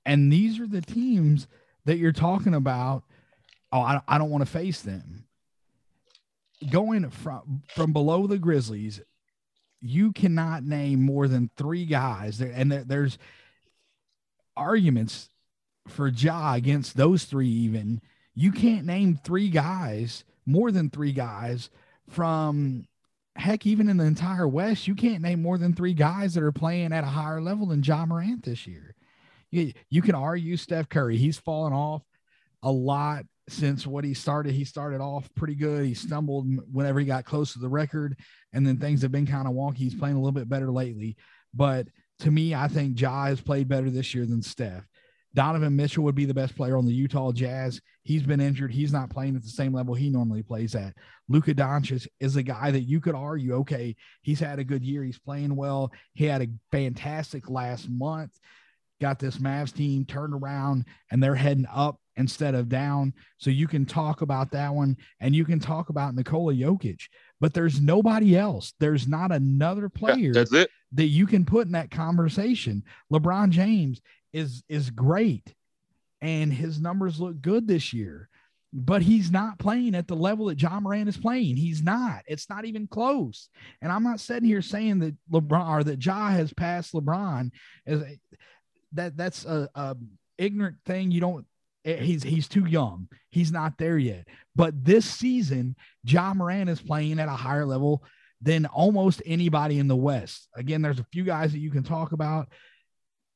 And 0.06 0.32
these 0.32 0.60
are 0.60 0.66
the 0.66 0.82
teams 0.82 1.46
that 1.84 1.98
you're 1.98 2.12
talking 2.12 2.54
about. 2.54 3.04
Oh, 3.72 3.80
I, 3.80 4.00
I 4.06 4.18
don't 4.18 4.30
want 4.30 4.42
to 4.42 4.50
face 4.50 4.82
them. 4.82 5.24
Going 6.70 7.10
from 7.10 7.62
from 7.74 7.92
below 7.92 8.26
the 8.26 8.38
Grizzlies, 8.38 9.00
you 9.80 10.12
cannot 10.12 10.64
name 10.64 11.02
more 11.02 11.28
than 11.28 11.50
three 11.56 11.84
guys 11.84 12.38
there, 12.38 12.52
and 12.54 12.72
there, 12.72 12.84
there's 12.84 13.18
arguments 14.56 15.28
for 15.88 16.08
Ja 16.08 16.54
against 16.54 16.96
those 16.96 17.24
three. 17.24 17.48
Even 17.48 18.00
you 18.34 18.50
can't 18.50 18.86
name 18.86 19.18
three 19.22 19.50
guys, 19.50 20.24
more 20.46 20.70
than 20.70 20.88
three 20.88 21.12
guys 21.12 21.68
from 22.08 22.86
heck, 23.36 23.66
even 23.66 23.88
in 23.88 23.96
the 23.96 24.04
entire 24.04 24.46
West, 24.46 24.86
you 24.86 24.94
can't 24.94 25.22
name 25.22 25.42
more 25.42 25.58
than 25.58 25.74
three 25.74 25.94
guys 25.94 26.34
that 26.34 26.42
are 26.42 26.52
playing 26.52 26.92
at 26.92 27.04
a 27.04 27.08
higher 27.08 27.40
level 27.40 27.66
than 27.66 27.82
Ja 27.82 28.06
Morant 28.06 28.44
this 28.44 28.66
year. 28.66 28.93
You, 29.54 29.72
you 29.88 30.02
can 30.02 30.16
argue 30.16 30.56
Steph 30.56 30.88
Curry. 30.88 31.16
He's 31.16 31.38
fallen 31.38 31.72
off 31.72 32.02
a 32.64 32.70
lot 32.72 33.24
since 33.48 33.86
what 33.86 34.02
he 34.02 34.12
started. 34.12 34.52
He 34.52 34.64
started 34.64 35.00
off 35.00 35.28
pretty 35.36 35.54
good. 35.54 35.86
He 35.86 35.94
stumbled 35.94 36.48
whenever 36.72 36.98
he 36.98 37.06
got 37.06 37.24
close 37.24 37.52
to 37.52 37.60
the 37.60 37.68
record, 37.68 38.18
and 38.52 38.66
then 38.66 38.78
things 38.78 39.02
have 39.02 39.12
been 39.12 39.26
kind 39.26 39.46
of 39.46 39.54
wonky. 39.54 39.76
He's 39.76 39.94
playing 39.94 40.16
a 40.16 40.18
little 40.18 40.32
bit 40.32 40.48
better 40.48 40.72
lately. 40.72 41.16
But 41.54 41.86
to 42.20 42.32
me, 42.32 42.52
I 42.52 42.66
think 42.66 43.00
Ja 43.00 43.26
has 43.26 43.40
played 43.40 43.68
better 43.68 43.90
this 43.90 44.12
year 44.12 44.26
than 44.26 44.42
Steph. 44.42 44.84
Donovan 45.34 45.76
Mitchell 45.76 46.04
would 46.04 46.14
be 46.16 46.24
the 46.24 46.34
best 46.34 46.56
player 46.56 46.76
on 46.76 46.86
the 46.86 46.92
Utah 46.92 47.30
Jazz. 47.30 47.80
He's 48.02 48.22
been 48.22 48.40
injured. 48.40 48.72
He's 48.72 48.92
not 48.92 49.10
playing 49.10 49.36
at 49.36 49.42
the 49.42 49.48
same 49.48 49.72
level 49.72 49.94
he 49.94 50.10
normally 50.10 50.42
plays 50.42 50.74
at. 50.74 50.94
Luka 51.28 51.54
Doncic 51.54 52.08
is 52.20 52.36
a 52.36 52.42
guy 52.42 52.72
that 52.72 52.82
you 52.82 53.00
could 53.00 53.14
argue, 53.14 53.54
okay, 53.56 53.94
he's 54.22 54.40
had 54.40 54.58
a 54.58 54.64
good 54.64 54.84
year. 54.84 55.04
He's 55.04 55.18
playing 55.18 55.54
well. 55.54 55.92
He 56.14 56.24
had 56.24 56.42
a 56.42 56.48
fantastic 56.72 57.50
last 57.50 57.88
month. 57.88 58.32
Got 59.04 59.18
this 59.18 59.36
Mavs 59.36 59.70
team 59.70 60.06
turned 60.06 60.32
around 60.32 60.86
and 61.10 61.22
they're 61.22 61.34
heading 61.34 61.66
up 61.70 62.00
instead 62.16 62.54
of 62.54 62.70
down. 62.70 63.12
So 63.36 63.50
you 63.50 63.68
can 63.68 63.84
talk 63.84 64.22
about 64.22 64.50
that 64.52 64.74
one 64.74 64.96
and 65.20 65.36
you 65.36 65.44
can 65.44 65.60
talk 65.60 65.90
about 65.90 66.14
Nikola 66.14 66.54
Jokic, 66.54 67.02
but 67.38 67.52
there's 67.52 67.82
nobody 67.82 68.34
else. 68.34 68.72
There's 68.80 69.06
not 69.06 69.30
another 69.30 69.90
player 69.90 70.32
yeah, 70.34 70.64
that 70.92 71.04
you 71.04 71.26
can 71.26 71.44
put 71.44 71.66
in 71.66 71.72
that 71.72 71.90
conversation. 71.90 72.82
LeBron 73.12 73.50
James 73.50 74.00
is 74.32 74.64
is 74.70 74.88
great 74.88 75.54
and 76.22 76.50
his 76.50 76.80
numbers 76.80 77.20
look 77.20 77.42
good 77.42 77.68
this 77.68 77.92
year 77.92 78.30
but 78.76 79.02
he's 79.02 79.30
not 79.30 79.60
playing 79.60 79.94
at 79.94 80.08
the 80.08 80.16
level 80.16 80.46
that 80.46 80.60
Ja 80.60 80.80
Morant 80.80 81.08
is 81.08 81.16
playing. 81.16 81.54
He's 81.54 81.80
not. 81.80 82.22
It's 82.26 82.50
not 82.50 82.64
even 82.64 82.88
close. 82.88 83.48
And 83.80 83.92
I'm 83.92 84.02
not 84.02 84.18
sitting 84.18 84.48
here 84.48 84.62
saying 84.62 84.98
that 84.98 85.14
LeBron 85.30 85.68
or 85.68 85.84
that 85.84 86.04
Ja 86.04 86.30
has 86.30 86.52
passed 86.52 86.92
LeBron 86.92 87.52
as 87.86 88.00
a, 88.00 88.18
that 88.94 89.16
that's 89.16 89.44
a, 89.44 89.68
a 89.74 89.96
ignorant 90.38 90.76
thing. 90.84 91.10
You 91.10 91.20
don't. 91.20 91.46
Eh, 91.84 91.96
he's 91.96 92.22
he's 92.22 92.48
too 92.48 92.66
young. 92.66 93.08
He's 93.30 93.52
not 93.52 93.78
there 93.78 93.98
yet. 93.98 94.26
But 94.56 94.84
this 94.84 95.04
season, 95.04 95.76
Ja 96.04 96.34
Morant 96.34 96.70
is 96.70 96.80
playing 96.80 97.18
at 97.18 97.28
a 97.28 97.32
higher 97.32 97.66
level 97.66 98.02
than 98.40 98.66
almost 98.66 99.22
anybody 99.26 99.78
in 99.78 99.88
the 99.88 99.96
West. 99.96 100.48
Again, 100.54 100.82
there's 100.82 100.98
a 100.98 101.06
few 101.12 101.24
guys 101.24 101.52
that 101.52 101.58
you 101.58 101.70
can 101.70 101.82
talk 101.82 102.12
about. 102.12 102.48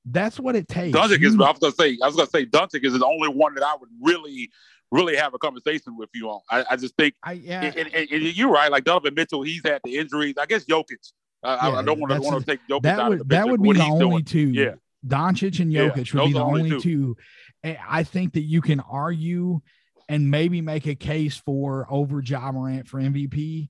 That's 0.05 0.39
what 0.39 0.57
it 0.57 0.69
takes. 0.69 0.97
Doncic 0.97 1.23
is. 1.23 1.35
I 1.35 1.51
was 1.51 1.59
gonna 1.59 1.73
say. 1.73 1.99
I 2.03 2.07
was 2.07 2.17
gonna 2.17 2.31
say 2.31 2.47
Doncic 2.47 2.85
is 2.85 2.99
the 2.99 3.05
only 3.05 3.29
one 3.29 3.55
that 3.55 3.65
I 3.65 3.75
would 3.79 3.91
really, 4.01 4.51
really 4.91 5.17
have 5.17 5.35
a 5.35 5.39
conversation 5.39 5.97
with 5.97 6.09
you 6.15 6.31
on. 6.31 6.41
I, 6.51 6.65
I 6.71 6.77
just 6.77 6.97
think. 6.97 7.15
I 7.23 7.33
yeah. 7.33 7.63
And, 7.63 7.77
and, 7.77 8.11
and, 8.11 8.37
you're 8.37 8.51
right. 8.51 8.71
Like 8.71 8.85
Donovan 8.85 9.15
Mitchell, 9.15 9.43
he's 9.43 9.63
had 9.65 9.81
the 9.85 9.99
injuries. 9.99 10.35
I 10.39 10.47
guess 10.47 10.65
Jokic. 10.65 11.13
Uh, 11.43 11.59
yeah, 11.63 11.69
I, 11.69 11.79
I, 11.79 11.83
don't 11.83 12.01
want 12.01 12.13
to 12.13 12.21
want 12.21 12.41
to 12.41 12.47
take 12.47 12.61
Jokic 12.69 12.83
that 12.83 12.99
out 12.99 13.11
would, 13.11 13.21
of 13.21 13.29
the 13.29 13.35
That 13.35 13.49
would 13.49 13.63
be 13.63 13.73
the 13.73 13.83
only 13.83 14.23
doing. 14.23 14.25
two. 14.25 14.51
Yeah. 14.51 14.75
Doncic 15.07 15.61
and 15.61 15.72
Jokic 15.72 16.12
yeah, 16.12 16.20
would 16.20 16.28
be 16.28 16.32
the 16.32 16.42
only, 16.42 16.61
only 16.62 16.70
two. 16.70 16.80
two. 16.80 17.16
Eh, 17.64 17.76
I 17.88 18.03
think 18.03 18.34
that 18.34 18.42
you 18.42 18.61
can 18.61 18.80
argue 18.80 19.61
and 20.09 20.30
maybe 20.30 20.61
make 20.61 20.86
a 20.86 20.94
case 20.94 21.36
for 21.36 21.86
over 21.90 22.22
Ja 22.24 22.51
Morant 22.53 22.88
for 22.88 23.01
MVP. 23.01 23.68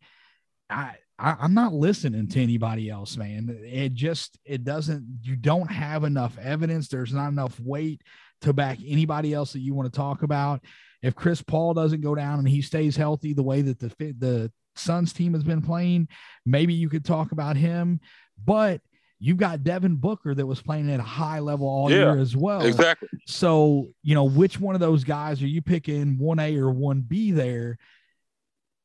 I 0.71 0.95
I, 1.19 1.37
I'm 1.41 1.55
not 1.55 1.73
listening 1.73 2.29
to 2.29 2.41
anybody 2.41 2.89
else, 2.89 3.17
man. 3.17 3.59
It 3.65 3.95
just 3.95 4.39
it 4.45 4.65
doesn't. 4.65 5.21
You 5.23 5.37
don't 5.37 5.71
have 5.71 6.05
enough 6.05 6.39
evidence. 6.39 6.89
There's 6.89 7.13
not 7.13 7.29
enough 7.29 7.59
weight 7.61 8.03
to 8.43 8.53
back 8.53 8.79
anybody 8.87 9.35
else 9.35 9.53
that 9.53 9.61
you 9.61 9.75
want 9.75 9.93
to 9.93 9.97
talk 9.97 10.23
about. 10.23 10.63
If 11.03 11.15
Chris 11.17 11.43
Paul 11.43 11.75
doesn't 11.75 12.03
go 12.03 12.15
down 12.15 12.39
and 12.39 12.49
he 12.49 12.63
stays 12.63 12.97
healthy 12.97 13.33
the 13.33 13.43
way 13.43 13.63
that 13.63 13.81
the 13.81 13.89
the 14.19 14.53
Suns 14.77 15.13
team 15.13 15.35
has 15.35 15.43
been 15.43 15.63
playing, 15.63 16.09
maybe 16.47 16.73
you 16.73 16.89
could 16.89 17.05
talk 17.05 17.33
about 17.33 17.57
him. 17.57 18.01
But 18.45 18.81
you've 19.21 19.37
got 19.37 19.65
Devin 19.65 19.97
Booker 19.97 20.35
that 20.35 20.47
was 20.47 20.63
playing 20.63 20.91
at 20.91 21.01
a 21.01 21.05
high 21.05 21.41
level 21.41 21.67
all 21.67 21.91
yeah, 21.91 21.97
year 21.97 22.19
as 22.19 22.37
well. 22.37 22.63
Exactly. 22.63 23.09
So, 23.27 23.89
you 24.03 24.15
know, 24.15 24.25
which 24.25 24.61
one 24.61 24.75
of 24.75 24.81
those 24.81 25.05
guys 25.05 25.43
are 25.43 25.49
you 25.49 25.63
picking 25.63 26.19
1A 26.19 26.57
or 26.59 26.73
1B 26.73 27.35
there? 27.35 27.79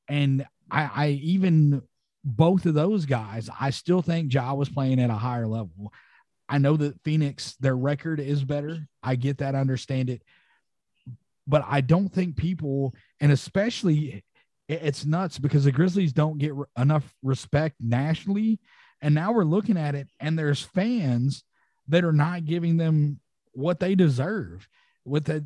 And 0.08 0.46
I, 0.72 0.90
I 0.94 1.08
even 1.24 1.82
both 2.24 2.66
of 2.66 2.74
those 2.74 3.06
guys, 3.06 3.50
I 3.60 3.70
still 3.70 4.02
think 4.02 4.34
Ja 4.34 4.54
was 4.54 4.70
playing 4.70 5.00
at 5.00 5.10
a 5.10 5.16
higher 5.16 5.48
level. 5.48 5.94
I 6.50 6.58
know 6.58 6.78
that 6.78 7.02
Phoenix, 7.04 7.56
their 7.60 7.76
record 7.76 8.20
is 8.20 8.44
better. 8.44 8.88
I 9.02 9.16
get 9.16 9.40
that, 9.40 9.56
I 9.56 9.60
understand 9.60 10.10
it. 10.10 10.24
But 11.46 11.64
I 11.68 11.82
don't 11.82 12.10
think 12.10 12.38
people, 12.38 12.94
and 13.20 13.32
especially 13.32 14.24
it's 14.70 15.06
nuts 15.06 15.40
because 15.40 15.66
the 15.66 15.72
Grizzlies 15.72 16.14
don't 16.14 16.38
get 16.38 16.54
enough 16.78 17.14
respect 17.22 17.76
nationally. 17.80 18.60
And 19.04 19.14
now 19.14 19.34
we're 19.34 19.44
looking 19.44 19.78
at 19.78 19.96
it, 19.96 20.08
and 20.22 20.40
there's 20.40 20.62
fans 20.62 21.44
that 21.90 22.06
are 22.06 22.14
not 22.14 22.46
giving 22.46 22.78
them 22.78 23.20
what 23.52 23.80
they 23.80 23.96
deserve. 23.96 24.68
With 25.06 25.26
the 25.26 25.46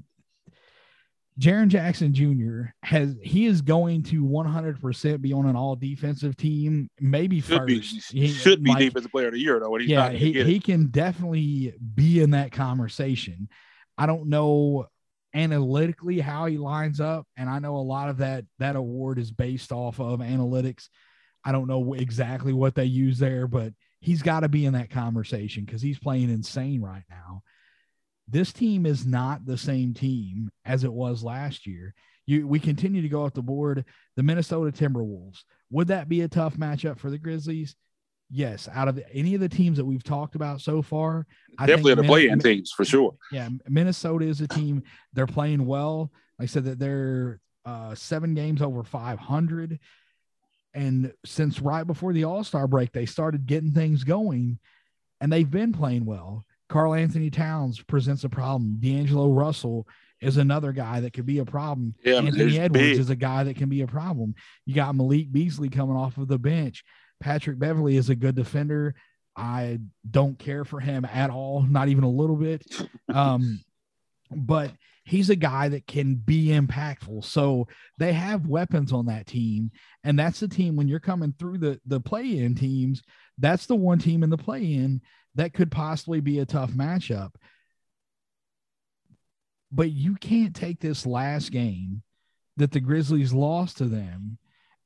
Jaren 1.39 1.67
Jackson 1.67 2.13
Jr. 2.13 2.69
has 2.83 3.15
he 3.23 3.47
is 3.47 3.63
going 3.63 4.03
to 4.03 4.23
100% 4.23 5.21
be 5.21 5.33
on 5.33 5.47
an 5.47 5.55
all 5.55 5.75
defensive 5.75 6.37
team, 6.37 6.89
maybe 6.99 7.41
should 7.41 7.57
first. 7.57 8.11
Be, 8.11 8.19
he 8.19 8.27
should 8.27 8.63
be 8.63 8.69
like, 8.69 8.79
defensive 8.79 9.11
player 9.11 9.27
of 9.27 9.33
the 9.33 9.39
year 9.39 9.59
though. 9.59 9.75
yeah, 9.77 10.11
he, 10.11 10.43
he 10.43 10.59
can 10.59 10.87
definitely 10.87 11.73
be 11.95 12.21
in 12.21 12.31
that 12.31 12.51
conversation. 12.51 13.49
I 13.97 14.05
don't 14.05 14.29
know 14.29 14.85
analytically 15.33 16.19
how 16.19 16.45
he 16.45 16.59
lines 16.59 16.99
up, 16.99 17.27
and 17.35 17.49
I 17.49 17.57
know 17.57 17.75
a 17.75 17.77
lot 17.77 18.09
of 18.09 18.17
that 18.17 18.45
that 18.59 18.75
award 18.75 19.17
is 19.17 19.31
based 19.31 19.71
off 19.71 19.99
of 19.99 20.19
analytics. 20.19 20.89
I 21.47 21.51
don't 21.51 21.67
know 21.67 21.93
exactly 21.93 22.53
what 22.53 22.75
they 22.75 22.85
use 22.85 23.17
there, 23.19 23.47
but 23.47 23.73
he's 24.01 24.21
got 24.21 24.41
to 24.41 24.49
be 24.49 24.65
in 24.65 24.73
that 24.73 24.89
conversation 24.89 25.63
because 25.65 25.81
he's 25.81 25.97
playing 25.97 26.29
insane 26.29 26.81
right 26.81 27.03
now 27.09 27.41
this 28.27 28.51
team 28.51 28.85
is 28.85 29.05
not 29.05 29.45
the 29.45 29.57
same 29.57 29.93
team 29.93 30.51
as 30.65 30.83
it 30.83 30.91
was 30.91 31.23
last 31.23 31.65
year. 31.65 31.93
You, 32.25 32.45
we 32.45 32.59
continue 32.59 33.01
to 33.01 33.09
go 33.09 33.23
off 33.23 33.33
the 33.33 33.41
board. 33.41 33.85
The 34.17 34.23
Minnesota 34.23 34.71
Timberwolves. 34.71 35.43
Would 35.71 35.87
that 35.87 36.09
be 36.09 36.21
a 36.21 36.27
tough 36.27 36.57
matchup 36.57 36.99
for 36.99 37.09
the 37.09 37.17
Grizzlies? 37.17 37.75
Yes. 38.29 38.67
Out 38.73 38.89
of 38.89 39.01
any 39.13 39.33
of 39.35 39.39
the 39.39 39.47
teams 39.47 39.77
that 39.77 39.85
we've 39.85 40.03
talked 40.03 40.35
about 40.35 40.59
so 40.59 40.81
far, 40.81 41.25
I 41.57 41.65
definitely 41.65 41.95
the 41.95 42.03
play-in 42.03 42.39
teams 42.39 42.71
for 42.71 42.83
sure. 42.83 43.15
Yeah, 43.31 43.47
Minnesota 43.69 44.25
is 44.25 44.41
a 44.41 44.47
team. 44.47 44.83
They're 45.13 45.27
playing 45.27 45.65
well. 45.65 46.11
I 46.39 46.47
said 46.47 46.65
that 46.65 46.79
they're 46.79 47.39
uh, 47.65 47.95
seven 47.95 48.33
games 48.33 48.61
over 48.61 48.83
500, 48.83 49.79
and 50.73 51.13
since 51.25 51.59
right 51.59 51.85
before 51.85 52.13
the 52.13 52.23
All 52.25 52.43
Star 52.43 52.67
break, 52.67 52.91
they 52.91 53.05
started 53.05 53.45
getting 53.45 53.71
things 53.71 54.03
going, 54.03 54.59
and 55.21 55.31
they've 55.31 55.49
been 55.49 55.73
playing 55.73 56.05
well. 56.05 56.45
Karl-Anthony 56.69 57.29
Towns 57.29 57.81
presents 57.81 58.23
a 58.23 58.29
problem. 58.29 58.77
D'Angelo 58.79 59.31
Russell 59.31 59.87
is 60.19 60.37
another 60.37 60.71
guy 60.73 60.99
that 60.99 61.13
could 61.13 61.25
be 61.25 61.39
a 61.39 61.45
problem. 61.45 61.95
Yeah, 62.03 62.17
Anthony 62.17 62.59
Edwards 62.59 62.89
big. 62.89 62.99
is 62.99 63.09
a 63.09 63.15
guy 63.15 63.43
that 63.43 63.55
can 63.55 63.69
be 63.69 63.81
a 63.81 63.87
problem. 63.87 64.35
You 64.65 64.75
got 64.75 64.95
Malik 64.95 65.31
Beasley 65.31 65.69
coming 65.69 65.95
off 65.95 66.17
of 66.17 66.27
the 66.27 66.39
bench. 66.39 66.83
Patrick 67.19 67.57
Beverley 67.57 67.95
is 67.97 68.09
a 68.09 68.15
good 68.15 68.35
defender. 68.35 68.95
I 69.35 69.79
don't 70.09 70.37
care 70.37 70.65
for 70.65 70.79
him 70.79 71.05
at 71.05 71.29
all, 71.29 71.61
not 71.61 71.89
even 71.89 72.03
a 72.03 72.09
little 72.09 72.35
bit. 72.35 72.65
Um, 73.09 73.61
but 74.29 74.71
he's 75.07 75.29
a 75.29 75.35
guy 75.35 75.69
that 75.69 75.87
can 75.87 76.15
be 76.15 76.47
impactful. 76.47 77.23
So 77.23 77.67
they 77.97 78.11
have 78.11 78.45
weapons 78.45 78.91
on 78.91 79.05
that 79.05 79.25
team. 79.25 79.71
And 80.03 80.19
that's 80.19 80.41
the 80.41 80.49
team 80.49 80.75
when 80.75 80.89
you're 80.89 80.99
coming 80.99 81.33
through 81.39 81.59
the 81.59 81.79
the 81.85 82.01
play-in 82.01 82.55
teams, 82.55 83.01
that's 83.37 83.67
the 83.67 83.75
one 83.75 83.99
team 83.99 84.21
in 84.21 84.29
the 84.29 84.37
play-in 84.37 85.01
that 85.35 85.53
could 85.53 85.71
possibly 85.71 86.19
be 86.19 86.39
a 86.39 86.45
tough 86.45 86.71
matchup. 86.71 87.35
But 89.71 89.91
you 89.91 90.15
can't 90.15 90.55
take 90.55 90.81
this 90.81 91.05
last 91.05 91.51
game 91.51 92.03
that 92.57 92.71
the 92.71 92.81
Grizzlies 92.81 93.33
lost 93.33 93.77
to 93.77 93.85
them 93.85 94.37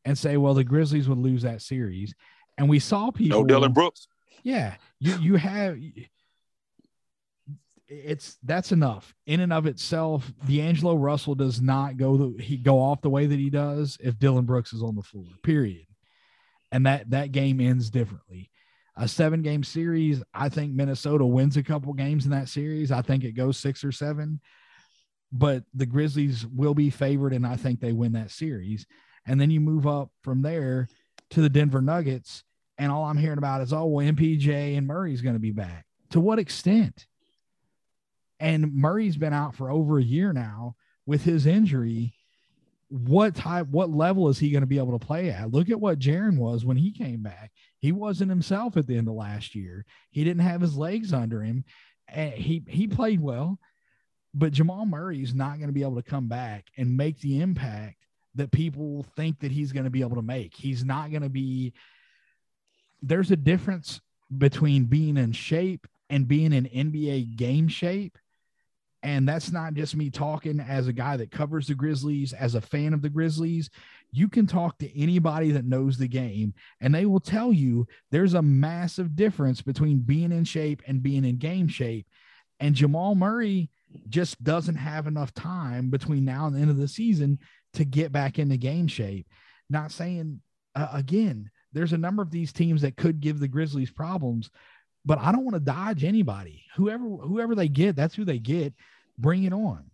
and 0.05 0.17
say, 0.17 0.37
well, 0.37 0.53
the 0.53 0.63
Grizzlies 0.63 1.09
would 1.09 1.17
lose 1.17 1.41
that 1.41 1.61
series. 1.61 2.13
And 2.59 2.69
we 2.69 2.79
saw 2.79 3.09
people. 3.09 3.39
No 3.39 3.45
Dillon 3.45 3.73
Brooks. 3.73 4.07
Yeah. 4.43 4.75
You, 4.99 5.17
you 5.19 5.35
have. 5.35 5.77
It's 7.93 8.37
that's 8.43 8.71
enough 8.71 9.13
in 9.25 9.41
and 9.41 9.51
of 9.51 9.65
itself. 9.65 10.31
D'Angelo 10.47 10.95
Russell 10.95 11.35
does 11.35 11.61
not 11.61 11.97
go 11.97 12.15
the, 12.15 12.41
he 12.41 12.55
go 12.55 12.79
off 12.79 13.01
the 13.01 13.09
way 13.09 13.25
that 13.25 13.39
he 13.39 13.49
does 13.49 13.97
if 13.99 14.17
Dillon 14.17 14.45
Brooks 14.45 14.71
is 14.71 14.81
on 14.81 14.95
the 14.95 15.03
floor. 15.03 15.25
Period. 15.43 15.85
And 16.71 16.85
that 16.85 17.09
that 17.09 17.33
game 17.33 17.59
ends 17.59 17.89
differently 17.89 18.49
a 18.95 19.07
seven 19.07 19.41
game 19.41 19.63
series. 19.63 20.21
I 20.33 20.49
think 20.49 20.73
Minnesota 20.73 21.25
wins 21.25 21.57
a 21.57 21.63
couple 21.63 21.93
games 21.93 22.25
in 22.25 22.31
that 22.31 22.49
series. 22.49 22.91
I 22.91 23.01
think 23.01 23.23
it 23.23 23.33
goes 23.33 23.57
six 23.57 23.83
or 23.83 23.91
seven, 23.91 24.39
but 25.31 25.63
the 25.73 25.85
Grizzlies 25.85 26.45
will 26.45 26.73
be 26.73 26.89
favored, 26.89 27.33
and 27.33 27.45
I 27.45 27.55
think 27.55 27.79
they 27.79 27.93
win 27.93 28.13
that 28.13 28.31
series. 28.31 28.85
And 29.25 29.39
then 29.39 29.51
you 29.51 29.59
move 29.59 29.87
up 29.87 30.11
from 30.23 30.41
there 30.41 30.87
to 31.31 31.41
the 31.41 31.49
Denver 31.49 31.81
Nuggets, 31.81 32.43
and 32.77 32.91
all 32.91 33.05
I'm 33.05 33.17
hearing 33.17 33.37
about 33.37 33.61
is, 33.61 33.71
oh, 33.71 33.85
well, 33.85 34.05
MPJ 34.05 34.77
and 34.77 34.87
Murray's 34.87 35.21
going 35.21 35.35
to 35.35 35.39
be 35.39 35.51
back. 35.51 35.85
To 36.11 36.19
what 36.19 36.39
extent? 36.39 37.07
And 38.41 38.73
Murray's 38.73 39.17
been 39.17 39.33
out 39.33 39.55
for 39.55 39.69
over 39.69 39.99
a 39.99 40.03
year 40.03 40.33
now 40.33 40.75
with 41.05 41.23
his 41.23 41.45
injury 41.45 42.15
what 42.91 43.35
type, 43.35 43.67
what 43.67 43.89
level 43.89 44.27
is 44.27 44.37
he 44.37 44.51
going 44.51 44.63
to 44.63 44.67
be 44.67 44.77
able 44.77 44.97
to 44.97 45.05
play 45.05 45.29
at? 45.29 45.51
Look 45.51 45.69
at 45.69 45.79
what 45.79 45.99
Jaren 45.99 46.37
was 46.37 46.65
when 46.65 46.75
he 46.75 46.91
came 46.91 47.23
back. 47.23 47.51
He 47.79 47.93
wasn't 47.93 48.29
himself 48.29 48.75
at 48.75 48.85
the 48.85 48.97
end 48.97 49.07
of 49.07 49.13
last 49.13 49.55
year. 49.55 49.85
He 50.09 50.25
didn't 50.25 50.43
have 50.43 50.59
his 50.59 50.75
legs 50.75 51.13
under 51.13 51.41
him. 51.41 51.63
And 52.09 52.33
he 52.33 52.63
he 52.67 52.87
played 52.87 53.21
well, 53.21 53.57
but 54.33 54.51
Jamal 54.51 54.85
Murray 54.85 55.23
is 55.23 55.33
not 55.33 55.57
going 55.57 55.69
to 55.69 55.73
be 55.73 55.83
able 55.83 55.95
to 55.95 56.09
come 56.09 56.27
back 56.27 56.65
and 56.77 56.97
make 56.97 57.21
the 57.21 57.39
impact 57.39 57.95
that 58.35 58.51
people 58.51 59.05
think 59.15 59.39
that 59.39 59.51
he's 59.51 59.71
going 59.71 59.85
to 59.85 59.89
be 59.89 60.01
able 60.01 60.17
to 60.17 60.21
make. 60.21 60.53
He's 60.53 60.83
not 60.83 61.11
going 61.11 61.23
to 61.23 61.29
be. 61.29 61.73
There's 63.01 63.31
a 63.31 63.37
difference 63.37 64.01
between 64.37 64.85
being 64.85 65.15
in 65.15 65.31
shape 65.31 65.87
and 66.09 66.27
being 66.27 66.51
in 66.51 66.65
NBA 66.65 67.37
game 67.37 67.69
shape 67.69 68.17
and 69.03 69.27
that's 69.27 69.51
not 69.51 69.73
just 69.73 69.95
me 69.95 70.09
talking 70.09 70.59
as 70.59 70.87
a 70.87 70.93
guy 70.93 71.17
that 71.17 71.31
covers 71.31 71.67
the 71.67 71.73
Grizzlies, 71.73 72.33
as 72.33 72.55
a 72.55 72.61
fan 72.61 72.93
of 72.93 73.01
the 73.01 73.09
Grizzlies. 73.09 73.69
You 74.11 74.27
can 74.29 74.45
talk 74.45 74.77
to 74.79 74.99
anybody 74.99 75.51
that 75.51 75.65
knows 75.65 75.97
the 75.97 76.07
game, 76.07 76.53
and 76.81 76.93
they 76.93 77.05
will 77.05 77.19
tell 77.19 77.51
you 77.51 77.87
there's 78.11 78.35
a 78.35 78.41
massive 78.41 79.15
difference 79.15 79.61
between 79.61 79.99
being 79.99 80.31
in 80.31 80.43
shape 80.43 80.83
and 80.85 81.01
being 81.01 81.25
in 81.25 81.37
game 81.37 81.67
shape. 81.67 82.05
And 82.59 82.75
Jamal 82.75 83.15
Murray 83.15 83.69
just 84.07 84.43
doesn't 84.43 84.75
have 84.75 85.07
enough 85.07 85.33
time 85.33 85.89
between 85.89 86.23
now 86.23 86.45
and 86.45 86.55
the 86.55 86.59
end 86.59 86.69
of 86.69 86.77
the 86.77 86.87
season 86.87 87.39
to 87.73 87.85
get 87.85 88.11
back 88.11 88.37
into 88.37 88.57
game 88.57 88.87
shape. 88.87 89.27
Not 89.69 89.91
saying, 89.91 90.41
uh, 90.75 90.89
again, 90.93 91.49
there's 91.73 91.93
a 91.93 91.97
number 91.97 92.21
of 92.21 92.31
these 92.31 92.53
teams 92.53 92.81
that 92.81 92.97
could 92.97 93.19
give 93.19 93.39
the 93.39 93.47
Grizzlies 93.47 93.91
problems, 93.91 94.51
but 95.05 95.19
I 95.19 95.31
don't 95.31 95.43
want 95.43 95.55
to 95.55 95.59
dodge 95.59 96.03
anybody. 96.03 96.63
Whoever 96.75 97.03
whoever 97.03 97.55
they 97.55 97.67
get, 97.67 97.95
that's 97.95 98.15
who 98.15 98.25
they 98.25 98.39
get. 98.39 98.73
Bring 99.17 99.43
it 99.43 99.53
on. 99.53 99.91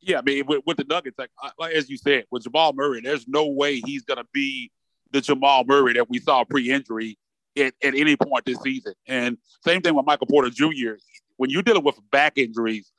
Yeah, 0.00 0.18
I 0.18 0.22
mean, 0.22 0.46
with, 0.46 0.62
with 0.66 0.76
the 0.76 0.84
Nuggets, 0.84 1.18
like, 1.18 1.30
like 1.58 1.74
as 1.74 1.90
you 1.90 1.96
said, 1.96 2.26
with 2.30 2.44
Jamal 2.44 2.72
Murray, 2.72 3.00
there's 3.00 3.26
no 3.26 3.46
way 3.48 3.80
he's 3.80 4.04
going 4.04 4.18
to 4.18 4.26
be 4.32 4.70
the 5.10 5.20
Jamal 5.20 5.64
Murray 5.64 5.94
that 5.94 6.08
we 6.08 6.20
saw 6.20 6.44
pre-injury 6.44 7.18
at, 7.56 7.74
at 7.82 7.94
any 7.94 8.16
point 8.16 8.44
this 8.44 8.60
season. 8.60 8.94
And 9.08 9.36
same 9.64 9.82
thing 9.82 9.94
with 9.94 10.06
Michael 10.06 10.28
Porter 10.28 10.50
Jr. 10.50 10.92
When 11.38 11.50
you're 11.50 11.62
dealing 11.62 11.82
with 11.82 11.98
back 12.12 12.38
injuries, 12.38 12.92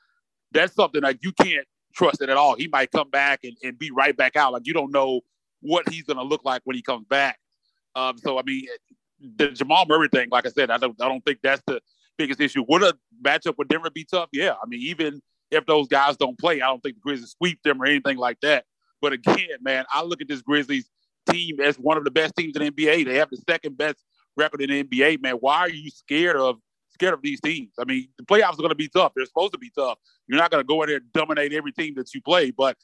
that's 0.51 0.73
something 0.73 1.01
that 1.01 1.23
you 1.23 1.31
can't 1.31 1.65
trust 1.93 2.21
it 2.21 2.29
at 2.29 2.37
all. 2.37 2.55
He 2.55 2.67
might 2.67 2.91
come 2.91 3.09
back 3.09 3.41
and, 3.43 3.55
and 3.63 3.77
be 3.79 3.91
right 3.91 4.15
back 4.15 4.35
out. 4.35 4.53
Like 4.53 4.67
you 4.67 4.73
don't 4.73 4.91
know 4.91 5.21
what 5.61 5.89
he's 5.89 6.03
going 6.03 6.17
to 6.17 6.23
look 6.23 6.43
like 6.43 6.61
when 6.65 6.75
he 6.75 6.81
comes 6.81 7.05
back. 7.07 7.39
Um, 7.95 8.17
so 8.17 8.37
I 8.37 8.43
mean, 8.43 8.65
the 9.19 9.49
Jamal 9.49 9.85
Murray 9.87 10.09
thing, 10.09 10.29
like 10.31 10.45
I 10.45 10.49
said, 10.49 10.69
I 10.69 10.77
don't 10.77 10.99
I 11.01 11.07
don't 11.07 11.23
think 11.25 11.39
that's 11.41 11.61
the 11.67 11.81
biggest 12.17 12.39
issue. 12.39 12.63
Would 12.67 12.83
a 12.83 12.93
matchup 13.23 13.55
with 13.57 13.67
Denver 13.67 13.89
be 13.89 14.05
tough? 14.05 14.29
Yeah. 14.31 14.53
I 14.61 14.67
mean, 14.67 14.81
even 14.81 15.21
if 15.51 15.65
those 15.65 15.87
guys 15.87 16.17
don't 16.17 16.37
play, 16.37 16.61
I 16.61 16.67
don't 16.67 16.81
think 16.81 16.95
the 16.95 17.01
Grizzlies 17.01 17.35
sweep 17.37 17.61
them 17.63 17.81
or 17.81 17.85
anything 17.85 18.17
like 18.17 18.39
that. 18.41 18.65
But 19.01 19.13
again, 19.13 19.57
man, 19.61 19.85
I 19.93 20.03
look 20.03 20.21
at 20.21 20.27
this 20.27 20.41
Grizzlies 20.41 20.89
team 21.29 21.59
as 21.59 21.77
one 21.77 21.97
of 21.97 22.03
the 22.03 22.11
best 22.11 22.35
teams 22.35 22.55
in 22.55 22.63
the 22.63 22.71
NBA. 22.71 23.05
They 23.05 23.15
have 23.15 23.29
the 23.29 23.41
second 23.49 23.77
best 23.77 23.97
record 24.35 24.61
in 24.61 24.69
the 24.69 24.83
NBA, 24.83 25.21
man. 25.21 25.35
Why 25.35 25.59
are 25.59 25.69
you 25.69 25.89
scared 25.89 26.35
of 26.35 26.57
scared 26.89 27.13
of 27.13 27.21
these 27.21 27.39
teams? 27.41 27.73
I 27.79 27.85
mean, 27.85 28.07
the 28.17 28.25
playoffs 28.25 28.53
are 28.53 28.57
going 28.57 28.69
to 28.69 28.75
be 28.75 28.89
tough. 28.89 29.13
They're 29.15 29.25
supposed 29.25 29.53
to 29.53 29.59
be 29.59 29.71
tough. 29.75 29.97
You're 30.27 30.39
not 30.39 30.51
going 30.51 30.63
to 30.63 30.67
go 30.67 30.81
in 30.83 30.89
there 30.89 30.97
and 30.97 31.11
dominate 31.13 31.53
every 31.53 31.71
team 31.71 31.93
that 31.95 32.13
you 32.13 32.21
play. 32.21 32.51
But 32.51 32.77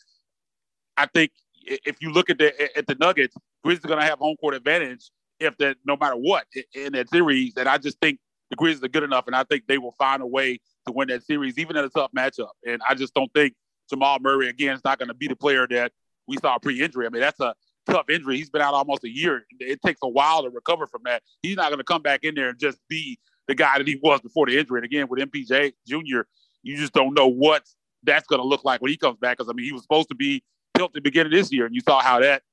I 0.98 1.08
think 1.08 1.32
if 1.66 2.02
you 2.02 2.12
look 2.12 2.30
at 2.30 2.38
the 2.38 2.78
at 2.78 2.88
the 2.88 2.96
Nuggets, 2.96 3.36
Grizzlies 3.64 3.86
are 3.86 3.90
going 3.90 4.02
to 4.02 4.06
have 4.06 4.20
home 4.20 4.36
court 4.38 4.56
advantage 4.56 5.10
if 5.44 5.58
that 5.58 5.78
no 5.86 5.98
matter 5.98 6.16
what 6.16 6.46
in 6.74 6.94
that 6.94 7.10
series. 7.10 7.54
And 7.58 7.68
I 7.68 7.78
just 7.78 8.00
think 8.00 8.20
the 8.50 8.56
Grizzlies 8.56 8.84
are 8.84 8.90
good 8.90 9.04
enough, 9.04 9.28
and 9.28 9.36
I 9.36 9.44
think 9.44 9.64
they 9.68 9.78
will 9.78 9.96
find 9.98 10.22
a 10.22 10.28
way 10.28 10.60
to 10.86 10.94
win 10.94 11.08
that 11.10 11.24
series, 11.24 11.58
even 11.58 11.78
in 11.78 11.86
a 11.86 11.90
tough 11.90 12.12
matchup. 12.16 12.50
And 12.68 12.82
I 12.88 12.96
just 12.96 13.14
don't 13.14 13.32
think 13.34 13.54
Jamal 13.90 14.20
Murray 14.22 14.50
again 14.50 14.76
is 14.76 14.84
not 14.84 15.00
going 15.00 15.08
to 15.08 15.14
be 15.14 15.28
the 15.28 15.36
player 15.36 15.68
that 15.70 15.92
we 16.28 16.38
saw 16.38 16.58
pre-injury. 16.58 17.06
I 17.06 17.10
mean, 17.10 17.22
that's 17.22 17.40
a 17.40 17.54
tough 17.86 18.10
injury. 18.10 18.38
He's 18.38 18.50
been 18.50 18.62
out 18.62 18.74
almost 18.74 19.04
a 19.04 19.10
year. 19.10 19.46
It 19.60 19.82
takes 19.82 20.00
a 20.04 20.10
while 20.10 20.44
to 20.44 20.50
recover 20.50 20.88
from 20.88 21.02
that. 21.06 21.24
He's 21.42 21.58
not 21.58 21.70
going 21.70 21.80
to 21.80 21.84
come 21.84 22.02
back 22.02 22.24
in 22.24 22.36
there 22.36 22.50
and 22.50 22.60
just 22.60 22.80
be 22.90 23.20
the 23.48 23.56
guy 23.56 23.78
that 23.78 23.88
he 23.88 24.00
was 24.02 24.22
before 24.22 24.46
the 24.46 24.58
injury. 24.58 24.80
And 24.80 24.86
again, 24.86 25.08
with 25.10 25.20
MPJ 25.20 25.74
Jr., 25.88 26.22
you 26.62 26.78
just 26.78 26.94
don't 26.94 27.14
know 27.14 27.28
what 27.28 27.64
that's 28.04 28.28
going 28.28 28.42
to 28.42 28.48
look 28.48 28.64
like 28.64 28.82
when 28.82 28.92
he 28.92 28.98
comes 28.98 29.18
back. 29.18 29.38
Because 29.38 29.50
I 29.50 29.54
mean, 29.54 29.66
he 29.66 29.74
was 29.74 29.82
supposed 29.82 30.10
to 30.10 30.16
be 30.16 30.44
built 30.74 30.92
at 30.92 30.96
the 30.96 31.02
beginning 31.02 31.34
of 31.34 31.38
this 31.38 31.52
year, 31.52 31.66
and 31.66 31.76
you 31.76 31.82
saw 31.82 32.02
how 32.02 32.20
that 32.20 32.44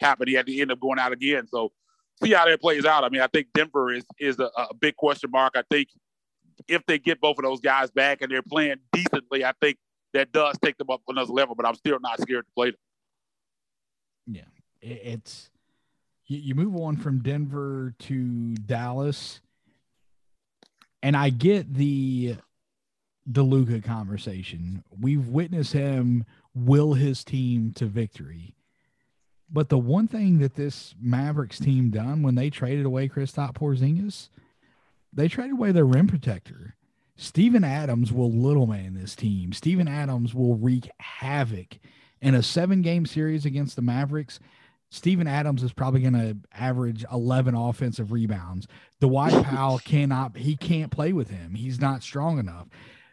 happened. 0.00 0.28
He 0.28 0.34
had 0.34 0.46
to 0.46 0.60
end 0.60 0.72
up 0.72 0.80
going 0.80 0.98
out 0.98 1.12
again. 1.12 1.46
So 1.46 1.72
see 2.22 2.32
how 2.32 2.46
that 2.46 2.60
plays 2.60 2.84
out. 2.84 3.04
I 3.04 3.08
mean, 3.08 3.20
I 3.20 3.26
think 3.26 3.48
Denver 3.54 3.92
is 3.92 4.04
is 4.18 4.38
a, 4.38 4.50
a 4.56 4.74
big 4.74 4.96
question 4.96 5.30
mark. 5.30 5.54
I 5.56 5.62
think 5.70 5.88
if 6.68 6.84
they 6.86 6.98
get 6.98 7.20
both 7.20 7.38
of 7.38 7.44
those 7.44 7.60
guys 7.60 7.90
back 7.90 8.22
and 8.22 8.30
they're 8.30 8.42
playing 8.42 8.76
decently, 8.92 9.44
I 9.44 9.52
think 9.60 9.78
that 10.12 10.32
does 10.32 10.58
take 10.62 10.76
them 10.78 10.90
up 10.90 11.02
another 11.08 11.32
level. 11.32 11.54
But 11.54 11.66
I'm 11.66 11.74
still 11.74 11.98
not 12.00 12.20
scared 12.20 12.46
to 12.46 12.52
play 12.54 12.70
them. 12.70 12.80
Yeah, 14.26 14.42
it's 14.80 15.50
you 16.26 16.54
move 16.54 16.76
on 16.76 16.96
from 16.96 17.22
Denver 17.22 17.94
to 18.00 18.54
Dallas, 18.54 19.40
and 21.02 21.16
I 21.16 21.30
get 21.30 21.74
the 21.74 22.36
Luka 23.26 23.80
conversation. 23.80 24.84
We've 24.98 25.26
witnessed 25.26 25.72
him 25.72 26.24
will 26.54 26.94
his 26.94 27.24
team 27.24 27.72
to 27.76 27.86
victory. 27.86 28.54
But 29.52 29.68
the 29.68 29.78
one 29.78 30.06
thing 30.06 30.38
that 30.38 30.54
this 30.54 30.94
Mavericks 31.00 31.58
team 31.58 31.90
done 31.90 32.22
when 32.22 32.36
they 32.36 32.50
traded 32.50 32.86
away 32.86 33.08
Kristaps 33.08 33.54
Porzingis, 33.54 34.28
they 35.12 35.28
traded 35.28 35.52
away 35.52 35.72
their 35.72 35.84
rim 35.84 36.06
protector. 36.06 36.76
Steven 37.16 37.64
Adams 37.64 38.12
will 38.12 38.30
little 38.30 38.66
man 38.66 38.94
this 38.94 39.14
team. 39.14 39.52
Steven 39.52 39.88
Adams 39.88 40.34
will 40.34 40.56
wreak 40.56 40.88
havoc 41.00 41.78
in 42.22 42.34
a 42.34 42.42
seven 42.42 42.80
game 42.80 43.04
series 43.04 43.44
against 43.44 43.76
the 43.76 43.82
Mavericks. 43.82 44.38
Steven 44.90 45.26
Adams 45.26 45.62
is 45.62 45.72
probably 45.72 46.00
going 46.00 46.14
to 46.14 46.36
average 46.52 47.04
11 47.12 47.54
offensive 47.54 48.10
rebounds. 48.10 48.66
Dwight 49.00 49.44
Powell 49.44 49.78
cannot, 49.84 50.36
he 50.36 50.56
can't 50.56 50.90
play 50.90 51.12
with 51.12 51.30
him. 51.30 51.54
He's 51.54 51.80
not 51.80 52.02
strong 52.02 52.38
enough. 52.38 52.68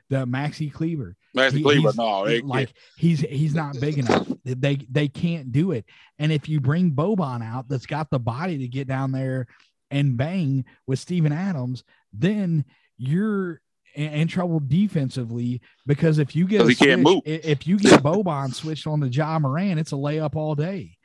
The 0.10 0.26
Maxi 0.26 0.72
Kleber. 0.72 1.16
Maxi 1.36 1.62
Kleber, 1.62 1.92
no, 1.96 2.26
he, 2.26 2.42
like 2.42 2.74
he's 2.98 3.20
he's 3.20 3.54
not 3.54 3.80
big 3.80 3.98
enough. 3.98 4.28
They 4.46 4.78
they 4.90 5.08
can't 5.08 5.52
do 5.52 5.72
it. 5.72 5.86
And 6.18 6.32
if 6.32 6.48
you 6.48 6.62
bring 6.62 6.92
Boban 6.92 7.44
out, 7.44 7.68
that's 7.68 7.86
got 7.86 8.10
the 8.10 8.20
body 8.20 8.58
to 8.60 8.68
get 8.68 8.88
down 8.88 9.12
there 9.12 9.48
and 9.92 10.18
bang 10.18 10.66
with 10.86 11.00
Steven 11.00 11.32
Adams, 11.32 11.84
then 12.14 12.66
you're 12.98 13.62
in, 13.96 14.28
trouble 14.28 14.60
defensively 14.60 15.62
because 15.86 16.20
if 16.20 16.36
you 16.36 16.48
get 16.48 16.68
he 16.68 16.76
can't 16.76 17.02
move. 17.02 17.22
if 17.26 17.66
you 17.66 17.78
get 17.78 18.04
Boban 18.04 18.54
switched 18.54 18.88
on 18.88 19.00
the 19.00 19.10
Ja 19.10 19.40
Morant, 19.40 19.80
it's 19.80 19.92
a 19.92 19.96
layup 19.96 20.36
all 20.36 20.56
day. 20.56 20.98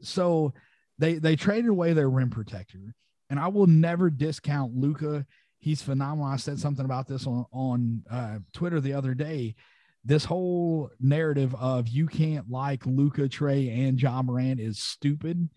So 0.00 0.52
they 0.98 1.14
they 1.14 1.36
traded 1.36 1.70
away 1.70 1.92
their 1.92 2.08
rim 2.08 2.30
protector, 2.30 2.94
and 3.30 3.40
I 3.40 3.48
will 3.48 3.66
never 3.66 4.10
discount 4.10 4.76
Luka. 4.76 5.26
He's 5.66 5.82
phenomenal. 5.82 6.30
I 6.30 6.36
said 6.36 6.60
something 6.60 6.84
about 6.84 7.08
this 7.08 7.26
on 7.26 7.44
on 7.50 8.04
uh, 8.08 8.38
Twitter 8.52 8.80
the 8.80 8.92
other 8.92 9.14
day. 9.14 9.56
This 10.04 10.24
whole 10.24 10.90
narrative 11.00 11.56
of 11.56 11.88
you 11.88 12.06
can't 12.06 12.48
like 12.48 12.86
Luka, 12.86 13.22
Trae, 13.22 13.76
and 13.76 14.00
Ja 14.00 14.22
Morant 14.22 14.60
is 14.60 14.78
stupid. 14.78 15.50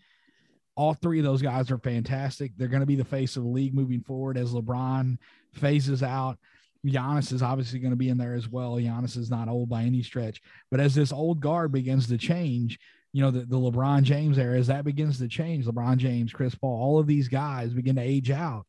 All 0.74 0.94
three 0.94 1.20
of 1.20 1.24
those 1.24 1.42
guys 1.42 1.70
are 1.70 1.78
fantastic. 1.78 2.50
They're 2.56 2.66
going 2.66 2.80
to 2.80 2.86
be 2.86 2.96
the 2.96 3.04
face 3.04 3.36
of 3.36 3.44
the 3.44 3.50
league 3.50 3.72
moving 3.72 4.02
forward 4.02 4.36
as 4.36 4.52
LeBron 4.52 5.16
phases 5.52 6.02
out. 6.02 6.40
Giannis 6.84 7.32
is 7.32 7.40
obviously 7.40 7.78
going 7.78 7.92
to 7.92 7.96
be 7.96 8.08
in 8.08 8.18
there 8.18 8.34
as 8.34 8.48
well. 8.48 8.78
Giannis 8.78 9.16
is 9.16 9.30
not 9.30 9.48
old 9.48 9.68
by 9.68 9.84
any 9.84 10.02
stretch, 10.02 10.42
but 10.72 10.80
as 10.80 10.92
this 10.92 11.12
old 11.12 11.38
guard 11.38 11.70
begins 11.70 12.08
to 12.08 12.18
change, 12.18 12.80
you 13.12 13.22
know, 13.22 13.30
the, 13.30 13.42
the 13.42 13.56
LeBron 13.56 14.02
James 14.02 14.38
era, 14.38 14.58
as 14.58 14.66
that 14.66 14.84
begins 14.84 15.18
to 15.18 15.28
change, 15.28 15.66
LeBron 15.66 15.98
James, 15.98 16.32
Chris 16.32 16.56
Paul, 16.56 16.82
all 16.82 16.98
of 16.98 17.06
these 17.06 17.28
guys 17.28 17.72
begin 17.72 17.94
to 17.94 18.02
age 18.02 18.32
out. 18.32 18.66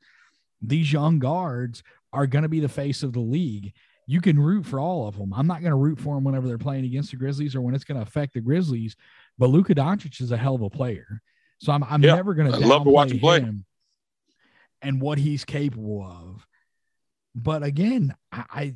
These 0.61 0.91
young 0.91 1.19
guards 1.19 1.83
are 2.13 2.27
going 2.27 2.43
to 2.43 2.49
be 2.49 2.59
the 2.59 2.69
face 2.69 3.03
of 3.03 3.13
the 3.13 3.19
league. 3.19 3.73
You 4.07 4.21
can 4.21 4.39
root 4.39 4.65
for 4.65 4.79
all 4.79 5.07
of 5.07 5.17
them. 5.17 5.33
I'm 5.33 5.47
not 5.47 5.61
going 5.61 5.71
to 5.71 5.77
root 5.77 5.99
for 5.99 6.15
them 6.15 6.23
whenever 6.23 6.47
they're 6.47 6.57
playing 6.57 6.85
against 6.85 7.11
the 7.11 7.17
Grizzlies 7.17 7.55
or 7.55 7.61
when 7.61 7.73
it's 7.73 7.83
going 7.83 7.95
to 7.97 8.01
affect 8.01 8.33
the 8.33 8.41
Grizzlies. 8.41 8.95
But 9.37 9.49
Luka 9.49 9.73
Doncic 9.73 10.21
is 10.21 10.31
a 10.31 10.37
hell 10.37 10.55
of 10.55 10.61
a 10.61 10.69
player, 10.69 11.21
so 11.59 11.71
I'm, 11.71 11.83
I'm 11.83 12.03
yeah, 12.03 12.15
never 12.15 12.33
going 12.33 12.51
to 12.51 12.59
love 12.59 12.83
to 12.83 12.89
watch 12.89 13.11
him 13.11 13.19
play 13.19 13.45
and 14.81 15.01
what 15.01 15.17
he's 15.17 15.45
capable 15.45 16.03
of. 16.03 16.45
But 17.35 17.63
again, 17.63 18.13
I, 18.31 18.43
I 18.49 18.75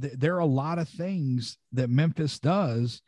th- 0.00 0.14
there 0.14 0.34
are 0.36 0.40
a 0.40 0.46
lot 0.46 0.78
of 0.78 0.88
things 0.88 1.58
that 1.72 1.90
Memphis 1.90 2.38
does 2.38 3.02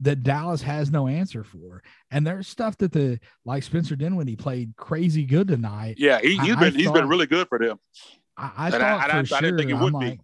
that 0.00 0.22
Dallas 0.22 0.62
has 0.62 0.90
no 0.90 1.06
answer 1.06 1.44
for. 1.44 1.82
And 2.10 2.26
there's 2.26 2.48
stuff 2.48 2.76
that 2.78 2.92
the 2.92 3.18
like 3.44 3.62
Spencer 3.62 3.96
Dinwiddie 3.96 4.36
played 4.36 4.74
crazy 4.76 5.24
good 5.24 5.48
tonight. 5.48 5.96
Yeah, 5.98 6.20
he, 6.20 6.36
has 6.36 6.56
been 6.56 6.74
he's 6.74 6.90
been 6.90 7.08
really 7.08 7.26
good 7.26 7.48
for 7.48 7.58
them. 7.58 7.78
I, 8.36 8.52
I 8.56 8.70
thought 8.70 9.10
I, 9.10 9.20
for 9.20 9.26
sure, 9.26 9.38
I 9.38 9.40
didn't 9.40 9.58
think 9.58 9.70
it 9.70 9.74
would 9.74 9.94
I'm 9.94 10.00
be. 10.00 10.06
Like, 10.06 10.20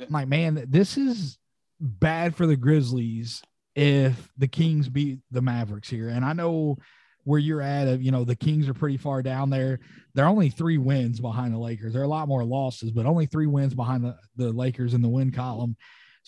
I'm 0.00 0.12
like, 0.12 0.28
man, 0.28 0.64
this 0.68 0.96
is 0.96 1.38
bad 1.80 2.36
for 2.36 2.46
the 2.46 2.56
Grizzlies 2.56 3.42
if 3.74 4.30
the 4.36 4.48
Kings 4.48 4.88
beat 4.88 5.20
the 5.30 5.42
Mavericks 5.42 5.88
here. 5.88 6.08
And 6.08 6.24
I 6.24 6.32
know 6.32 6.78
where 7.24 7.38
you're 7.38 7.60
at, 7.60 7.88
of 7.88 8.02
you 8.02 8.10
know, 8.10 8.24
the 8.24 8.36
Kings 8.36 8.68
are 8.68 8.74
pretty 8.74 8.96
far 8.96 9.22
down 9.22 9.50
there. 9.50 9.80
They're 10.14 10.26
only 10.26 10.50
three 10.50 10.78
wins 10.78 11.20
behind 11.20 11.52
the 11.52 11.58
Lakers. 11.58 11.92
There 11.92 12.02
are 12.02 12.06
a 12.06 12.08
lot 12.08 12.28
more 12.28 12.44
losses, 12.44 12.90
but 12.90 13.06
only 13.06 13.26
three 13.26 13.46
wins 13.46 13.74
behind 13.74 14.04
the, 14.04 14.16
the 14.36 14.50
Lakers 14.50 14.94
in 14.94 15.02
the 15.02 15.08
win 15.08 15.30
column. 15.30 15.76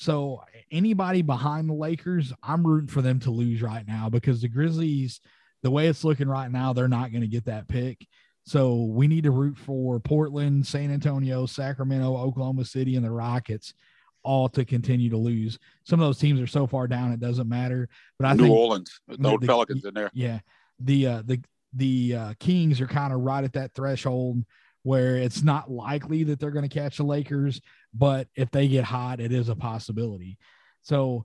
So 0.01 0.40
anybody 0.70 1.20
behind 1.20 1.68
the 1.68 1.74
Lakers, 1.74 2.32
I'm 2.42 2.66
rooting 2.66 2.88
for 2.88 3.03
them 3.03 3.20
to 3.20 3.30
lose 3.30 3.61
right 3.61 3.86
now 3.86 4.09
because 4.09 4.40
the 4.40 4.48
Grizzlies, 4.48 5.20
the 5.62 5.70
way 5.70 5.88
it's 5.88 6.05
looking 6.05 6.26
right 6.26 6.51
now, 6.51 6.72
they're 6.72 6.88
not 6.88 7.12
going 7.12 7.20
to 7.20 7.28
get 7.28 7.44
that 7.44 7.68
pick. 7.68 8.07
So 8.46 8.84
we 8.84 9.07
need 9.07 9.24
to 9.24 9.30
root 9.30 9.59
for 9.59 10.01
Portland, 10.01 10.66
San 10.66 10.90
Antonio, 10.90 11.44
Sacramento, 11.44 12.16
Oklahoma 12.16 12.64
City, 12.64 12.96
and 12.96 13.05
the 13.05 13.11
Rockets 13.11 13.74
all 14.22 14.48
to 14.48 14.64
continue 14.64 15.11
to 15.11 15.18
lose. 15.18 15.59
Some 15.84 16.01
of 16.01 16.07
those 16.07 16.18
teams 16.18 16.40
are 16.40 16.46
so 16.46 16.66
far 16.66 16.88
down 16.88 17.12
it 17.12 17.20
doesn't 17.20 17.48
matter. 17.48 17.86
But 18.18 18.28
I 18.28 18.30
think 18.30 18.40
New 18.40 18.46
think 18.46 18.57
Orleans, 18.57 19.01
the, 19.07 19.16
the 19.18 19.46
Pelicans 19.46 19.84
in 19.84 19.92
there. 19.92 20.11
Yeah, 20.14 20.38
the 20.78 21.07
uh, 21.07 21.22
the 21.26 21.42
the 21.74 22.14
uh, 22.14 22.34
Kings 22.40 22.80
are 22.80 22.86
kind 22.86 23.12
of 23.12 23.20
right 23.20 23.44
at 23.44 23.53
that 23.53 23.74
threshold 23.74 24.46
where 24.83 25.16
it's 25.16 25.43
not 25.43 25.70
likely 25.70 26.24
that 26.24 26.41
they're 26.41 26.51
going 26.51 26.68
to 26.68 26.74
catch 26.74 26.97
the 26.97 27.03
Lakers, 27.03 27.61
but 27.93 28.28
if 28.35 28.51
they 28.51 28.68
get 28.68 28.85
hot, 28.85 29.20
it 29.20 29.33
is 29.33 29.49
a 29.49 29.57
possibility. 29.57 30.39
So 30.83 31.24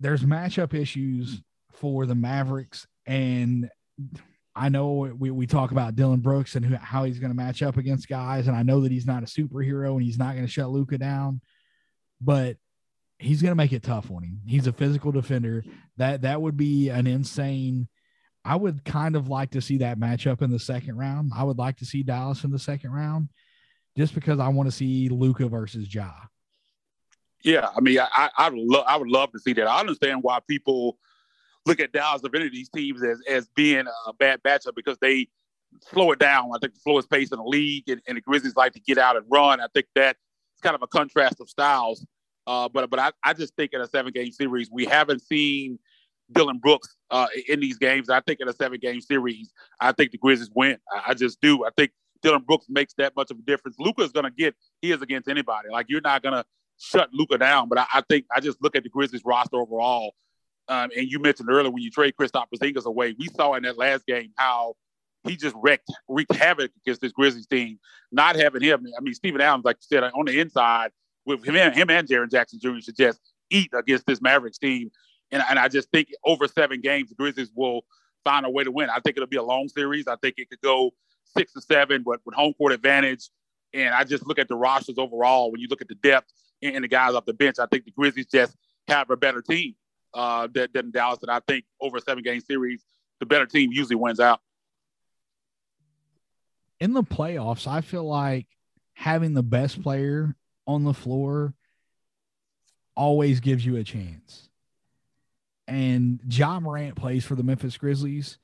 there's 0.00 0.22
matchup 0.22 0.74
issues 0.74 1.40
for 1.72 2.06
the 2.06 2.14
Mavericks. 2.14 2.86
And 3.06 3.70
I 4.54 4.68
know 4.68 5.14
we, 5.18 5.30
we 5.30 5.46
talk 5.46 5.70
about 5.70 5.96
Dillon 5.96 6.20
Brooks 6.20 6.56
and 6.56 6.64
who, 6.64 6.76
how 6.76 7.04
he's 7.04 7.18
going 7.18 7.30
to 7.30 7.36
match 7.36 7.62
up 7.62 7.76
against 7.76 8.08
guys. 8.08 8.46
And 8.46 8.56
I 8.56 8.62
know 8.62 8.82
that 8.82 8.92
he's 8.92 9.06
not 9.06 9.22
a 9.22 9.26
superhero 9.26 9.92
and 9.92 10.02
he's 10.02 10.18
not 10.18 10.34
going 10.34 10.46
to 10.46 10.52
shut 10.52 10.70
Luka 10.70 10.98
down, 10.98 11.40
but 12.20 12.56
he's 13.18 13.42
going 13.42 13.52
to 13.52 13.56
make 13.56 13.72
it 13.72 13.82
tough 13.82 14.10
on 14.10 14.22
him. 14.22 14.40
He's 14.46 14.66
a 14.66 14.72
physical 14.72 15.12
defender. 15.12 15.64
That 15.96 16.22
that 16.22 16.40
would 16.40 16.56
be 16.56 16.90
an 16.90 17.06
insane 17.06 17.88
I 18.44 18.56
would 18.56 18.84
kind 18.84 19.16
of 19.16 19.28
like 19.28 19.52
to 19.52 19.60
see 19.60 19.78
that 19.78 19.98
matchup 19.98 20.42
in 20.42 20.50
the 20.50 20.58
second 20.58 20.96
round. 20.96 21.32
I 21.34 21.44
would 21.44 21.58
like 21.58 21.78
to 21.78 21.86
see 21.86 22.02
Dallas 22.02 22.44
in 22.44 22.50
the 22.50 22.58
second 22.58 22.92
round 22.92 23.30
just 23.96 24.14
because 24.14 24.38
I 24.38 24.48
want 24.48 24.68
to 24.68 24.76
see 24.76 25.08
Luka 25.08 25.48
versus 25.48 25.92
Ja. 25.92 26.10
Yeah, 27.42 27.68
I 27.76 27.80
mean, 27.80 27.98
I 28.00 28.30
I, 28.36 28.50
lo- 28.52 28.84
I 28.86 28.96
would 28.96 29.08
love 29.08 29.32
to 29.32 29.38
see 29.38 29.52
that. 29.54 29.66
I 29.66 29.80
understand 29.80 30.22
why 30.22 30.40
people 30.48 30.98
look 31.66 31.80
at 31.80 31.92
Dallas 31.92 32.22
of 32.24 32.34
any 32.34 32.46
of 32.46 32.52
these 32.52 32.68
teams 32.70 33.02
as 33.02 33.20
as 33.28 33.48
being 33.54 33.84
a 34.06 34.12
bad 34.14 34.42
matchup 34.42 34.74
because 34.74 34.98
they 34.98 35.28
slow 35.90 36.12
it 36.12 36.18
down. 36.18 36.50
I 36.54 36.58
think 36.58 36.74
the 36.74 36.80
slowest 36.80 37.10
pace 37.10 37.32
in 37.32 37.38
the 37.38 37.44
league, 37.44 37.88
and, 37.88 38.00
and 38.06 38.16
the 38.16 38.20
Grizzlies 38.22 38.56
like 38.56 38.72
to 38.72 38.80
get 38.80 38.98
out 38.98 39.16
and 39.16 39.26
run. 39.30 39.60
I 39.60 39.66
think 39.74 39.86
that's 39.94 40.18
kind 40.62 40.74
of 40.74 40.82
a 40.82 40.86
contrast 40.86 41.40
of 41.40 41.48
styles. 41.48 42.06
Uh, 42.46 42.68
but 42.68 42.88
but 42.90 42.98
I, 42.98 43.12
I 43.22 43.32
just 43.32 43.54
think 43.56 43.72
in 43.72 43.80
a 43.80 43.88
seven 43.88 44.12
game 44.12 44.32
series, 44.32 44.70
we 44.70 44.84
haven't 44.84 45.20
seen 45.20 45.78
Dillon 46.32 46.58
Brooks 46.58 46.96
uh, 47.10 47.26
in 47.48 47.60
these 47.60 47.78
games. 47.78 48.10
I 48.10 48.20
think 48.20 48.40
in 48.40 48.48
a 48.48 48.52
seven 48.52 48.78
game 48.80 49.00
series, 49.00 49.52
I 49.80 49.92
think 49.92 50.10
the 50.10 50.18
Grizzlies 50.18 50.50
win. 50.54 50.78
I, 50.92 51.10
I 51.10 51.14
just 51.14 51.40
do. 51.40 51.64
I 51.64 51.70
think 51.76 51.92
Dillon 52.22 52.42
Brooks 52.42 52.66
makes 52.68 52.94
that 52.94 53.14
much 53.16 53.30
of 53.30 53.38
a 53.38 53.42
difference. 53.42 53.76
Luka 53.78 54.02
is 54.02 54.12
going 54.12 54.24
to 54.24 54.30
get 54.30 54.54
his 54.80 55.02
against 55.02 55.28
anybody. 55.28 55.68
Like 55.70 55.86
you're 55.88 56.00
not 56.00 56.22
going 56.22 56.34
to 56.34 56.44
shut 56.78 57.10
Luka 57.12 57.38
down, 57.38 57.68
but 57.68 57.78
I, 57.78 57.86
I, 57.94 58.02
think 58.08 58.26
I 58.34 58.40
just 58.40 58.62
look 58.62 58.74
at 58.76 58.82
the 58.82 58.88
Grizzlies 58.88 59.24
roster 59.24 59.56
overall. 59.56 60.14
Um, 60.68 60.90
and 60.96 61.10
you 61.10 61.18
mentioned 61.18 61.50
earlier 61.50 61.70
when 61.70 61.82
you 61.82 61.90
trade 61.90 62.14
Kristaps 62.18 62.46
Porzingis 62.54 62.86
away, 62.86 63.14
we 63.18 63.28
saw 63.28 63.54
in 63.54 63.64
that 63.64 63.76
last 63.76 64.06
game 64.06 64.32
how 64.36 64.74
he 65.24 65.36
just 65.36 65.54
wrecked 65.58 65.90
wreaked 66.08 66.34
havoc 66.34 66.70
against 66.82 67.00
this 67.00 67.12
Grizzlies 67.12 67.46
team. 67.46 67.78
Not 68.10 68.36
having 68.36 68.62
him, 68.62 68.86
I 68.96 69.00
mean, 69.02 69.14
Steven 69.14 69.40
Adams, 69.40 69.64
like 69.64 69.76
you 69.76 69.86
said, 69.98 70.04
on 70.04 70.24
the 70.24 70.40
inside 70.40 70.90
with 71.26 71.44
him, 71.44 71.54
him 71.72 71.90
and 71.90 72.08
Jaren 72.08 72.30
Jackson 72.30 72.60
Jr. 72.60 72.80
should 72.80 72.96
just 72.96 73.20
eat 73.50 73.70
against 73.74 74.06
this 74.06 74.22
Mavericks 74.22 74.58
team. 74.58 74.90
And, 75.30 75.42
and 75.48 75.58
I 75.58 75.68
just 75.68 75.90
think 75.90 76.08
over 76.24 76.46
seven 76.46 76.80
games, 76.80 77.08
the 77.08 77.14
Grizzlies 77.14 77.50
will 77.54 77.84
find 78.24 78.46
a 78.46 78.50
way 78.50 78.64
to 78.64 78.70
win. 78.70 78.90
I 78.90 79.00
think 79.00 79.16
it'll 79.16 79.28
be 79.28 79.36
a 79.36 79.42
long 79.42 79.68
series. 79.68 80.06
I 80.06 80.16
think 80.16 80.36
it 80.38 80.48
could 80.50 80.60
go 80.60 80.90
six 81.36 81.52
to 81.54 81.60
seven, 81.60 82.02
but 82.02 82.20
with 82.24 82.34
home 82.34 82.54
court 82.54 82.72
advantage. 82.72 83.30
And 83.72 83.94
I 83.94 84.04
just 84.04 84.26
look 84.26 84.38
at 84.38 84.48
the 84.48 84.56
rosters 84.56 84.96
overall. 84.98 85.50
When 85.50 85.60
you 85.60 85.66
look 85.68 85.82
at 85.82 85.88
the 85.88 85.96
depth 85.96 86.32
and, 86.62 86.84
the 86.84 86.88
guys 86.88 87.14
off 87.14 87.24
the 87.24 87.34
bench, 87.34 87.58
I 87.58 87.66
think 87.66 87.84
the 87.84 87.90
Grizzlies 87.90 88.26
just 88.26 88.56
have 88.88 89.10
a 89.10 89.16
better 89.16 89.42
team 89.42 89.74
uh, 90.14 90.48
than, 90.52 90.68
than 90.72 90.90
Dallas. 90.90 91.18
And 91.22 91.30
I 91.30 91.40
think 91.40 91.64
over 91.80 91.96
a 91.96 92.00
seven 92.00 92.22
game 92.22 92.40
series, 92.40 92.84
the 93.20 93.26
better 93.26 93.46
team 93.46 93.72
usually 93.72 93.96
wins 93.96 94.20
out. 94.20 94.40
In 96.80 96.92
the 96.92 97.02
playoffs, 97.02 97.66
I 97.66 97.80
feel 97.80 98.04
like 98.04 98.46
having 98.94 99.34
the 99.34 99.42
best 99.42 99.82
player 99.82 100.36
on 100.66 100.84
the 100.84 100.94
floor 100.94 101.54
always 102.96 103.40
gives 103.40 103.64
you 103.66 103.76
a 103.76 103.84
chance. 103.84 104.48
And 105.66 106.20
Ja 106.28 106.60
Morant 106.60 106.96
plays 106.96 107.24
for 107.24 107.34
the 107.34 107.42
Memphis 107.42 107.76
Grizzlies. 107.76 108.38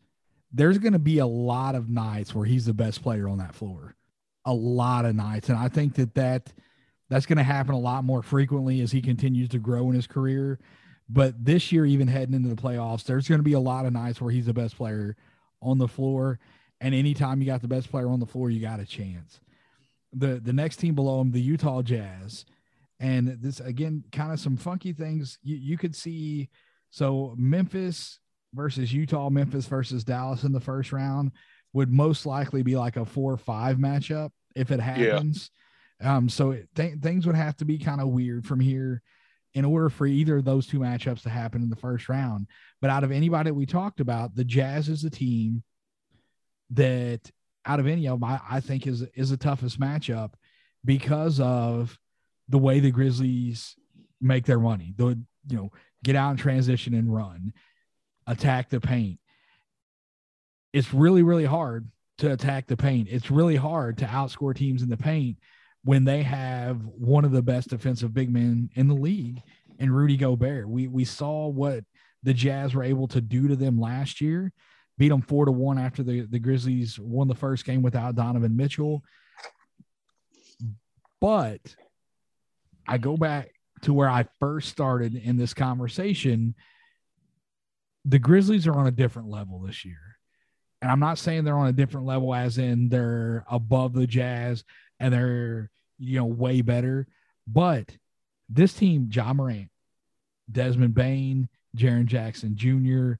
There's 0.52 0.78
going 0.78 0.94
to 0.94 0.98
be 0.98 1.18
a 1.18 1.26
lot 1.26 1.74
of 1.74 1.88
nights 1.88 2.34
where 2.34 2.46
he's 2.46 2.66
the 2.66 2.74
best 2.74 3.02
player 3.02 3.28
on 3.28 3.38
that 3.38 3.54
floor. 3.54 3.94
A 4.44 4.52
lot 4.52 5.04
of 5.04 5.14
nights. 5.14 5.48
And 5.48 5.58
I 5.58 5.68
think 5.68 5.94
that, 5.94 6.14
that 6.14 6.52
that's 7.08 7.26
going 7.26 7.38
to 7.38 7.44
happen 7.44 7.74
a 7.74 7.78
lot 7.78 8.04
more 8.04 8.22
frequently 8.22 8.80
as 8.80 8.92
he 8.92 9.02
continues 9.02 9.48
to 9.50 9.58
grow 9.58 9.88
in 9.90 9.94
his 9.94 10.06
career. 10.06 10.58
But 11.08 11.44
this 11.44 11.72
year, 11.72 11.84
even 11.84 12.08
heading 12.08 12.34
into 12.34 12.48
the 12.48 12.60
playoffs, 12.60 13.04
there's 13.04 13.28
going 13.28 13.40
to 13.40 13.44
be 13.44 13.52
a 13.52 13.60
lot 13.60 13.84
of 13.84 13.92
nights 13.92 14.20
where 14.20 14.30
he's 14.30 14.46
the 14.46 14.54
best 14.54 14.76
player 14.76 15.16
on 15.60 15.78
the 15.78 15.88
floor. 15.88 16.38
And 16.80 16.94
anytime 16.94 17.40
you 17.40 17.46
got 17.46 17.62
the 17.62 17.68
best 17.68 17.90
player 17.90 18.08
on 18.08 18.20
the 18.20 18.26
floor, 18.26 18.48
you 18.48 18.60
got 18.60 18.80
a 18.80 18.86
chance. 18.86 19.40
The 20.12 20.40
the 20.40 20.52
next 20.52 20.76
team 20.76 20.94
below 20.94 21.20
him, 21.20 21.32
the 21.32 21.40
Utah 21.40 21.82
Jazz, 21.82 22.44
and 22.98 23.28
this 23.40 23.60
again, 23.60 24.04
kind 24.12 24.32
of 24.32 24.40
some 24.40 24.56
funky 24.56 24.92
things 24.92 25.38
you, 25.42 25.56
you 25.56 25.78
could 25.78 25.94
see. 25.94 26.48
So 26.91 27.34
Memphis 27.38 28.18
versus 28.55 28.93
Utah, 28.93 29.30
Memphis 29.30 29.66
versus 29.66 30.05
Dallas 30.05 30.45
in 30.45 30.53
the 30.53 30.61
first 30.61 30.93
round 30.93 31.32
would 31.72 31.93
most 31.93 32.26
likely 32.26 32.62
be 32.62 32.76
like 32.76 32.97
a 32.97 33.05
four 33.05 33.32
or 33.32 33.36
five 33.36 33.76
matchup 33.76 34.30
if 34.57 34.70
it 34.70 34.80
happens. 34.80 35.51
Yeah. 36.01 36.16
Um, 36.16 36.28
so 36.28 36.53
it, 36.53 36.68
th- 36.74 36.99
things 37.01 37.26
would 37.26 37.36
have 37.36 37.57
to 37.59 37.64
be 37.64 37.78
kind 37.78 38.01
of 38.01 38.09
weird 38.09 38.47
from 38.47 38.59
here 38.59 39.03
in 39.55 39.64
order 39.64 39.88
for 39.88 40.07
either 40.07 40.38
of 40.38 40.45
those 40.45 40.66
two 40.66 40.78
matchups 40.78 41.22
to 41.22 41.28
happen 41.28 41.62
in 41.62 41.70
the 41.70 41.76
first 41.76 42.09
round. 42.09 42.47
But 42.80 42.91
out 42.91 43.05
of 43.05 43.12
anybody 43.12 43.51
we 43.51 43.66
talked 43.66 44.01
about, 44.01 44.34
the 44.34 44.45
Jazz 44.45 44.88
is 44.88 45.03
the 45.03 45.11
team 45.11 45.62
that 46.70 47.30
out 47.66 47.80
of 47.80 47.86
any 47.86 48.07
of 48.09 48.20
them, 48.20 48.28
I, 48.28 48.41
I 48.49 48.61
think 48.61 48.86
is 48.86 49.03
is 49.14 49.30
the 49.30 49.36
toughest 49.36 49.78
matchup 49.78 50.32
because 50.84 51.41
of 51.41 51.99
the 52.49 52.59
way 52.59 52.80
the 52.80 52.91
Grizzlies 52.91 53.76
make 54.20 54.47
their 54.47 54.61
money. 54.61 54.95
The 54.97 55.18
you 55.49 55.57
know 55.57 55.70
get 56.05 56.16
out 56.16 56.30
and 56.30 56.38
transition 56.38 56.94
and 56.94 57.12
run, 57.12 57.53
attack 58.26 58.70
the 58.70 58.80
paint. 58.80 59.18
It's 60.72 60.94
really 60.94 61.22
really 61.22 61.44
hard 61.44 61.90
to 62.18 62.32
attack 62.32 62.66
the 62.66 62.76
paint. 62.76 63.09
It's 63.11 63.30
really 63.30 63.57
hard 63.57 63.98
to 63.98 64.05
outscore 64.05 64.55
teams 64.55 64.82
in 64.82 64.90
the 64.90 64.96
paint 64.96 65.38
when 65.84 66.05
they 66.05 66.22
have 66.22 66.84
one 66.84 67.24
of 67.24 67.32
the 67.32 67.42
best 67.42 67.70
defensive 67.70 68.12
big 68.12 68.30
men 68.30 68.70
in 68.74 68.88
the 68.88 68.94
league 68.94 69.42
and 69.78 69.94
Rudy 69.94 70.16
Gobert. 70.16 70.68
We 70.68 70.86
we 70.86 71.05
saw 71.05 71.48
what 71.48 71.84
the 72.22 72.34
Jazz 72.34 72.74
were 72.74 72.82
able 72.82 73.09
to 73.09 73.20
do 73.20 73.48
to 73.48 73.57
them 73.57 73.80
last 73.80 74.20
year, 74.20 74.53
beat 74.98 75.09
them 75.09 75.22
four 75.22 75.46
to 75.46 75.53
one 75.53 75.78
after 75.78 76.03
the, 76.03 76.20
the 76.22 76.38
Grizzlies 76.38 76.98
won 76.98 77.28
the 77.28 77.34
first 77.34 77.64
game 77.64 77.82
without 77.82 78.14
Donovan 78.14 78.57
Mitchell. 78.57 79.03
But 81.20 81.61
I 82.86 82.98
go 82.98 83.16
back 83.16 83.51
to 83.83 83.93
where 83.93 84.09
I 84.09 84.26
first 84.39 84.68
started 84.68 85.14
in 85.14 85.37
this 85.37 85.55
conversation. 85.55 86.55
The 88.05 88.18
Grizzlies 88.18 88.66
are 88.66 88.74
on 88.74 88.87
a 88.87 88.93
different 88.93 89.28
level 89.28 89.61
this 89.61 89.85
year. 89.85 90.18
And 90.83 90.91
I'm 90.91 91.01
not 91.01 91.18
saying 91.18 91.45
they're 91.45 91.57
on 91.57 91.68
a 91.68 91.72
different 91.72 92.07
level 92.07 92.35
as 92.35 92.59
in 92.59 92.89
they're 92.89 93.45
above 93.51 93.93
the 93.93 94.07
Jazz 94.07 94.64
and 94.99 95.12
they're, 95.12 95.70
you 95.99 96.18
know, 96.18 96.26
way 96.26 96.62
better. 96.62 97.07
But 97.47 97.97
this 98.49 98.72
team, 98.72 99.11
Ja 99.12 99.33
Morant, 99.33 99.68
Desmond 100.51 100.95
Bane, 100.95 101.49
Jaren 101.76 102.07
Jackson 102.07 102.57
Jr., 102.57 103.14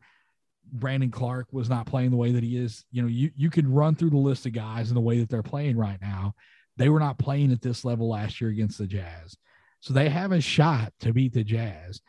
Brandon 0.73 1.11
Clarke 1.11 1.53
was 1.53 1.69
not 1.69 1.87
playing 1.87 2.11
the 2.11 2.17
way 2.17 2.33
that 2.33 2.45
he 2.45 2.57
is. 2.57 2.85
You 2.93 3.03
know, 3.03 3.09
you, 3.09 3.31
you 3.37 3.51
could 3.51 3.69
run 3.69 3.95
through 3.95 4.11
the 4.11 4.17
list 4.17 4.47
of 4.47 4.53
guys 4.53 4.89
in 4.89 4.95
the 4.95 5.01
way 5.01 5.19
that 5.19 5.29
they're 5.29 5.43
playing 5.43 5.77
right 5.77 6.01
now. 6.01 6.35
They 6.77 6.89
were 6.89 7.01
not 7.01 7.19
playing 7.19 7.53
at 7.53 7.61
this 7.61 7.85
level 7.85 8.09
last 8.09 8.41
year 8.41 8.51
against 8.51 8.79
the 8.79 8.87
Jazz. 8.87 9.37
So 9.81 9.95
they 9.95 10.09
have 10.09 10.33
a 10.33 10.41
shot 10.41 10.93
to 11.01 11.13
beat 11.13 11.33
the 11.33 11.45
Jazz. 11.45 12.01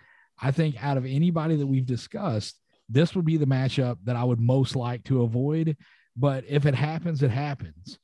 I 0.42 0.52
think 0.52 0.84
out 0.84 0.98
of 0.98 1.06
anybody 1.06 1.56
that 1.56 1.68
we've 1.68 1.86
discussed, 1.86 2.60
this 2.90 3.16
would 3.16 3.26
be 3.26 3.38
the 3.38 3.46
matchup 3.46 3.98
that 4.04 4.16
I 4.16 4.24
would 4.24 4.40
most 4.40 4.76
like 4.76 5.04
to 5.06 5.22
avoid. 5.22 5.78
But 6.16 6.44
if 6.48 6.66
it 6.66 6.76
happens, 6.76 7.24
it 7.24 7.32
happens. 7.32 7.98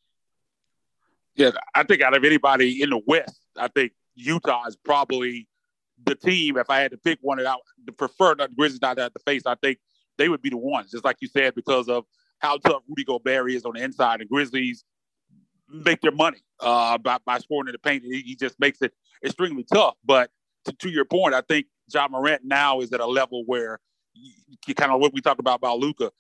Yeah, 1.36 1.52
I 1.76 1.84
think 1.84 2.02
out 2.02 2.16
of 2.16 2.24
anybody 2.24 2.82
in 2.82 2.90
the 2.90 3.02
West, 3.06 3.42
I 3.58 3.68
think 3.68 3.92
Utah 4.16 4.66
is 4.68 4.76
probably 4.76 5.48
the 6.04 6.16
team. 6.16 6.58
If 6.58 6.70
I 6.70 6.80
had 6.80 6.92
to 6.92 6.98
pick 6.98 7.20
one 7.22 7.38
that 7.38 7.48
I 7.48 7.56
would 7.86 7.98
prefer 7.98 8.36
the 8.36 8.48
Grizzlies 8.48 8.82
not 8.82 8.96
to 8.96 9.04
have 9.04 9.14
to 9.14 9.20
face, 9.20 9.44
I 9.46 9.56
think 9.56 9.78
they 10.18 10.30
would 10.30 10.42
be 10.42 10.50
the 10.50 10.58
ones, 10.58 10.92
just 10.92 11.04
like 11.04 11.18
you 11.20 11.28
said, 11.28 11.54
because 11.54 11.90
of 11.90 12.06
how 12.40 12.58
tough 12.58 12.82
Rudy 12.88 13.04
Gobert 13.04 13.52
is 13.52 13.66
on 13.66 13.74
the 13.76 13.84
inside. 13.84 14.22
The 14.22 14.26
Grizzlies 14.26 14.84
make 15.70 16.02
their 16.02 16.12
money 16.12 16.40
uh, 16.60 16.98
by, 16.98 17.18
by 17.26 17.40
scoring 17.40 17.68
in 17.68 17.74
the 17.74 17.80
paint. 17.80 18.04
He, 18.04 18.22
he 18.22 18.36
just 18.36 18.60
makes 18.60 18.82
it 18.82 18.94
extremely 19.24 19.66
tough. 19.72 19.96
But 20.06 20.30
to, 20.66 20.74
to, 20.74 20.90
your 20.90 21.06
point, 21.06 21.34
I 21.34 21.42
think 21.42 21.68
Ja 21.92 22.08
Morant 22.08 22.42
now 22.44 22.82
is 22.82 22.92
at 22.92 23.00
a 23.00 23.06
level 23.06 23.44
where 23.46 23.80
you, 24.14 24.32
you 24.68 24.76
kind 24.76 24.92
of 24.92 25.00
what 25.00 25.14
we 25.14 25.22
talked 25.22 25.40
about 25.40 25.58
about 25.58 25.80
Luka. 25.80 26.12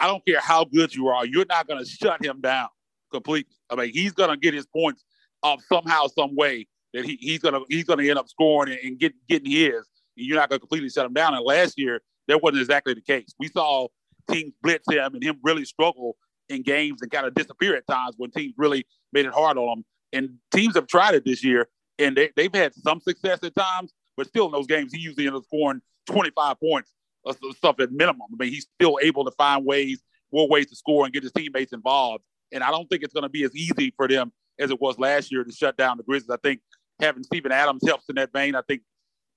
I 0.00 0.06
don't 0.06 0.24
care 0.26 0.40
how 0.40 0.64
good 0.64 0.94
you 0.94 1.08
are, 1.08 1.24
you're 1.24 1.46
not 1.48 1.68
going 1.68 1.82
to 1.82 1.88
shut 1.88 2.24
him 2.24 2.40
down 2.40 2.68
completely. 3.12 3.54
I 3.70 3.76
mean, 3.76 3.92
he's 3.92 4.12
going 4.12 4.30
to 4.30 4.36
get 4.36 4.54
his 4.54 4.66
points 4.66 5.04
up 5.42 5.60
somehow, 5.68 6.06
some 6.06 6.34
way 6.34 6.66
that 6.92 7.04
he, 7.04 7.16
he's 7.20 7.38
going 7.38 7.54
to 7.54 7.64
he's 7.68 7.84
going 7.84 7.98
to 7.98 8.08
end 8.08 8.18
up 8.18 8.28
scoring 8.28 8.72
and, 8.72 8.80
and 8.82 8.98
get, 8.98 9.12
getting 9.28 9.50
his. 9.50 9.74
And 10.16 10.26
you're 10.26 10.36
not 10.36 10.48
going 10.48 10.58
to 10.58 10.60
completely 10.60 10.90
shut 10.90 11.06
him 11.06 11.12
down. 11.12 11.34
And 11.34 11.44
last 11.44 11.78
year, 11.78 12.00
that 12.28 12.42
wasn't 12.42 12.62
exactly 12.62 12.94
the 12.94 13.00
case. 13.00 13.34
We 13.38 13.48
saw 13.48 13.88
teams 14.30 14.52
blitz 14.62 14.90
him 14.90 15.14
and 15.14 15.22
him 15.22 15.38
really 15.42 15.64
struggle 15.64 16.16
in 16.48 16.62
games 16.62 17.02
and 17.02 17.10
kind 17.10 17.26
of 17.26 17.34
disappear 17.34 17.76
at 17.76 17.86
times 17.86 18.14
when 18.16 18.30
teams 18.30 18.54
really 18.56 18.86
made 19.12 19.26
it 19.26 19.32
hard 19.32 19.58
on 19.58 19.78
him. 19.78 19.84
And 20.12 20.30
teams 20.54 20.74
have 20.74 20.86
tried 20.86 21.14
it 21.14 21.24
this 21.24 21.42
year, 21.42 21.68
and 21.98 22.16
they, 22.16 22.30
they've 22.36 22.54
had 22.54 22.74
some 22.74 23.00
success 23.00 23.40
at 23.42 23.54
times, 23.54 23.92
but 24.16 24.26
still 24.26 24.46
in 24.46 24.52
those 24.52 24.66
games, 24.66 24.92
he 24.92 25.00
usually 25.00 25.26
ends 25.26 25.38
up 25.38 25.44
scoring 25.44 25.80
25 26.06 26.60
points 26.60 26.92
or 27.24 27.34
stuff 27.54 27.76
at 27.80 27.92
minimum. 27.92 28.22
I 28.32 28.36
mean, 28.38 28.52
he's 28.52 28.66
still 28.78 28.98
able 29.02 29.24
to 29.24 29.30
find 29.32 29.64
ways, 29.64 30.02
more 30.32 30.48
ways 30.48 30.66
to 30.70 30.76
score 30.76 31.04
and 31.04 31.12
get 31.12 31.22
his 31.22 31.32
teammates 31.32 31.72
involved. 31.72 32.24
And 32.52 32.62
I 32.62 32.70
don't 32.70 32.88
think 32.88 33.02
it's 33.02 33.14
going 33.14 33.22
to 33.22 33.28
be 33.28 33.44
as 33.44 33.54
easy 33.54 33.92
for 33.96 34.08
them 34.08 34.32
as 34.58 34.70
it 34.70 34.80
was 34.80 34.98
last 34.98 35.32
year 35.32 35.44
to 35.44 35.52
shut 35.52 35.76
down 35.76 35.96
the 35.96 36.02
Grizzlies. 36.02 36.30
I 36.30 36.36
think 36.42 36.60
having 37.00 37.22
Steven 37.22 37.52
Adams 37.52 37.82
helps 37.86 38.08
in 38.08 38.16
that 38.16 38.32
vein. 38.32 38.54
I 38.54 38.62
think 38.62 38.82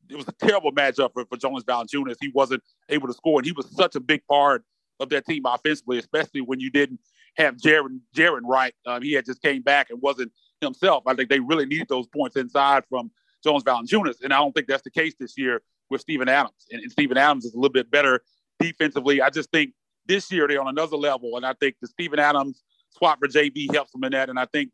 it 0.09 0.15
was 0.15 0.27
a 0.27 0.33
terrible 0.33 0.71
matchup 0.71 1.11
for, 1.13 1.25
for 1.25 1.37
Jonas 1.37 1.63
Valanciunas. 1.63 2.17
He 2.19 2.31
wasn't 2.33 2.63
able 2.89 3.07
to 3.07 3.13
score, 3.13 3.39
and 3.39 3.45
he 3.45 3.51
was 3.51 3.73
such 3.75 3.95
a 3.95 3.99
big 3.99 4.21
part 4.27 4.63
of 4.99 5.09
that 5.09 5.25
team 5.25 5.43
offensively, 5.45 5.97
especially 5.97 6.41
when 6.41 6.59
you 6.59 6.69
didn't 6.69 6.99
have 7.37 7.57
Jaren 7.57 7.99
Jaren 8.15 8.41
right. 8.43 8.73
Um, 8.85 9.01
he 9.01 9.13
had 9.13 9.25
just 9.25 9.41
came 9.41 9.61
back 9.61 9.89
and 9.89 10.01
wasn't 10.01 10.31
himself. 10.61 11.03
I 11.05 11.13
think 11.13 11.29
they 11.29 11.39
really 11.39 11.65
needed 11.65 11.87
those 11.89 12.07
points 12.07 12.35
inside 12.35 12.83
from 12.89 13.11
Jonas 13.43 13.63
Valanciunas, 13.63 14.23
and 14.23 14.33
I 14.33 14.37
don't 14.37 14.53
think 14.53 14.67
that's 14.67 14.83
the 14.83 14.91
case 14.91 15.13
this 15.19 15.37
year 15.37 15.61
with 15.89 16.01
Steven 16.01 16.27
Adams. 16.27 16.65
And, 16.71 16.81
and 16.81 16.91
Steven 16.91 17.17
Adams 17.17 17.45
is 17.45 17.53
a 17.53 17.57
little 17.57 17.73
bit 17.73 17.91
better 17.91 18.21
defensively. 18.59 19.21
I 19.21 19.29
just 19.29 19.51
think 19.51 19.73
this 20.05 20.31
year 20.31 20.47
they're 20.47 20.61
on 20.61 20.67
another 20.67 20.97
level, 20.97 21.37
and 21.37 21.45
I 21.45 21.53
think 21.53 21.75
the 21.81 21.87
Steven 21.87 22.19
Adams 22.19 22.63
swap 22.89 23.19
for 23.19 23.27
JV 23.27 23.71
helps 23.73 23.91
them 23.91 24.03
in 24.03 24.11
that. 24.13 24.29
And 24.29 24.39
I 24.39 24.45
think 24.45 24.71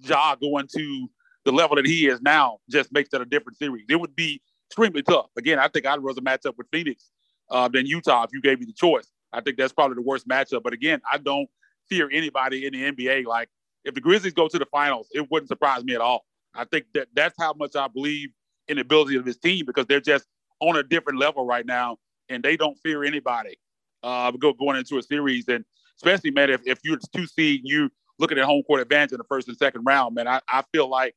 Ja 0.00 0.34
going 0.36 0.68
to 0.76 1.10
the 1.44 1.52
level 1.52 1.76
that 1.76 1.86
he 1.86 2.06
is 2.06 2.20
now 2.22 2.58
just 2.70 2.92
makes 2.92 3.10
that 3.10 3.20
a 3.20 3.24
different 3.24 3.58
series. 3.58 3.84
It 3.88 3.96
would 3.96 4.14
be 4.14 4.40
extremely 4.68 5.02
tough. 5.02 5.26
Again, 5.36 5.58
I 5.58 5.68
think 5.68 5.86
I'd 5.86 6.02
rather 6.02 6.20
match 6.20 6.46
up 6.46 6.56
with 6.56 6.68
Phoenix 6.72 7.10
uh, 7.50 7.68
than 7.68 7.86
Utah 7.86 8.24
if 8.24 8.30
you 8.32 8.40
gave 8.40 8.60
me 8.60 8.66
the 8.66 8.72
choice. 8.72 9.08
I 9.32 9.40
think 9.40 9.56
that's 9.56 9.72
probably 9.72 9.96
the 9.96 10.02
worst 10.02 10.28
matchup. 10.28 10.62
But 10.62 10.72
again, 10.72 11.00
I 11.10 11.18
don't 11.18 11.48
fear 11.88 12.08
anybody 12.12 12.66
in 12.66 12.72
the 12.72 12.92
NBA. 12.92 13.26
Like 13.26 13.48
if 13.84 13.94
the 13.94 14.00
Grizzlies 14.00 14.32
go 14.32 14.48
to 14.48 14.58
the 14.58 14.66
finals, 14.66 15.08
it 15.12 15.30
wouldn't 15.30 15.48
surprise 15.48 15.84
me 15.84 15.94
at 15.94 16.00
all. 16.00 16.24
I 16.54 16.64
think 16.64 16.86
that 16.94 17.08
that's 17.14 17.34
how 17.38 17.52
much 17.54 17.76
I 17.76 17.88
believe 17.88 18.30
in 18.68 18.76
the 18.76 18.82
ability 18.82 19.16
of 19.16 19.24
this 19.24 19.38
team 19.38 19.64
because 19.66 19.86
they're 19.86 20.00
just 20.00 20.26
on 20.60 20.76
a 20.76 20.82
different 20.82 21.18
level 21.18 21.44
right 21.44 21.66
now 21.66 21.98
and 22.28 22.42
they 22.42 22.56
don't 22.56 22.78
fear 22.78 23.04
anybody 23.04 23.58
uh, 24.02 24.30
going 24.30 24.76
into 24.76 24.98
a 24.98 25.02
series. 25.02 25.48
And 25.48 25.64
especially, 25.96 26.30
man, 26.30 26.50
if, 26.50 26.60
if 26.66 26.78
you're 26.84 26.98
two 27.14 27.26
seed, 27.26 27.62
you 27.64 27.90
looking 28.18 28.38
at 28.38 28.44
home 28.44 28.62
court 28.62 28.80
advantage 28.80 29.12
in 29.12 29.18
the 29.18 29.24
first 29.24 29.48
and 29.48 29.56
second 29.56 29.84
round, 29.84 30.14
man, 30.14 30.28
I, 30.28 30.40
I 30.48 30.62
feel 30.72 30.88
like 30.88 31.14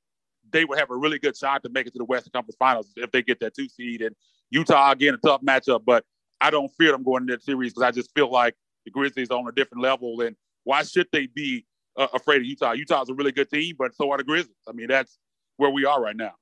they 0.51 0.65
would 0.65 0.79
have 0.79 0.89
a 0.89 0.95
really 0.95 1.19
good 1.19 1.35
shot 1.35 1.63
to 1.63 1.69
make 1.69 1.87
it 1.87 1.93
to 1.93 1.99
the 1.99 2.05
Western 2.05 2.31
Conference 2.31 2.55
Finals 2.57 2.91
if 2.95 3.11
they 3.11 3.21
get 3.21 3.39
that 3.41 3.55
two 3.55 3.67
seed. 3.67 4.01
And 4.01 4.15
Utah 4.49 4.91
again 4.91 5.13
a 5.13 5.17
tough 5.17 5.41
matchup, 5.41 5.83
but 5.85 6.03
I 6.41 6.49
don't 6.49 6.71
fear 6.77 6.91
them 6.91 7.03
going 7.03 7.23
into 7.23 7.33
that 7.33 7.43
series 7.43 7.73
because 7.73 7.83
I 7.83 7.91
just 7.91 8.13
feel 8.13 8.31
like 8.31 8.55
the 8.85 8.91
Grizzlies 8.91 9.29
are 9.29 9.39
on 9.39 9.47
a 9.47 9.51
different 9.51 9.83
level. 9.83 10.21
And 10.21 10.35
why 10.63 10.83
should 10.83 11.07
they 11.11 11.27
be 11.27 11.65
uh, 11.97 12.07
afraid 12.13 12.37
of 12.41 12.45
Utah? 12.45 12.73
Utah's 12.73 13.09
a 13.09 13.13
really 13.13 13.31
good 13.31 13.49
team, 13.49 13.75
but 13.77 13.95
so 13.95 14.11
are 14.11 14.17
the 14.17 14.23
Grizzlies. 14.23 14.55
I 14.67 14.73
mean, 14.73 14.87
that's 14.87 15.17
where 15.57 15.69
we 15.69 15.85
are 15.85 16.01
right 16.01 16.15
now. 16.15 16.33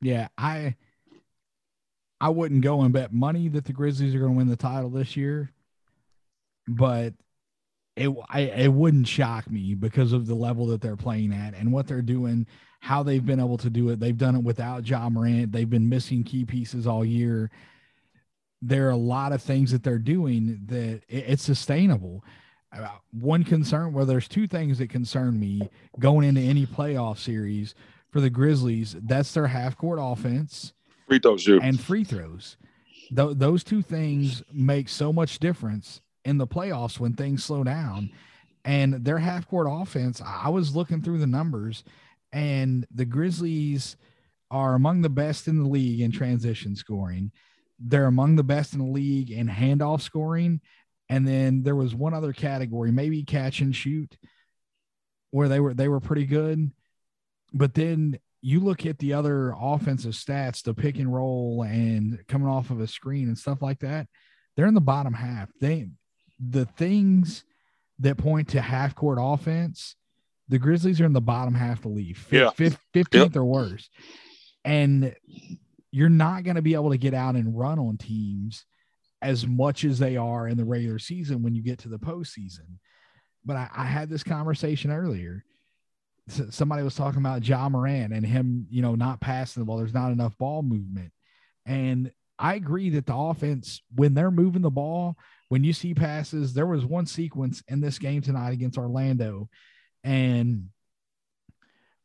Yeah, 0.00 0.28
I 0.38 0.76
I 2.20 2.28
wouldn't 2.30 2.62
go 2.62 2.82
and 2.82 2.92
bet 2.92 3.12
money 3.12 3.48
that 3.48 3.64
the 3.64 3.72
Grizzlies 3.72 4.14
are 4.14 4.18
going 4.20 4.32
to 4.32 4.38
win 4.38 4.48
the 4.48 4.56
title 4.56 4.90
this 4.90 5.16
year. 5.16 5.50
but 6.66 7.14
it 7.96 8.10
I, 8.28 8.40
it 8.40 8.72
wouldn't 8.72 9.08
shock 9.08 9.50
me 9.50 9.74
because 9.74 10.12
of 10.12 10.26
the 10.26 10.34
level 10.34 10.66
that 10.68 10.80
they're 10.80 10.96
playing 10.96 11.32
at 11.32 11.54
and 11.54 11.72
what 11.72 11.86
they're 11.86 12.02
doing, 12.02 12.46
how 12.80 13.02
they've 13.02 13.24
been 13.24 13.40
able 13.40 13.58
to 13.58 13.70
do 13.70 13.88
it. 13.90 14.00
They've 14.00 14.16
done 14.18 14.36
it 14.36 14.42
without 14.42 14.88
Ja 14.88 15.08
Morant. 15.08 15.52
They've 15.52 15.68
been 15.70 15.88
missing 15.88 16.24
key 16.24 16.44
pieces 16.44 16.86
all 16.86 17.04
year. 17.04 17.50
There 18.62 18.86
are 18.88 18.90
a 18.90 18.96
lot 18.96 19.32
of 19.32 19.42
things 19.42 19.72
that 19.72 19.82
they're 19.84 19.98
doing 19.98 20.60
that 20.66 21.02
it, 21.08 21.24
it's 21.28 21.42
sustainable. 21.44 22.24
One 23.12 23.44
concern, 23.44 23.92
well, 23.92 24.06
there's 24.06 24.28
two 24.28 24.46
things 24.46 24.78
that 24.78 24.90
concern 24.90 25.38
me 25.38 25.68
going 25.98 26.26
into 26.28 26.40
any 26.40 26.66
playoff 26.66 27.18
series 27.18 27.74
for 28.10 28.20
the 28.20 28.30
Grizzlies. 28.30 28.96
That's 29.02 29.32
their 29.32 29.46
half 29.46 29.76
court 29.76 29.98
offense, 30.00 30.72
free 31.08 31.18
throws, 31.18 31.46
and 31.46 31.80
free 31.80 32.04
throws. 32.04 32.56
Th- 33.14 33.36
those 33.36 33.64
two 33.64 33.82
things 33.82 34.42
make 34.52 34.88
so 34.88 35.12
much 35.12 35.38
difference 35.38 36.00
in 36.24 36.38
the 36.38 36.46
playoffs 36.46 36.98
when 36.98 37.14
things 37.14 37.44
slow 37.44 37.64
down. 37.64 38.10
And 38.64 39.04
their 39.04 39.18
half 39.18 39.46
court 39.46 39.66
offense, 39.70 40.22
I 40.24 40.48
was 40.48 40.74
looking 40.74 41.02
through 41.02 41.18
the 41.18 41.26
numbers, 41.26 41.84
and 42.32 42.86
the 42.90 43.04
Grizzlies 43.04 43.96
are 44.50 44.74
among 44.74 45.02
the 45.02 45.10
best 45.10 45.48
in 45.48 45.62
the 45.62 45.68
league 45.68 46.00
in 46.00 46.12
transition 46.12 46.74
scoring. 46.76 47.30
They're 47.78 48.06
among 48.06 48.36
the 48.36 48.44
best 48.44 48.72
in 48.72 48.78
the 48.78 48.86
league 48.86 49.30
in 49.30 49.48
handoff 49.48 50.00
scoring. 50.00 50.60
And 51.08 51.26
then 51.26 51.62
there 51.62 51.76
was 51.76 51.94
one 51.94 52.14
other 52.14 52.32
category, 52.32 52.90
maybe 52.90 53.24
catch 53.24 53.60
and 53.60 53.74
shoot, 53.74 54.16
where 55.30 55.48
they 55.48 55.60
were 55.60 55.74
they 55.74 55.88
were 55.88 56.00
pretty 56.00 56.26
good. 56.26 56.70
But 57.52 57.74
then 57.74 58.18
you 58.40 58.60
look 58.60 58.84
at 58.84 58.98
the 58.98 59.14
other 59.14 59.54
offensive 59.58 60.12
stats, 60.12 60.62
the 60.62 60.74
pick 60.74 60.98
and 60.98 61.12
roll 61.12 61.62
and 61.62 62.22
coming 62.28 62.48
off 62.48 62.70
of 62.70 62.80
a 62.80 62.86
screen 62.86 63.28
and 63.28 63.38
stuff 63.38 63.62
like 63.62 63.80
that, 63.80 64.06
they're 64.56 64.66
in 64.66 64.74
the 64.74 64.80
bottom 64.80 65.14
half. 65.14 65.50
They 65.60 65.88
the 66.38 66.64
things 66.64 67.44
that 68.00 68.16
point 68.16 68.48
to 68.48 68.60
half 68.60 68.94
court 68.94 69.18
offense, 69.20 69.96
the 70.48 70.58
Grizzlies 70.58 71.00
are 71.00 71.06
in 71.06 71.12
the 71.12 71.20
bottom 71.20 71.54
half 71.54 71.78
of 71.78 71.82
the 71.82 71.88
league, 71.90 72.18
yeah. 72.30 72.50
15th 72.56 73.14
yep. 73.14 73.36
or 73.36 73.44
worse. 73.44 73.88
And 74.64 75.14
you're 75.90 76.08
not 76.08 76.44
going 76.44 76.56
to 76.56 76.62
be 76.62 76.74
able 76.74 76.90
to 76.90 76.98
get 76.98 77.14
out 77.14 77.36
and 77.36 77.56
run 77.56 77.78
on 77.78 77.96
teams 77.96 78.64
as 79.24 79.46
much 79.46 79.84
as 79.84 79.98
they 79.98 80.16
are 80.16 80.46
in 80.46 80.56
the 80.56 80.64
regular 80.64 80.98
season 80.98 81.42
when 81.42 81.54
you 81.54 81.62
get 81.62 81.78
to 81.80 81.88
the 81.88 81.98
postseason. 81.98 82.78
But 83.44 83.56
I, 83.56 83.68
I 83.74 83.84
had 83.84 84.10
this 84.10 84.22
conversation 84.22 84.90
earlier. 84.90 85.44
somebody 86.50 86.82
was 86.82 86.94
talking 86.94 87.20
about 87.20 87.46
Ja 87.46 87.68
Morant 87.68 88.12
and 88.12 88.24
him, 88.24 88.66
you 88.70 88.82
know, 88.82 88.94
not 88.94 89.20
passing 89.20 89.62
the 89.62 89.64
ball. 89.64 89.78
There's 89.78 89.94
not 89.94 90.12
enough 90.12 90.36
ball 90.36 90.62
movement. 90.62 91.10
And 91.64 92.12
I 92.38 92.54
agree 92.54 92.90
that 92.90 93.06
the 93.06 93.16
offense, 93.16 93.80
when 93.94 94.12
they're 94.12 94.30
moving 94.30 94.62
the 94.62 94.70
ball, 94.70 95.16
when 95.48 95.64
you 95.64 95.72
see 95.72 95.94
passes, 95.94 96.52
there 96.52 96.66
was 96.66 96.84
one 96.84 97.06
sequence 97.06 97.62
in 97.68 97.80
this 97.80 97.98
game 97.98 98.20
tonight 98.20 98.52
against 98.52 98.76
Orlando, 98.76 99.48
and 100.02 100.68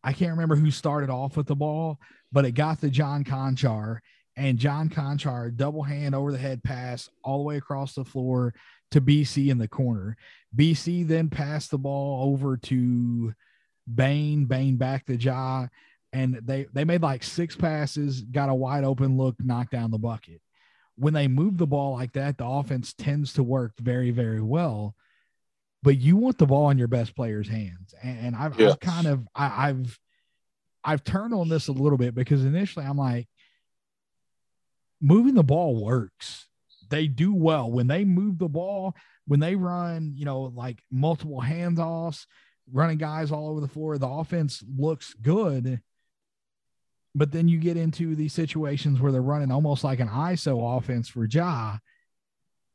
I 0.04 0.14
can't 0.14 0.32
remember 0.32 0.56
who 0.56 0.72
started 0.72 1.10
off 1.10 1.36
with 1.36 1.48
the 1.48 1.56
ball, 1.56 2.00
but 2.32 2.46
it 2.46 2.52
got 2.52 2.80
to 2.82 2.90
John 2.90 3.24
Konchar, 3.24 4.00
and 4.40 4.58
John 4.58 4.90
Konchar 4.90 5.56
double 5.56 5.84
hand 5.84 6.16
over 6.16 6.32
the 6.32 6.38
head 6.38 6.64
pass 6.64 7.10
all 7.24 7.40
the 7.40 7.44
way 7.44 7.58
across 7.58 7.94
the 7.94 8.06
floor 8.06 8.54
to 8.92 9.02
BC 9.02 9.50
in 9.50 9.58
the 9.58 9.68
corner. 9.68 10.18
BC 10.56 11.08
then 11.08 11.30
passed 11.30 11.72
the 11.72 11.78
ball 11.78 12.32
over 12.32 12.58
to 12.58 13.34
Bane, 13.94 14.46
Bane 14.46 14.78
back 14.78 15.06
to 15.06 15.16
Ja, 15.16 15.68
and 16.14 16.40
they 16.44 16.66
they 16.74 16.86
made 16.86 17.02
like 17.02 17.24
six 17.24 17.56
passes, 17.56 18.22
got 18.22 18.50
a 18.50 18.56
wide 18.56 18.84
open 18.84 19.18
look, 19.18 19.36
knocked 19.40 19.72
down 19.72 19.92
the 19.92 20.00
bucket 20.00 20.42
when 21.00 21.14
they 21.14 21.28
move 21.30 21.58
the 21.58 21.66
ball 21.66 21.94
like 21.94 22.12
that, 22.14 22.38
the 22.38 22.46
offense 22.46 22.94
tends 22.94 23.34
to 23.34 23.42
work 23.44 23.72
very, 23.80 24.12
very 24.12 24.42
well. 24.42 24.96
But 25.82 25.98
you 25.98 26.18
want 26.18 26.38
the 26.38 26.46
ball 26.46 26.70
in 26.72 26.78
your 26.78 26.90
best 26.90 27.16
player's 27.16 27.48
hands, 27.48 27.94
and, 28.04 28.20
and 28.20 28.36
I've, 28.36 28.60
yeah. 28.60 28.72
I've, 28.72 28.80
kind 28.82 29.08
of 29.08 29.26
I, 29.34 29.70
I've 29.70 30.00
I've 30.84 31.04
turned 31.06 31.34
on 31.34 31.48
this 31.48 31.70
a 31.70 31.72
little 31.72 31.98
bit 31.98 32.14
because 32.14 32.44
initially 32.44 32.86
I'm 32.86 32.98
like, 32.98 33.30
moving 35.02 35.36
the 35.36 35.44
ball 35.44 35.84
works. 35.84 36.48
They 36.90 37.08
do 37.08 37.34
well 37.34 37.72
when 37.72 37.88
they 37.88 38.06
move 38.06 38.40
the 38.40 38.50
ball. 38.50 38.96
When 39.28 39.40
they 39.40 39.56
run, 39.56 40.14
you 40.16 40.26
know, 40.26 40.52
like 40.56 40.82
multiple 40.90 41.40
handoffs, 41.40 42.26
running 42.72 42.98
guys 42.98 43.32
all 43.32 43.50
over 43.50 43.62
the 43.62 43.68
floor, 43.68 43.98
the 44.00 44.08
offense 44.08 44.64
looks 44.76 45.14
good 45.14 45.82
but 47.16 47.32
then 47.32 47.48
you 47.48 47.58
get 47.58 47.78
into 47.78 48.16
these 48.16 48.34
situations 48.34 49.00
where 49.00 49.12
they're 49.12 49.22
running 49.22 49.52
almost 49.52 49.84
like 49.84 50.00
an 50.00 50.10
ISO 50.10 50.78
offense 50.78 51.10
for 51.10 51.26
Ja, 51.26 51.78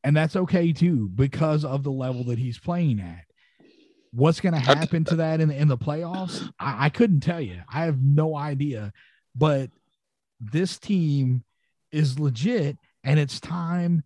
and 0.03 0.15
that's 0.15 0.35
okay 0.35 0.71
too 0.73 1.09
because 1.15 1.63
of 1.63 1.83
the 1.83 1.91
level 1.91 2.25
that 2.25 2.37
he's 2.37 2.59
playing 2.59 2.99
at. 2.99 3.25
What's 4.11 4.39
going 4.39 4.53
to 4.53 4.59
happen 4.59 5.03
to 5.05 5.17
that 5.17 5.41
in 5.41 5.49
the, 5.49 5.55
in 5.55 5.67
the 5.67 5.77
playoffs? 5.77 6.47
I, 6.59 6.85
I 6.85 6.89
couldn't 6.89 7.21
tell 7.21 7.41
you. 7.41 7.61
I 7.71 7.85
have 7.85 8.01
no 8.01 8.35
idea. 8.35 8.93
But 9.35 9.71
this 10.39 10.77
team 10.77 11.43
is 11.95 12.19
legit, 12.19 12.77
and 13.03 13.19
it's 13.19 13.39
time 13.39 14.03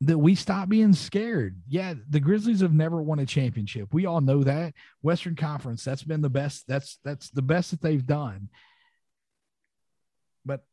that 0.00 0.18
we 0.18 0.34
stop 0.34 0.68
being 0.68 0.94
scared. 0.94 1.60
Yeah, 1.68 1.94
the 2.08 2.18
Grizzlies 2.18 2.60
have 2.60 2.72
never 2.72 3.00
won 3.00 3.20
a 3.20 3.26
championship. 3.26 3.92
We 3.92 4.06
all 4.06 4.20
know 4.20 4.42
that. 4.42 4.74
Western 5.02 5.36
Conference, 5.36 5.84
that's 5.84 6.02
been 6.02 6.22
the 6.22 6.30
best. 6.30 6.64
That's 6.66 6.98
that's 7.04 7.30
the 7.30 7.42
best 7.42 7.70
that 7.70 7.82
they've 7.82 8.04
done. 8.04 8.48
But 10.44 10.64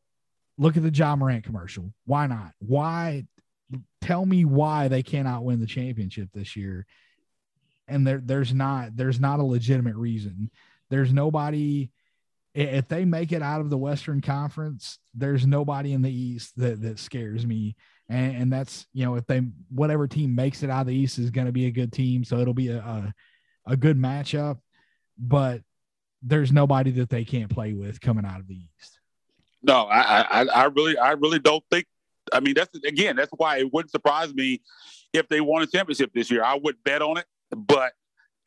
look 0.58 0.78
at 0.78 0.84
the 0.84 0.90
Ja 0.90 1.16
Morant 1.16 1.44
commercial. 1.44 1.94
Why 2.06 2.26
not? 2.26 2.54
Why 2.60 3.26
tell 4.02 4.26
me 4.26 4.46
why 4.46 4.88
they 4.88 5.04
cannot 5.04 5.44
win 5.44 5.60
the 5.60 5.68
championship 5.68 6.30
this 6.34 6.56
year? 6.56 6.88
And 7.88 8.08
there 8.08 8.22
there's 8.24 8.54
not 8.54 8.96
there's 8.96 9.20
not 9.20 9.40
a 9.40 9.44
legitimate 9.44 9.96
reason. 9.96 10.50
There's 10.90 11.14
nobody 11.14 11.92
if 12.54 12.88
they 12.88 13.06
make 13.06 13.32
it 13.32 13.42
out 13.42 13.62
of 13.62 13.70
the 13.70 13.78
Western 13.78 14.22
Conference, 14.22 15.00
there's 15.14 15.46
nobody 15.46 15.94
in 15.94 16.02
the 16.02 16.12
East 16.12 16.54
that 16.58 16.82
that 16.82 17.00
scares 17.00 17.46
me. 17.46 17.76
And, 18.10 18.36
and 18.36 18.54
that's 18.54 18.88
you 18.94 19.06
know 19.06 19.16
if 19.16 19.26
they 19.28 19.42
whatever 19.70 20.08
team 20.08 20.34
makes 20.34 20.64
it 20.64 20.70
out 20.70 20.82
of 20.82 20.88
the 20.88 20.96
East 20.96 21.20
is 21.20 21.30
going 21.30 21.48
to 21.48 21.54
be 21.54 21.68
a 21.68 21.72
good 21.72 21.94
team, 21.94 22.24
so 22.24 22.40
it'll 22.40 22.54
be 22.54 22.70
a, 22.70 22.80
a 22.80 23.14
a 23.68 23.78
good 23.78 23.98
matchup. 23.98 24.60
But 25.18 25.62
there's 26.22 26.52
nobody 26.52 26.92
that 26.92 27.10
they 27.10 27.24
can't 27.24 27.50
play 27.50 27.74
with 27.74 28.02
coming 28.02 28.26
out 28.26 28.40
of 28.40 28.48
the 28.48 28.56
East. 28.56 29.00
No, 29.62 29.84
I, 29.84 30.22
I, 30.22 30.46
I 30.46 30.64
really, 30.66 30.98
I 30.98 31.12
really 31.12 31.40
don't 31.40 31.64
think. 31.72 31.86
I 32.32 32.40
mean, 32.40 32.54
that's 32.54 32.74
again, 32.86 33.16
that's 33.16 33.32
why 33.36 33.58
it 33.58 33.72
wouldn't 33.74 33.92
surprise 33.92 34.34
me 34.34 34.62
if 35.14 35.28
they 35.28 35.42
won 35.42 35.62
a 35.62 35.68
championship 35.68 36.12
this 36.14 36.30
year. 36.30 36.44
I 36.44 36.56
would 36.56 36.84
bet 36.84 37.02
on 37.02 37.18
it, 37.18 37.26
but 37.56 37.94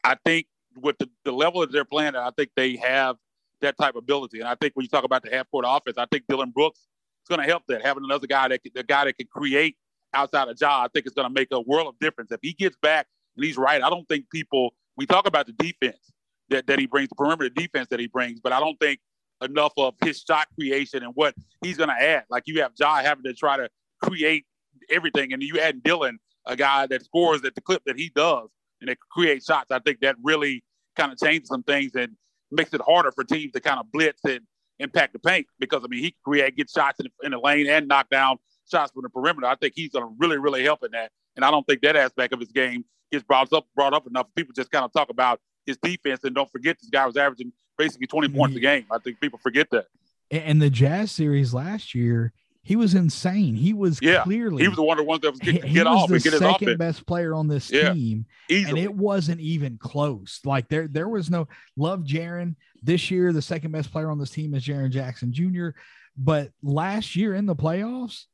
I 0.05 0.16
think 0.24 0.46
with 0.76 0.98
the, 0.98 1.09
the 1.24 1.32
level 1.32 1.61
that 1.61 1.72
they're 1.72 1.84
playing, 1.84 2.16
I 2.16 2.30
think 2.30 2.50
they 2.57 2.76
have 2.76 3.16
that 3.62 3.76
type 3.78 3.94
of 3.94 4.04
ability. 4.04 4.40
And 4.40 4.48
I 4.48 4.54
think 4.54 4.74
when 4.74 4.84
you 4.84 4.88
talk 4.88 5.04
about 5.04 5.22
the 5.22 5.30
half 5.30 5.50
court 5.50 5.64
offense, 5.66 5.98
I 5.98 6.06
think 6.06 6.24
Dillon 6.28 6.50
Brooks 6.50 6.80
is 6.80 7.28
going 7.28 7.40
to 7.40 7.46
help 7.46 7.62
that. 7.68 7.82
Having 7.82 8.04
another 8.04 8.26
guy 8.26 8.48
that 8.48 8.60
the 8.74 8.82
guy 8.82 9.04
that 9.06 9.16
can 9.16 9.26
create 9.26 9.76
outside 10.14 10.48
of 10.48 10.56
Ja, 10.60 10.84
I 10.84 10.88
think 10.92 11.06
it's 11.06 11.14
going 11.14 11.28
to 11.28 11.32
make 11.32 11.48
a 11.52 11.60
world 11.60 11.88
of 11.88 11.98
difference. 12.00 12.30
If 12.30 12.40
he 12.42 12.52
gets 12.52 12.76
back 12.82 13.06
and 13.36 13.44
he's 13.44 13.56
right, 13.56 13.82
I 13.82 13.90
don't 13.90 14.06
think 14.08 14.30
people 14.30 14.74
we 14.96 15.06
talk 15.06 15.26
about 15.26 15.46
the 15.46 15.52
defense 15.52 16.12
that, 16.50 16.66
that 16.66 16.78
he 16.78 16.86
brings, 16.86 17.08
the 17.08 17.14
perimeter 17.14 17.48
defense 17.48 17.88
that 17.88 18.00
he 18.00 18.06
brings, 18.06 18.40
but 18.40 18.52
I 18.52 18.60
don't 18.60 18.78
think 18.78 19.00
enough 19.42 19.72
of 19.76 19.94
his 20.04 20.20
shot 20.20 20.48
creation 20.54 21.02
and 21.02 21.12
what 21.14 21.34
he's 21.62 21.76
going 21.76 21.88
to 21.88 22.00
add. 22.00 22.24
Like 22.30 22.44
you 22.46 22.60
have 22.62 22.72
Ja 22.78 22.96
having 22.96 23.24
to 23.24 23.34
try 23.34 23.56
to 23.56 23.68
create 24.02 24.44
everything, 24.90 25.32
and 25.32 25.42
you 25.42 25.58
add 25.60 25.82
Dillon, 25.82 26.18
a 26.46 26.56
guy 26.56 26.86
that 26.86 27.04
scores 27.04 27.42
at 27.44 27.54
the 27.54 27.60
clip 27.60 27.82
that 27.86 27.96
he 27.96 28.10
does, 28.14 28.48
and 28.80 28.88
that 28.88 28.98
creates 29.10 29.46
shots. 29.46 29.70
I 29.70 29.78
think 29.78 30.00
that 30.00 30.16
really 30.22 30.62
kind 30.96 31.12
of 31.12 31.18
changes 31.18 31.48
some 31.48 31.62
things 31.62 31.94
and 31.94 32.16
makes 32.53 32.72
it 32.74 32.80
harder 32.80 33.12
for 33.12 33.24
teams 33.24 33.53
to 33.53 33.61
kind 33.61 33.80
of 33.80 33.90
blitz 33.92 34.20
and 34.24 34.40
impact 34.78 35.12
the 35.12 35.18
paint 35.18 35.46
because 35.59 35.82
I 35.84 35.88
mean 35.88 36.00
he 36.00 36.11
can 36.11 36.20
create, 36.24 36.57
get 36.57 36.70
shots 36.70 37.00
in 37.00 37.07
the, 37.07 37.26
in 37.26 37.32
the 37.32 37.38
lane 37.38 37.68
and 37.68 37.88
knock 37.88 38.11
down 38.11 38.38
shots 38.70 38.92
from 38.92 39.03
the 39.03 39.09
perimeter. 39.09 39.46
I 39.46 39.55
think 39.57 39.74
he's 39.76 39.90
going 39.90 40.05
to 40.05 40.14
really, 40.18 40.38
really 40.38 40.62
help 40.64 40.82
in 40.84 40.90
that. 40.92 41.11
And 41.36 41.44
I 41.44 41.50
don't 41.50 41.66
think 41.66 41.80
that 41.82 41.96
aspect 41.96 42.32
of 42.32 42.40
his 42.40 42.53
game 42.53 42.84
gets 43.11 43.24
brought 43.24 43.53
up 43.53 43.66
brought 43.74 43.94
up 43.94 44.07
enough. 44.07 44.26
People 44.34 44.53
just 44.55 44.70
kind 44.70 44.84
of 44.84 44.92
talk 44.92 45.11
about 45.11 45.40
his 45.66 45.76
defense 45.78 46.24
and 46.24 46.34
don't 46.34 46.50
forget 46.50 46.76
this 46.80 46.90
guy 46.90 47.07
was 47.07 47.16
averaging 47.16 47.53
basically 47.78 48.07
20 48.07 48.28
points 48.28 48.57
a 48.57 48.61
game. 48.61 48.86
I 48.90 48.98
think 48.98 49.20
people 49.20 49.38
forget 49.38 49.68
that. 49.70 49.86
And 50.30 50.62
the 50.62 50.70
Jazz 50.70 51.12
series 51.12 51.53
last 51.53 51.94
year, 51.94 52.32
he 52.64 52.76
was 52.76 52.94
insane. 52.94 53.56
He 53.56 53.72
was 53.72 53.98
yeah, 54.00 54.22
clearly 54.22 54.62
he 54.62 54.68
was 54.68 54.76
the 54.76 54.84
one, 54.84 54.96
the 54.96 55.18
that 55.18 55.30
was 55.32 55.40
get, 55.40 55.64
get 55.66 55.86
off 55.86 56.10
and 56.10 56.22
get 56.22 56.34
second 56.34 56.78
best 56.78 57.04
player 57.06 57.34
on 57.34 57.48
this 57.48 57.70
yeah, 57.70 57.92
team, 57.92 58.26
easily. 58.48 58.70
and 58.70 58.78
it 58.78 58.94
wasn't 58.94 59.40
even 59.40 59.78
close. 59.78 60.40
Like 60.44 60.68
there, 60.68 60.86
there 60.86 61.08
was 61.08 61.28
no 61.28 61.48
love 61.76 62.00
Jaren 62.00 62.54
this 62.80 63.10
year. 63.10 63.32
The 63.32 63.42
second 63.42 63.72
best 63.72 63.90
player 63.90 64.10
on 64.10 64.18
this 64.18 64.30
team 64.30 64.54
is 64.54 64.64
Jaren 64.64 64.90
Jackson 64.90 65.32
Jr. 65.32 65.70
But 66.16 66.52
last 66.62 67.16
year 67.16 67.34
in 67.34 67.46
the 67.46 67.56
playoffs, 67.56 68.26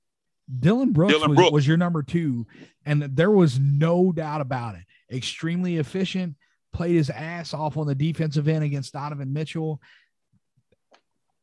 Dillon 0.59 0.93
Brooks, 0.93 1.15
Dillon 1.15 1.31
was, 1.31 1.37
Brooks 1.37 1.53
was 1.53 1.67
your 1.67 1.77
number 1.79 2.03
two, 2.03 2.47
and 2.85 3.03
there 3.03 3.31
was 3.31 3.59
no 3.59 4.13
doubt 4.13 4.43
about 4.43 4.75
it. 4.75 4.83
Extremely 5.15 5.79
efficient, 5.79 6.37
played 6.75 6.97
his 6.97 7.09
ass 7.09 7.55
off 7.55 7.79
on 7.79 7.87
the 7.87 7.95
defensive 7.95 8.47
end 8.47 8.63
against 8.63 8.93
Donovan 8.93 9.33
Mitchell. 9.33 9.81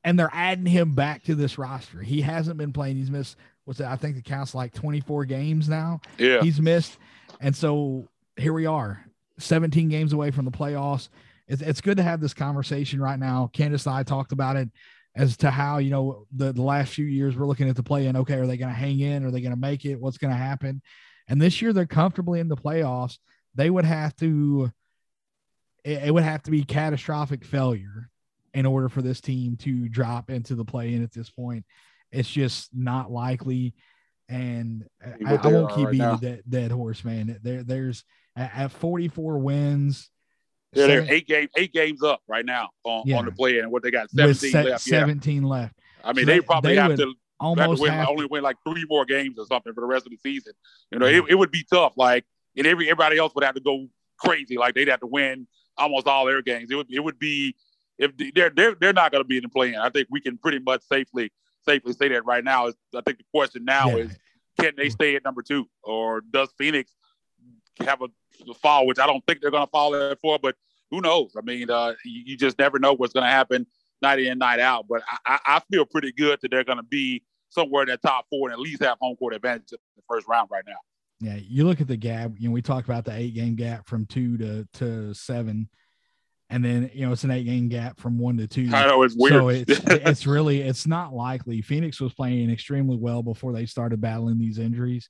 And 0.06 0.18
they're 0.18 0.30
adding 0.32 0.68
him 0.68 0.94
back 0.94 1.24
to 1.24 1.36
this 1.36 1.58
roster. 1.58 2.02
He 2.02 2.22
hasn't 2.22 2.58
been 2.58 2.72
playing. 2.72 2.96
He's 2.96 3.12
missed 3.12 3.36
what's 3.66 3.80
that? 3.80 3.92
I 3.92 3.96
think 3.98 4.16
the 4.16 4.22
count's 4.22 4.56
like 4.56 4.74
24 4.74 5.26
games 5.26 5.68
now. 5.68 6.00
Yeah. 6.18 6.42
He's 6.42 6.62
missed. 6.62 6.98
And 7.42 7.56
so 7.56 8.08
here 8.38 8.54
we 8.54 8.66
are, 8.66 9.04
17 9.40 9.90
games 9.90 10.14
away 10.14 10.32
from 10.32 10.46
the 10.46 10.52
playoffs. 10.52 11.10
It's, 11.48 11.62
it's 11.62 11.82
good 11.82 11.98
to 11.98 12.04
have 12.04 12.22
this 12.22 12.34
conversation 12.34 13.02
right 13.02 13.20
now. 13.20 13.50
Candace 13.54 13.86
and 13.86 13.96
I 13.96 14.04
talked 14.04 14.32
about 14.32 14.56
it 14.56 14.70
as 15.16 15.38
to 15.38 15.52
how, 15.52 15.80
you 15.80 15.90
know, 15.90 16.26
the, 16.32 16.54
the 16.54 16.62
last 16.62 16.94
few 16.94 17.06
years 17.06 17.36
we're 17.36 17.48
looking 17.48 17.70
at 17.70 17.76
the 17.76 17.84
play 17.84 18.08
in. 18.08 18.16
Okay, 18.16 18.36
are 18.36 18.48
they 18.48 18.58
going 18.58 18.72
to 18.72 18.80
hang 18.80 19.00
in? 19.00 19.26
Are 19.26 19.32
they 19.32 19.42
going 19.42 19.52
to 19.52 19.60
make 19.60 19.86
it? 19.86 20.00
What's 20.00 20.18
going 20.18 20.32
to 20.32 20.38
happen? 20.38 20.82
And 21.28 21.42
this 21.42 21.62
year 21.62 21.74
they're 21.74 21.86
comfortably 21.86 22.40
in 22.40 22.48
the 22.48 22.58
playoffs. 22.58 23.18
They 23.56 23.70
would 23.70 23.86
have 23.86 24.16
to, 24.18 24.72
it, 25.84 26.04
it 26.06 26.14
would 26.14 26.24
have 26.24 26.44
to 26.44 26.52
be 26.52 26.64
catastrophic 26.64 27.44
failure 27.46 28.10
in 28.56 28.66
order 28.66 28.88
for 28.88 29.02
this 29.02 29.20
team 29.20 29.58
to 29.58 29.90
drop 29.90 30.30
into 30.30 30.56
the 30.56 30.64
play 30.64 30.94
in 30.94 31.04
at 31.04 31.12
this 31.12 31.30
point. 31.30 31.66
It's 32.12 32.30
just 32.30 32.70
not 32.74 33.12
likely. 33.12 33.74
And 34.30 34.86
I, 35.04 35.36
I, 35.36 35.48
won't 35.48 35.76
keep 35.76 35.86
right 35.86 35.92
beating 35.92 36.18
dead, 36.18 36.44
dead 36.48 36.72
horse, 36.72 37.04
man. 37.04 37.38
There, 37.44 37.64
there's 37.64 38.06
at 38.36 38.72
44 38.72 39.38
wins. 39.40 40.10
Yeah, 40.72 40.88
they're 40.88 41.06
eight 41.10 41.28
games, 41.28 41.50
eight 41.58 41.74
games 41.74 42.02
up 42.02 42.22
right 42.28 42.46
now 42.46 42.70
on, 42.86 43.04
yeah. 43.06 43.18
on 43.18 43.26
the 43.26 43.32
play, 43.32 43.60
and 43.60 43.72
what 43.72 43.84
they 43.84 43.92
got 43.92 44.10
17 44.10 44.52
se- 44.52 44.64
left. 44.64 44.84
17 44.84 45.44
yeah. 45.44 45.48
left. 45.48 45.76
I 46.04 46.14
mean, 46.14 46.26
so 46.26 46.32
they, 46.32 46.42
probably 46.42 46.76
they 46.76 46.82
have 46.82 46.96
to 46.96 47.14
almost 47.40 47.68
have 47.68 47.76
to 47.78 47.82
win, 47.82 48.06
only 48.08 48.26
win 48.26 48.44
like 48.44 48.58
three 48.68 48.86
more 48.90 49.06
games 49.06 49.38
or 49.38 49.46
something 49.46 49.74
for 49.74 49.82
the 49.82 49.88
rest 49.88 50.06
of 50.06 50.12
the 50.12 50.18
season. 50.18 50.54
You 50.92 51.00
know, 51.00 51.06
it, 51.06 51.14
mm-hmm. 51.14 51.32
it 51.32 51.36
would 51.36 51.52
be 51.52 51.66
tough. 51.70 51.94
Like, 51.98 52.26
and 52.58 52.66
every 52.66 52.86
everybody 52.88 53.18
else 53.18 53.34
would 53.36 53.44
have 53.44 53.56
to 53.56 53.62
go 53.62 53.88
crazy. 54.18 54.58
Like 54.58 54.76
they'd 54.76 54.88
have 54.88 55.02
to 55.02 55.08
win 55.08 55.48
almost 55.78 56.08
all 56.08 56.26
their 56.26 56.42
games. 56.42 56.72
It 56.72 56.76
would 56.76 56.88
it 56.90 57.02
would 57.02 57.20
be 57.20 57.56
if 57.98 58.12
they're 58.34 58.50
they're 58.50 58.76
they're 58.76 58.94
not 58.94 59.12
going 59.12 59.24
to 59.24 59.28
be 59.28 59.38
in 59.38 59.44
the 59.44 59.50
play-in. 59.50 59.76
I 59.76 59.90
think 59.90 60.08
we 60.10 60.22
can 60.22 60.38
pretty 60.38 60.60
much 60.60 60.82
safely 60.84 61.32
safely 61.66 61.94
say 61.94 62.10
that 62.10 62.26
right 62.26 62.44
now. 62.44 62.68
I 62.68 63.02
think 63.02 63.18
the 63.18 63.26
question 63.34 63.66
now 63.66 63.90
yeah. 63.90 64.04
is 64.04 64.18
can 64.60 64.74
they 64.78 64.90
stay 64.90 65.16
at 65.16 65.24
number 65.24 65.42
two 65.42 65.66
or 65.84 66.22
does 66.22 66.50
Phoenix 66.58 66.92
have 67.80 68.02
a, 68.02 68.08
a 68.50 68.54
fall, 68.54 68.88
which 68.88 69.00
I 69.00 69.08
don't 69.08 69.26
think 69.26 69.42
they're 69.42 69.52
going 69.52 69.66
to 69.66 69.72
fall 69.72 69.92
there 69.92 70.16
for, 70.22 70.40
but 70.40 70.56
who 70.92 71.02
knows? 71.02 71.34
I 71.38 71.42
mean, 71.42 71.70
uh, 71.70 71.94
you, 72.06 72.24
you, 72.26 72.38
just 72.38 72.58
never 72.58 72.80
know 72.80 72.94
what's 72.94 73.12
going 73.12 73.26
to 73.26 73.30
happen 73.30 73.68
night 74.02 74.20
in, 74.20 74.38
night 74.38 74.60
out. 74.60 74.86
But 74.88 75.04
I, 75.26 75.40
I 75.46 75.62
feel 75.72 75.86
pretty 75.86 76.12
good 76.12 76.40
that 76.42 76.52
they're 76.52 76.64
going 76.64 76.78
to 76.78 76.84
be 76.84 77.24
somewhere 77.50 77.84
in 77.84 77.90
that 77.90 78.02
top 78.02 78.28
four 78.30 78.48
and 78.48 78.54
at 78.54 78.60
least 78.60 78.84
have 78.84 78.98
home 79.02 79.16
court 79.18 79.34
advantage 79.34 79.72
in 79.72 79.78
the 79.96 80.04
first 80.08 80.28
round 80.28 80.50
right 80.52 80.64
now. 80.66 80.78
Yeah, 81.20 81.38
you 81.42 81.66
look 81.66 81.82
at 81.82 81.88
the 81.88 81.98
gap. 81.98 82.32
You 82.38 82.50
know, 82.50 82.54
we 82.54 82.62
talked 82.62 82.88
about 82.88 83.06
the 83.06 83.16
eight 83.16 83.34
game 83.34 83.56
gap 83.56 83.88
from 83.88 84.06
two 84.06 84.38
to 84.38 84.68
to 84.74 85.14
seven 85.14 85.70
and 86.50 86.64
then 86.64 86.92
you 86.94 87.06
know 87.06 87.12
it's 87.12 87.24
an 87.24 87.32
eight 87.32 87.46
game 87.46 87.70
gap 87.70 88.00
from 88.00 88.20
one 88.20 88.38
to 88.38 88.48
two. 88.48 88.70
I 88.72 88.86
know 88.88 89.04
it's 89.04 89.16
weird. 89.18 89.34
So 89.34 89.50
it's 89.50 89.70
it's 89.88 90.28
really 90.28 90.62
it's 90.62 90.86
not 90.86 91.14
likely. 91.14 91.62
Phoenix 91.62 92.00
was 92.00 92.14
playing 92.14 92.50
extremely 92.52 92.98
well 92.98 93.24
before 93.24 93.54
they 93.54 93.66
started 93.66 94.00
battling 94.00 94.38
these 94.38 94.60
injuries. 94.60 95.10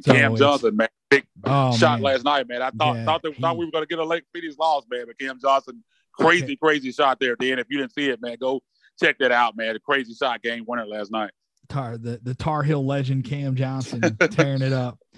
So 0.00 0.12
Cam 0.12 0.36
Johnson, 0.36 0.76
man, 0.76 0.88
big 1.10 1.24
oh, 1.44 1.76
shot 1.76 2.00
man. 2.00 2.02
last 2.02 2.24
night, 2.24 2.48
man. 2.48 2.62
I 2.62 2.70
thought 2.70 2.96
yeah, 2.96 3.04
thought, 3.04 3.22
that, 3.22 3.34
he, 3.34 3.40
thought 3.40 3.56
we 3.56 3.64
were 3.64 3.70
going 3.70 3.84
to 3.84 3.88
get 3.88 3.98
a 3.98 4.04
late 4.04 4.24
Phoenix 4.34 4.56
loss, 4.58 4.84
man. 4.90 5.04
But 5.06 5.18
Cam 5.18 5.38
Johnson, 5.40 5.82
crazy, 6.12 6.44
okay. 6.44 6.56
crazy 6.56 6.92
shot 6.92 7.18
there. 7.20 7.36
Dan, 7.36 7.58
if 7.58 7.66
you 7.70 7.78
didn't 7.78 7.92
see 7.94 8.08
it, 8.08 8.20
man, 8.20 8.36
go 8.40 8.60
check 9.00 9.18
that 9.18 9.32
out, 9.32 9.56
man. 9.56 9.76
A 9.76 9.80
crazy 9.80 10.14
shot, 10.14 10.42
game 10.42 10.64
winner 10.66 10.86
last 10.86 11.10
night. 11.10 11.30
Tar 11.68 11.96
the 11.96 12.20
the 12.22 12.34
Tar 12.34 12.62
Heel 12.62 12.84
legend 12.84 13.24
Cam 13.24 13.54
Johnson 13.54 14.00
tearing 14.30 14.62
it 14.62 14.72
up. 14.72 14.98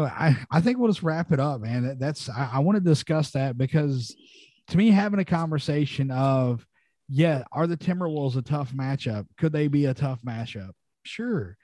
So 0.00 0.06
I, 0.06 0.34
I 0.50 0.62
think 0.62 0.78
we'll 0.78 0.88
just 0.88 1.02
wrap 1.02 1.30
it 1.30 1.40
up, 1.40 1.60
man. 1.60 1.98
That's 1.98 2.30
I, 2.30 2.52
I 2.54 2.58
want 2.60 2.76
to 2.76 2.80
discuss 2.80 3.32
that 3.32 3.58
because 3.58 4.16
to 4.68 4.78
me, 4.78 4.90
having 4.90 5.20
a 5.20 5.26
conversation 5.26 6.10
of 6.10 6.66
yeah, 7.06 7.44
are 7.52 7.66
the 7.66 7.76
Timberwolves 7.76 8.36
a 8.36 8.40
tough 8.40 8.72
matchup? 8.72 9.26
Could 9.36 9.52
they 9.52 9.68
be 9.68 9.84
a 9.84 9.92
tough 9.92 10.22
matchup? 10.22 10.70
Sure. 11.02 11.58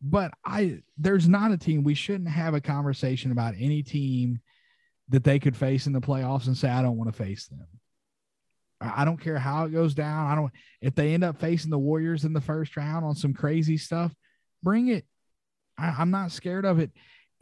But 0.00 0.32
I 0.42 0.78
there's 0.96 1.28
not 1.28 1.52
a 1.52 1.58
team 1.58 1.84
we 1.84 1.92
shouldn't 1.92 2.30
have 2.30 2.54
a 2.54 2.62
conversation 2.62 3.30
about 3.30 3.56
any 3.58 3.82
team 3.82 4.40
that 5.10 5.24
they 5.24 5.38
could 5.38 5.56
face 5.56 5.86
in 5.86 5.92
the 5.92 6.00
playoffs 6.00 6.46
and 6.46 6.56
say, 6.56 6.70
I 6.70 6.80
don't 6.80 6.96
want 6.96 7.12
to 7.12 7.22
face 7.22 7.46
them. 7.48 7.66
I 8.80 9.04
don't 9.04 9.20
care 9.20 9.38
how 9.38 9.66
it 9.66 9.72
goes 9.72 9.92
down. 9.92 10.30
I 10.30 10.34
don't 10.34 10.50
if 10.80 10.94
they 10.94 11.12
end 11.12 11.24
up 11.24 11.38
facing 11.40 11.70
the 11.70 11.78
Warriors 11.78 12.24
in 12.24 12.32
the 12.32 12.40
first 12.40 12.74
round 12.74 13.04
on 13.04 13.16
some 13.16 13.34
crazy 13.34 13.76
stuff, 13.76 14.14
bring 14.62 14.88
it. 14.88 15.04
I, 15.76 15.94
I'm 15.98 16.10
not 16.10 16.32
scared 16.32 16.64
of 16.64 16.78
it 16.78 16.90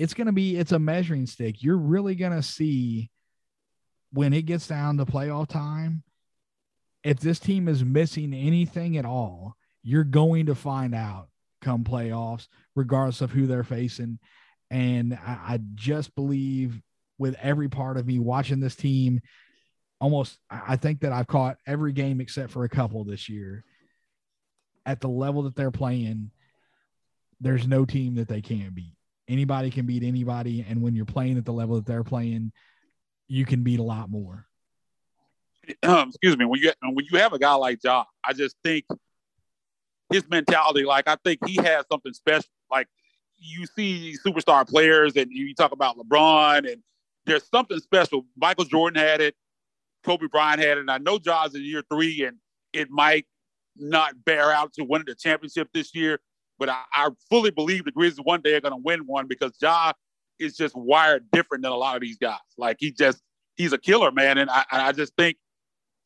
it's 0.00 0.14
going 0.14 0.28
to 0.28 0.32
be 0.32 0.56
it's 0.56 0.72
a 0.72 0.78
measuring 0.78 1.26
stick. 1.26 1.62
You're 1.62 1.76
really 1.76 2.14
going 2.14 2.32
to 2.32 2.42
see 2.42 3.10
when 4.12 4.32
it 4.32 4.46
gets 4.46 4.66
down 4.66 4.96
to 4.96 5.04
playoff 5.04 5.48
time 5.48 6.02
if 7.04 7.20
this 7.20 7.38
team 7.38 7.68
is 7.68 7.84
missing 7.84 8.32
anything 8.32 8.96
at 8.96 9.04
all, 9.04 9.56
you're 9.82 10.04
going 10.04 10.46
to 10.46 10.54
find 10.54 10.94
out 10.94 11.28
come 11.60 11.84
playoffs, 11.84 12.48
regardless 12.74 13.20
of 13.20 13.30
who 13.30 13.46
they're 13.46 13.62
facing. 13.62 14.18
And 14.70 15.14
I, 15.14 15.38
I, 15.54 15.60
just 15.74 16.14
believe 16.14 16.80
with 17.18 17.36
every 17.40 17.68
part 17.68 17.96
of 17.96 18.06
me 18.06 18.18
watching 18.18 18.60
this 18.60 18.76
team, 18.76 19.20
almost, 20.00 20.38
I 20.50 20.76
think 20.76 21.00
that 21.00 21.12
I've 21.12 21.26
caught 21.26 21.58
every 21.66 21.92
game 21.92 22.20
except 22.20 22.50
for 22.50 22.64
a 22.64 22.68
couple 22.68 23.04
this 23.04 23.28
year. 23.28 23.64
At 24.86 25.00
the 25.00 25.08
level 25.08 25.42
that 25.42 25.56
they're 25.56 25.70
playing, 25.70 26.30
there's 27.40 27.66
no 27.66 27.84
team 27.84 28.14
that 28.16 28.28
they 28.28 28.40
can't 28.40 28.74
beat 28.74 28.94
anybody 29.30 29.70
can 29.70 29.86
beat 29.86 30.02
anybody. 30.02 30.64
And 30.68 30.82
when 30.82 30.94
you're 30.94 31.06
playing 31.06 31.38
at 31.38 31.44
the 31.44 31.52
level 31.52 31.76
that 31.76 31.86
they're 31.86 32.04
playing 32.04 32.52
you 33.30 33.46
can 33.46 33.62
beat 33.62 33.78
a 33.78 33.84
lot 33.84 34.10
more. 34.10 34.44
Um, 35.84 36.08
excuse 36.08 36.36
me. 36.36 36.44
When 36.44 36.60
you 36.60 36.72
when 36.82 37.06
you 37.10 37.18
have 37.18 37.32
a 37.32 37.38
guy 37.38 37.54
like 37.54 37.78
Ja, 37.82 38.04
I 38.24 38.32
just 38.32 38.56
think 38.64 38.84
his 40.12 40.28
mentality 40.28 40.84
like 40.84 41.06
I 41.06 41.16
think 41.24 41.38
he 41.46 41.54
has 41.56 41.84
something 41.90 42.12
special. 42.12 42.50
Like 42.70 42.88
you 43.38 43.66
see 43.66 44.16
superstar 44.26 44.68
players 44.68 45.16
and 45.16 45.30
you 45.30 45.54
talk 45.54 45.70
about 45.70 45.96
LeBron 45.96 46.70
and 46.70 46.82
there's 47.24 47.48
something 47.48 47.78
special. 47.78 48.26
Michael 48.36 48.64
Jordan 48.64 49.00
had 49.00 49.20
it. 49.20 49.36
Kobe 50.02 50.26
Bryant 50.26 50.60
had 50.60 50.78
it. 50.78 50.80
And 50.80 50.90
I 50.90 50.98
know 50.98 51.18
Ja's 51.18 51.54
in 51.54 51.62
year 51.62 51.84
3 51.88 52.24
and 52.24 52.38
it 52.72 52.90
might 52.90 53.26
not 53.76 54.24
bear 54.24 54.50
out 54.50 54.72
to 54.72 54.82
winning 54.82 55.06
the 55.06 55.14
championship 55.14 55.68
this 55.72 55.94
year 55.94 56.18
but 56.60 56.68
I, 56.68 56.82
I 56.92 57.08
fully 57.30 57.50
believe 57.50 57.86
the 57.86 57.90
Grizzlies 57.90 58.22
one 58.22 58.42
day 58.42 58.54
are 58.54 58.60
going 58.60 58.74
to 58.74 58.80
win 58.84 59.00
one 59.06 59.26
because 59.26 59.52
Ja 59.60 59.92
is 60.38 60.56
just 60.56 60.76
wired 60.76 61.24
different 61.32 61.64
than 61.64 61.72
a 61.72 61.76
lot 61.76 61.96
of 61.96 62.02
these 62.02 62.18
guys. 62.18 62.38
Like 62.56 62.76
he 62.78 62.92
just 62.92 63.20
he's 63.56 63.72
a 63.72 63.78
killer, 63.78 64.12
man, 64.12 64.38
and 64.38 64.48
I, 64.50 64.64
I 64.70 64.92
just 64.92 65.14
think, 65.16 65.38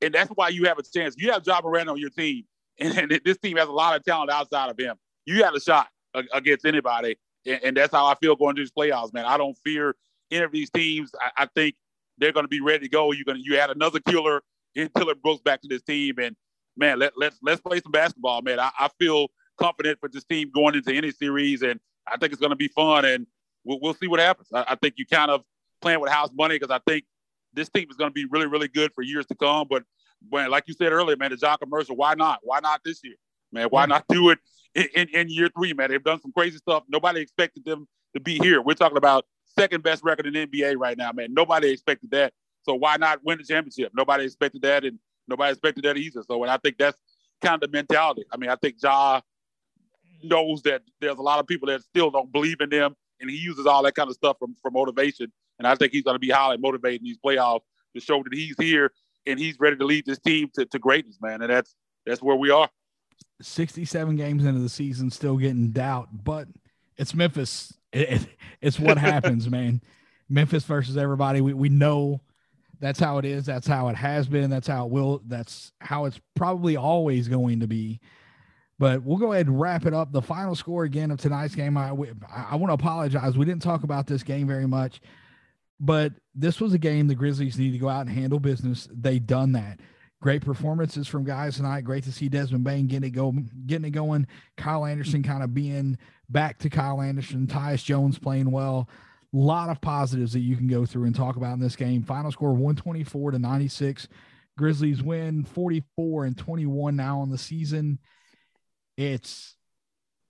and 0.00 0.14
that's 0.14 0.30
why 0.30 0.48
you 0.48 0.64
have 0.64 0.78
a 0.78 0.82
chance. 0.82 1.16
You 1.18 1.32
have 1.32 1.42
Ja 1.44 1.60
Morant 1.62 1.90
on 1.90 1.98
your 1.98 2.10
team, 2.10 2.44
and, 2.78 2.96
and 2.96 3.20
this 3.24 3.36
team 3.38 3.58
has 3.58 3.68
a 3.68 3.72
lot 3.72 3.96
of 3.96 4.04
talent 4.04 4.30
outside 4.30 4.70
of 4.70 4.78
him. 4.78 4.96
You 5.26 5.42
have 5.44 5.54
a 5.54 5.60
shot 5.60 5.88
against 6.32 6.64
anybody, 6.64 7.16
and, 7.44 7.60
and, 7.64 7.76
that's 7.76 7.92
how 7.92 8.06
I 8.06 8.14
feel 8.14 8.36
going 8.36 8.54
to 8.54 8.62
these 8.62 8.70
playoffs, 8.70 9.12
man. 9.12 9.24
I 9.24 9.36
don't 9.36 9.56
fear 9.64 9.96
any 10.30 10.44
of 10.44 10.52
these 10.52 10.70
teams. 10.70 11.10
I, 11.20 11.42
I 11.42 11.48
think 11.56 11.74
they're 12.18 12.32
going 12.32 12.44
to 12.44 12.48
be 12.48 12.60
ready 12.60 12.86
to 12.86 12.88
go. 12.88 13.10
You're 13.10 13.24
going 13.24 13.38
to 13.38 13.44
you 13.44 13.56
add 13.58 13.70
another 13.70 13.98
killer 13.98 14.42
in 14.76 14.88
Dillon 14.94 15.16
Brooks 15.20 15.42
back 15.42 15.62
to 15.62 15.68
this 15.68 15.82
team, 15.82 16.18
and 16.18 16.36
man, 16.76 17.00
let 17.00 17.14
let's 17.16 17.38
let's 17.42 17.60
play 17.60 17.80
some 17.80 17.90
basketball, 17.90 18.42
man. 18.42 18.60
I, 18.60 18.70
I 18.78 18.88
feel 19.00 19.28
confident 19.58 19.98
for 20.00 20.08
this 20.08 20.24
team 20.24 20.50
going 20.54 20.74
into 20.74 20.92
any 20.92 21.10
series, 21.10 21.62
and 21.62 21.80
I 22.06 22.16
think 22.16 22.32
it's 22.32 22.40
going 22.40 22.50
to 22.50 22.56
be 22.56 22.68
fun, 22.68 23.04
and 23.04 23.26
we'll, 23.64 23.78
we'll 23.80 23.94
see 23.94 24.06
what 24.06 24.20
happens. 24.20 24.48
I, 24.52 24.64
I 24.68 24.74
think 24.76 24.94
you 24.96 25.06
kind 25.06 25.30
of 25.30 25.42
playing 25.80 26.00
with 26.00 26.10
house 26.10 26.30
money 26.34 26.56
because 26.56 26.70
I 26.70 26.80
think 26.86 27.04
this 27.52 27.68
team 27.68 27.88
is 27.90 27.96
going 27.96 28.10
to 28.10 28.14
be 28.14 28.26
really, 28.26 28.46
really 28.46 28.68
good 28.68 28.92
for 28.94 29.02
years 29.02 29.26
to 29.26 29.34
come. 29.34 29.66
But 29.68 29.84
when, 30.28 30.50
like 30.50 30.64
you 30.66 30.74
said 30.74 30.92
earlier, 30.92 31.16
man, 31.16 31.30
the 31.30 31.38
Ja 31.40 31.56
commercial, 31.56 31.96
why 31.96 32.14
not? 32.14 32.40
Why 32.42 32.60
not 32.60 32.80
this 32.84 33.00
year, 33.04 33.14
man? 33.52 33.68
Why 33.68 33.86
not 33.86 34.04
do 34.08 34.30
it 34.30 34.38
in, 34.74 34.86
in, 34.94 35.08
in 35.10 35.28
year 35.28 35.48
three, 35.56 35.72
man? 35.72 35.90
They've 35.90 36.02
done 36.02 36.20
some 36.20 36.32
crazy 36.32 36.58
stuff. 36.58 36.84
Nobody 36.88 37.20
expected 37.20 37.64
them 37.64 37.86
to 38.14 38.20
be 38.20 38.38
here. 38.38 38.60
We're 38.60 38.74
talking 38.74 38.96
about 38.96 39.24
second 39.58 39.82
best 39.82 40.02
record 40.04 40.26
in 40.26 40.34
NBA 40.34 40.76
right 40.78 40.98
now, 40.98 41.12
man. 41.12 41.32
Nobody 41.32 41.68
expected 41.70 42.10
that. 42.12 42.32
So 42.62 42.74
why 42.74 42.96
not 42.96 43.20
win 43.24 43.38
the 43.38 43.44
championship? 43.44 43.92
Nobody 43.94 44.24
expected 44.24 44.62
that, 44.62 44.84
and 44.84 44.98
nobody 45.28 45.52
expected 45.52 45.84
that 45.84 45.96
either. 45.96 46.22
So, 46.26 46.42
and 46.42 46.50
I 46.50 46.56
think 46.56 46.78
that's 46.78 46.96
kind 47.42 47.54
of 47.54 47.60
the 47.60 47.68
mentality. 47.68 48.24
I 48.32 48.36
mean, 48.36 48.50
I 48.50 48.56
think 48.56 48.76
Ja 48.82 49.20
knows 50.22 50.62
that 50.62 50.82
there's 51.00 51.18
a 51.18 51.22
lot 51.22 51.40
of 51.40 51.46
people 51.46 51.68
that 51.68 51.82
still 51.82 52.10
don't 52.10 52.32
believe 52.32 52.60
in 52.60 52.70
them, 52.70 52.94
and 53.20 53.30
he 53.30 53.36
uses 53.36 53.66
all 53.66 53.82
that 53.82 53.94
kind 53.94 54.08
of 54.08 54.14
stuff 54.14 54.36
from 54.38 54.54
for 54.60 54.70
motivation. 54.70 55.32
And 55.58 55.68
I 55.68 55.74
think 55.74 55.92
he's 55.92 56.02
going 56.02 56.16
to 56.16 56.20
be 56.20 56.30
highly 56.30 56.58
motivated 56.58 57.00
in 57.00 57.04
these 57.04 57.18
playoffs 57.24 57.62
to 57.94 58.00
show 58.00 58.22
that 58.22 58.32
he's 58.32 58.56
here 58.58 58.92
and 59.26 59.38
he's 59.38 59.58
ready 59.58 59.76
to 59.76 59.84
lead 59.84 60.04
this 60.06 60.18
team 60.18 60.50
to, 60.54 60.66
to 60.66 60.78
greatness, 60.78 61.18
man. 61.20 61.42
And 61.42 61.50
that's 61.50 61.74
that's 62.06 62.22
where 62.22 62.36
we 62.36 62.50
are. 62.50 62.68
67 63.40 64.16
games 64.16 64.44
into 64.44 64.60
the 64.60 64.68
season, 64.68 65.10
still 65.10 65.36
getting 65.36 65.70
doubt, 65.70 66.08
but 66.24 66.48
it's 66.96 67.14
Memphis. 67.14 67.74
It, 67.92 68.08
it, 68.10 68.26
it's 68.60 68.78
what 68.78 68.98
happens, 68.98 69.48
man. 69.48 69.82
Memphis 70.28 70.64
versus 70.64 70.96
everybody. 70.96 71.40
We 71.40 71.54
we 71.54 71.68
know 71.68 72.20
that's 72.80 73.00
how 73.00 73.18
it 73.18 73.24
is. 73.24 73.46
That's 73.46 73.66
how 73.66 73.88
it 73.88 73.96
has 73.96 74.26
been. 74.26 74.50
That's 74.50 74.66
how 74.66 74.86
it 74.86 74.90
will. 74.90 75.22
That's 75.26 75.72
how 75.80 76.06
it's 76.06 76.20
probably 76.34 76.76
always 76.76 77.28
going 77.28 77.60
to 77.60 77.66
be. 77.66 78.00
But 78.84 79.02
we'll 79.02 79.16
go 79.16 79.32
ahead 79.32 79.46
and 79.46 79.58
wrap 79.58 79.86
it 79.86 79.94
up. 79.94 80.12
The 80.12 80.20
final 80.20 80.54
score 80.54 80.84
again 80.84 81.10
of 81.10 81.18
tonight's 81.18 81.54
game. 81.54 81.78
I, 81.78 81.88
I 81.88 82.54
want 82.56 82.68
to 82.68 82.74
apologize. 82.74 83.34
We 83.34 83.46
didn't 83.46 83.62
talk 83.62 83.82
about 83.82 84.06
this 84.06 84.22
game 84.22 84.46
very 84.46 84.66
much, 84.66 85.00
but 85.80 86.12
this 86.34 86.60
was 86.60 86.74
a 86.74 86.78
game 86.78 87.08
the 87.08 87.14
Grizzlies 87.14 87.58
need 87.58 87.72
to 87.72 87.78
go 87.78 87.88
out 87.88 88.06
and 88.06 88.14
handle 88.14 88.38
business. 88.38 88.86
They 88.92 89.18
done 89.18 89.52
that. 89.52 89.80
Great 90.20 90.44
performances 90.44 91.08
from 91.08 91.24
guys 91.24 91.56
tonight. 91.56 91.80
Great 91.80 92.04
to 92.04 92.12
see 92.12 92.28
Desmond 92.28 92.64
Bane 92.64 92.86
getting 92.86 93.08
it 93.08 93.12
go, 93.12 93.32
getting 93.64 93.86
it 93.86 93.92
going. 93.92 94.26
Kyle 94.58 94.84
Anderson 94.84 95.22
kind 95.22 95.42
of 95.42 95.54
being 95.54 95.96
back 96.28 96.58
to 96.58 96.68
Kyle 96.68 97.00
Anderson. 97.00 97.46
Tyus 97.46 97.82
Jones 97.82 98.18
playing 98.18 98.50
well. 98.50 98.90
A 99.32 99.36
lot 99.38 99.70
of 99.70 99.80
positives 99.80 100.34
that 100.34 100.40
you 100.40 100.58
can 100.58 100.66
go 100.66 100.84
through 100.84 101.04
and 101.04 101.16
talk 101.16 101.36
about 101.36 101.54
in 101.54 101.60
this 101.60 101.74
game. 101.74 102.02
Final 102.02 102.30
score 102.32 102.52
124 102.52 103.30
to 103.30 103.38
96. 103.38 104.08
Grizzlies 104.58 105.02
win 105.02 105.42
44 105.42 106.26
and 106.26 106.36
21 106.36 106.94
now 106.94 107.20
on 107.20 107.30
the 107.30 107.38
season. 107.38 107.98
It's 108.96 109.56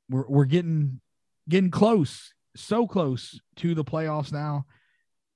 we're 0.08 0.26
we're 0.28 0.44
getting 0.44 1.00
getting 1.48 1.70
close, 1.70 2.32
so 2.56 2.86
close 2.86 3.38
to 3.56 3.74
the 3.74 3.84
playoffs 3.84 4.32
now. 4.32 4.66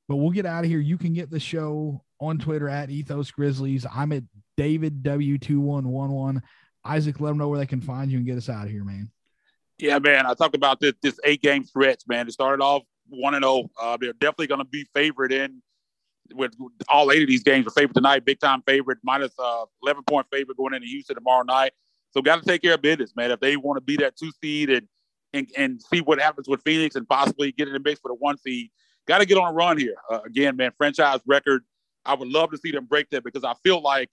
But 0.09 0.17
we'll 0.17 0.31
get 0.31 0.47
out 0.47 0.65
of 0.65 0.71
here. 0.71 0.81
You 0.81 0.97
can 0.97 1.13
get 1.13 1.31
the 1.31 1.41
show 1.41 2.03
on 2.21 2.39
Twitter 2.39 2.69
at 2.69 2.91
Ethos 2.91 3.31
Grizzlies. 3.31 3.87
I'm 3.95 4.13
at 4.13 4.25
David 4.57 5.03
W2111. 5.03 6.41
Isaac, 6.85 7.21
let 7.21 7.29
them 7.29 7.39
know 7.39 7.49
where 7.49 7.59
they 7.59 7.67
can 7.67 7.83
find 7.83 8.11
you 8.11 8.17
and 8.19 8.27
get 8.27 8.39
us 8.39 8.49
out 8.49 8.65
of 8.65 8.71
here, 8.71 8.85
man. 8.85 9.11
Yeah, 9.79 9.99
man. 9.99 10.27
I 10.27 10.35
talked 10.35 10.57
about 10.57 10.81
this 10.81 10.95
this 11.03 11.21
eight 11.25 11.43
game 11.43 11.65
stretch, 11.65 12.03
man. 12.09 12.27
It 12.27 12.33
started 12.33 12.63
off 12.63 12.83
one 13.09 13.35
and 13.35 13.45
zero. 13.45 13.71
Oh. 13.79 13.93
Uh, 13.93 13.97
they're 14.01 14.13
definitely 14.15 14.49
going 14.49 14.61
to 14.61 14.65
be 14.65 14.87
favored 14.95 15.33
in 15.33 15.63
with 16.35 16.53
all 16.89 17.11
eight 17.13 17.23
of 17.23 17.29
these 17.29 17.43
games 17.43 17.67
are 17.67 17.71
favored 17.71 17.95
tonight. 17.95 18.25
Big 18.25 18.41
time 18.41 18.63
favorite, 18.67 18.99
minus 19.03 19.33
uh, 19.39 19.65
eleven 19.83 20.03
point 20.05 20.27
favorite 20.33 20.57
going 20.57 20.75
into 20.75 20.87
Houston 20.87 21.17
tomorrow 21.17 21.43
night. 21.43 21.73
So 22.11 22.23
got 22.23 22.43
to 22.43 22.47
take 22.47 22.63
care 22.63 22.75
of 22.75 22.83
business, 22.83 23.15
man. 23.15 23.31
If 23.31 23.41
they 23.41 23.57
want 23.57 23.77
to 23.77 23.81
be 23.81 23.97
that 23.99 24.17
two 24.17 24.31
seed 24.43 24.71
and, 24.71 24.89
and 25.33 25.49
and 25.57 25.83
see 25.83 26.01
what 26.01 26.21
happens 26.21 26.49
with 26.49 26.63
Phoenix 26.63 26.97
and 26.97 27.09
possibly 27.09 27.53
get 27.53 27.69
in 27.69 27.75
the 27.75 27.81
mix 27.81 28.01
for 28.01 28.09
the 28.09 28.15
one 28.15 28.39
seed, 28.39 28.71
got 29.07 29.19
to 29.19 29.27
get 29.27 29.39
on 29.39 29.53
a 29.53 29.55
run 29.55 29.79
here. 29.79 29.97
Uh, 30.11 30.21
again, 30.25 30.57
man, 30.57 30.73
franchise 30.77 31.21
record. 31.27 31.65
I 32.05 32.15
would 32.15 32.29
love 32.29 32.51
to 32.53 32.59
see 32.59 32.71
them 32.71 32.87
break 32.87 33.11
that 33.11 33.25
because 33.25 33.45
I 33.45 33.55
feel 33.63 33.83
like 33.83 34.09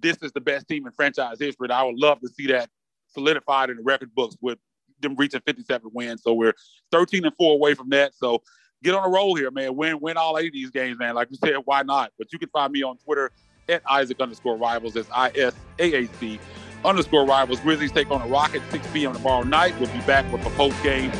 this 0.00 0.16
is 0.22 0.32
the 0.32 0.40
best 0.40 0.66
team 0.68 0.86
in 0.86 0.92
franchise 0.92 1.38
history. 1.38 1.66
And 1.66 1.72
I 1.72 1.82
would 1.84 1.96
love 1.96 2.20
to 2.20 2.28
see 2.28 2.46
that 2.48 2.68
solidified 3.08 3.70
in 3.70 3.76
the 3.76 3.82
record 3.82 4.14
books 4.14 4.36
with 4.40 4.58
them 5.00 5.14
reaching 5.16 5.40
57 5.46 5.90
wins. 5.92 6.22
So 6.22 6.34
we're 6.34 6.54
13 6.92 7.24
and 7.24 7.34
four 7.36 7.54
away 7.54 7.74
from 7.74 7.90
that. 7.90 8.14
So 8.14 8.42
get 8.82 8.94
on 8.94 9.04
a 9.04 9.08
roll 9.08 9.34
here, 9.34 9.50
man. 9.50 9.76
Win, 9.76 10.00
win 10.00 10.16
all 10.16 10.38
eight 10.38 10.48
of 10.48 10.52
these 10.52 10.70
games, 10.70 10.98
man. 10.98 11.14
Like 11.14 11.28
you 11.30 11.36
said, 11.36 11.56
why 11.64 11.82
not? 11.82 12.12
But 12.18 12.32
you 12.32 12.38
can 12.38 12.48
find 12.48 12.72
me 12.72 12.82
on 12.82 12.96
Twitter 12.98 13.30
at 13.68 13.82
Isaac 13.88 14.20
underscore 14.20 14.56
rivals. 14.56 14.94
That's 14.94 15.08
I 15.10 15.30
S 15.34 15.54
A 15.78 16.04
A 16.04 16.06
C 16.18 16.40
underscore 16.84 17.26
rivals. 17.26 17.60
Grizzlies 17.60 17.92
take 17.92 18.10
on 18.10 18.20
the 18.20 18.28
Rockets 18.28 18.64
6 18.70 18.86
p.m. 18.92 19.12
tomorrow 19.12 19.42
night. 19.42 19.78
We'll 19.78 19.92
be 19.92 20.00
back 20.00 20.30
with 20.32 20.42
the 20.44 20.50
post 20.50 20.82
game. 20.82 21.10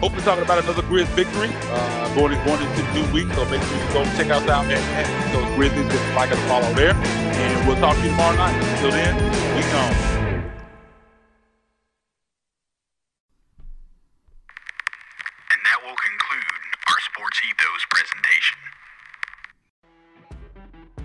Hopefully, 0.00 0.22
talking 0.22 0.44
about 0.44 0.62
another 0.62 0.82
Grizz 0.82 1.06
victory 1.14 1.50
uh, 1.52 2.14
going, 2.14 2.34
going 2.44 2.60
into 2.62 2.82
the 2.82 2.92
new 2.94 3.12
week. 3.12 3.32
So 3.34 3.44
make 3.48 3.62
sure 3.62 3.78
you 3.78 3.92
go 3.92 4.04
check 4.16 4.30
us 4.30 4.46
out 4.48 4.66
at, 4.66 4.72
at 4.72 5.28
Ethos 5.28 5.54
Grizzlies. 5.56 5.86
Like 6.14 6.32
us 6.32 6.38
follow 6.48 6.72
there. 6.74 6.94
And 6.94 7.68
we'll 7.68 7.76
talk 7.76 7.96
to 7.96 8.02
you 8.02 8.10
tomorrow 8.10 8.36
night. 8.36 8.54
Until 8.74 8.90
then, 8.90 9.14
we 9.56 9.62
gone. 9.72 10.23